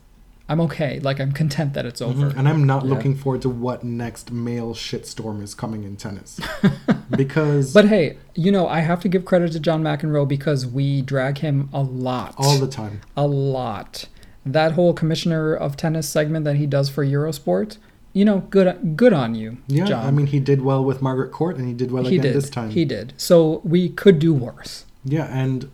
[0.48, 0.98] I'm okay.
[1.00, 2.30] Like I'm content that it's over.
[2.30, 2.36] Mhm.
[2.36, 2.90] And I'm not Yeah.
[2.94, 6.40] looking forward to what next male shitstorm is coming in tennis.
[7.16, 11.02] because But hey, you know I have to give credit to John McEnroe because we
[11.02, 12.34] drag him a lot.
[12.38, 13.00] all the time.
[13.16, 14.06] a lot.
[14.44, 17.76] That whole commissioner of tennis segment that he does for Eurosport,
[18.12, 20.04] you know, good good on you, Yeah, John.
[20.06, 22.34] I mean, he did well with Margaret Court, and he did well he again did.
[22.34, 22.70] this time.
[22.70, 23.12] He did.
[23.16, 24.84] So we could do worse.
[25.04, 25.70] Yeah, and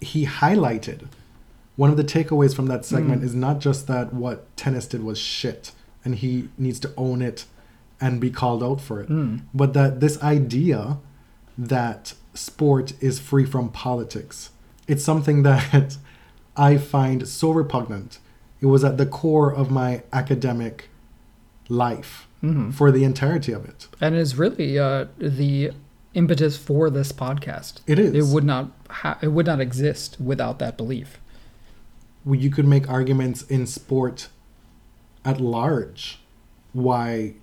[0.00, 1.04] he highlighted
[1.82, 2.84] one of the takeaways from that Mm.
[2.94, 5.72] segment is not just that what Tennys did was shit,
[6.04, 7.46] and he needs to own it
[8.00, 9.40] and be called out for it, Mm.
[9.54, 10.98] but that this idea
[11.56, 14.50] that sport is free from politics,
[14.88, 15.96] it's something that
[16.56, 18.18] I find so repugnant.
[18.60, 20.90] It was at the core of my academic
[21.68, 22.72] life Mhm.
[22.74, 23.88] for the entirety of it.
[24.00, 25.70] And is really uh, the
[26.14, 27.74] impetus for this podcast.
[27.86, 28.12] It is.
[28.14, 31.19] It would not ha- it would not exist without that belief.
[32.26, 34.28] You could make arguments in sport
[35.24, 36.20] at large
[36.72, 37.34] why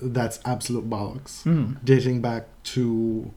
[0.00, 1.76] that's absolute bollocks, Mm.
[1.84, 3.30] dating back to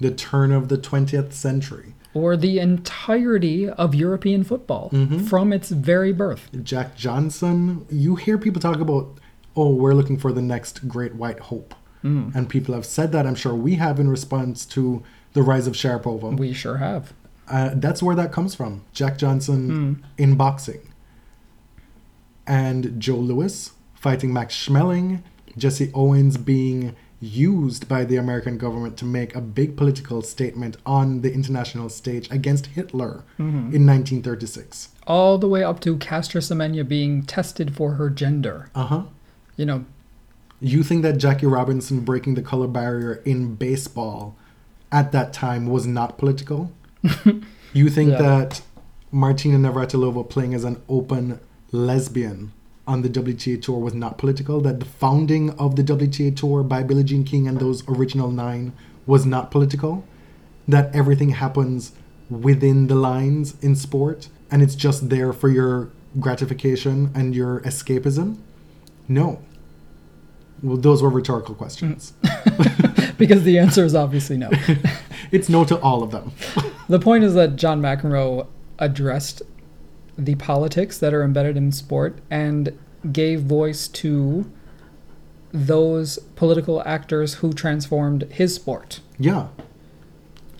[0.00, 1.94] the turn of the 20th century.
[2.12, 5.26] Or the entirety of European football Mhm.
[5.28, 6.48] from its very birth.
[6.62, 9.18] Jack Johnson, you hear people talk about,
[9.56, 11.74] oh, we're looking for the next great white hope.
[12.04, 12.34] Mm.
[12.34, 15.02] And people have said that, I'm sure we have in response to
[15.34, 16.36] the rise of Sharapova.
[16.36, 17.12] We sure have.
[17.50, 18.82] Uh, that's where that comes from.
[18.92, 19.96] Jack Johnson Mm.
[20.16, 20.80] in boxing.
[22.46, 25.22] And Joe Louis fighting Max Schmeling,
[25.56, 31.20] Jesse Owens being used by the American government to make a big political statement on
[31.20, 33.74] the international stage against Hitler Mhm.
[33.74, 34.88] in 1936.
[35.06, 38.70] All the way up to Caster Semenya being tested for her gender.
[38.74, 39.02] Uh huh.
[39.56, 39.84] You know,
[40.62, 44.36] You think that Jackie Robinson breaking the color barrier in baseball
[44.92, 46.70] at that time was not political?
[47.72, 48.18] you think Yeah.
[48.22, 48.62] that
[49.12, 51.40] Martina Navratilova playing as an open
[51.72, 52.52] lesbian
[52.86, 54.60] on the WTA tour was not political?
[54.60, 58.72] That the founding of the WTA tour by Billie Jean King and those original nine
[59.06, 60.04] was not political?
[60.68, 61.92] That everything happens
[62.28, 68.36] within the lines in sport and it's just there for your gratification and your escapism?
[69.08, 69.40] No.
[70.62, 72.12] Well, those were rhetorical questions.
[73.18, 74.50] because the answer is obviously no.
[75.32, 76.32] it's no to all of them.
[76.88, 78.46] the point is that John McEnroe
[78.78, 79.42] addressed
[80.16, 82.76] the politics that are embedded in sport and
[83.12, 84.50] gave voice to
[85.52, 89.00] those political actors who transformed his sport.
[89.18, 89.48] Yeah.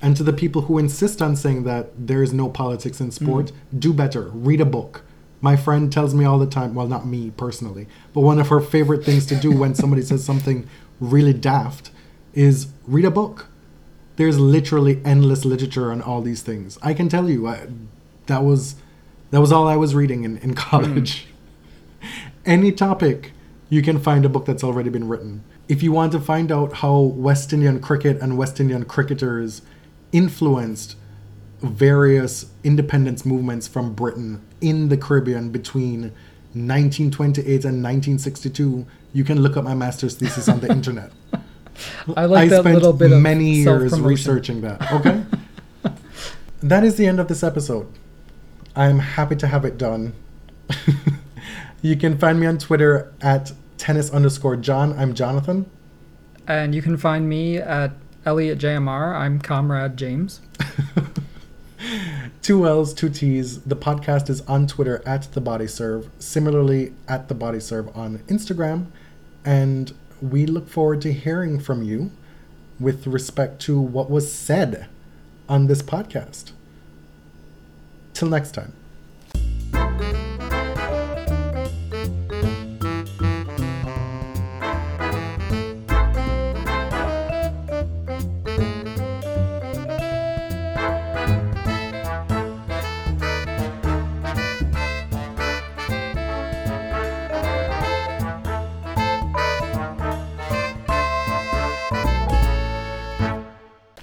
[0.02, 3.46] And to the people who insist on saying that there is no politics in sport,
[3.46, 3.78] mm-hmm.
[3.78, 4.30] do better.
[4.30, 5.04] Read a book.
[5.42, 8.60] My friend tells me all the time, well, not me personally, but one of her
[8.60, 10.68] favorite things to do when somebody says something
[11.00, 11.90] really daft
[12.34, 13.49] is read a book.
[14.20, 16.76] There's literally endless literature on all these things.
[16.82, 17.68] I can tell you, I,
[18.26, 18.74] that was
[19.30, 21.26] that was all I was reading in, in college.
[22.02, 22.06] Hmm.
[22.44, 23.32] Any topic,
[23.70, 25.42] you can find a book that's already been written.
[25.68, 29.62] If you want to find out how West Indian cricket and West Indian cricketers
[30.12, 30.96] influenced
[31.62, 36.12] various independence movements from Britain in the Caribbean between
[36.52, 38.84] 1928 and 1962,
[39.14, 41.10] you can look up my master's thesis on the internet.
[42.16, 44.92] I like that spent little bit of many years researching that.
[44.92, 45.24] Okay.
[46.62, 47.86] that is the end of this episode.
[48.76, 50.14] I'm happy to have it done.
[51.82, 54.92] you can find me on Twitter at tennis underscore John.
[54.98, 55.68] I'm Jonathan.
[56.46, 57.92] And you can find me at
[58.24, 59.14] Elliot JMR.
[59.14, 60.40] I'm Comrade James.
[62.42, 63.60] Two L's, two T's.
[63.62, 66.10] The podcast is on Twitter at the Body Serve.
[66.18, 68.86] Similarly, at the Body Serve on Instagram,
[69.44, 72.10] and we look forward to hearing from you
[72.78, 74.88] with respect to what was said
[75.48, 76.52] on this podcast.
[78.14, 78.72] Till next time.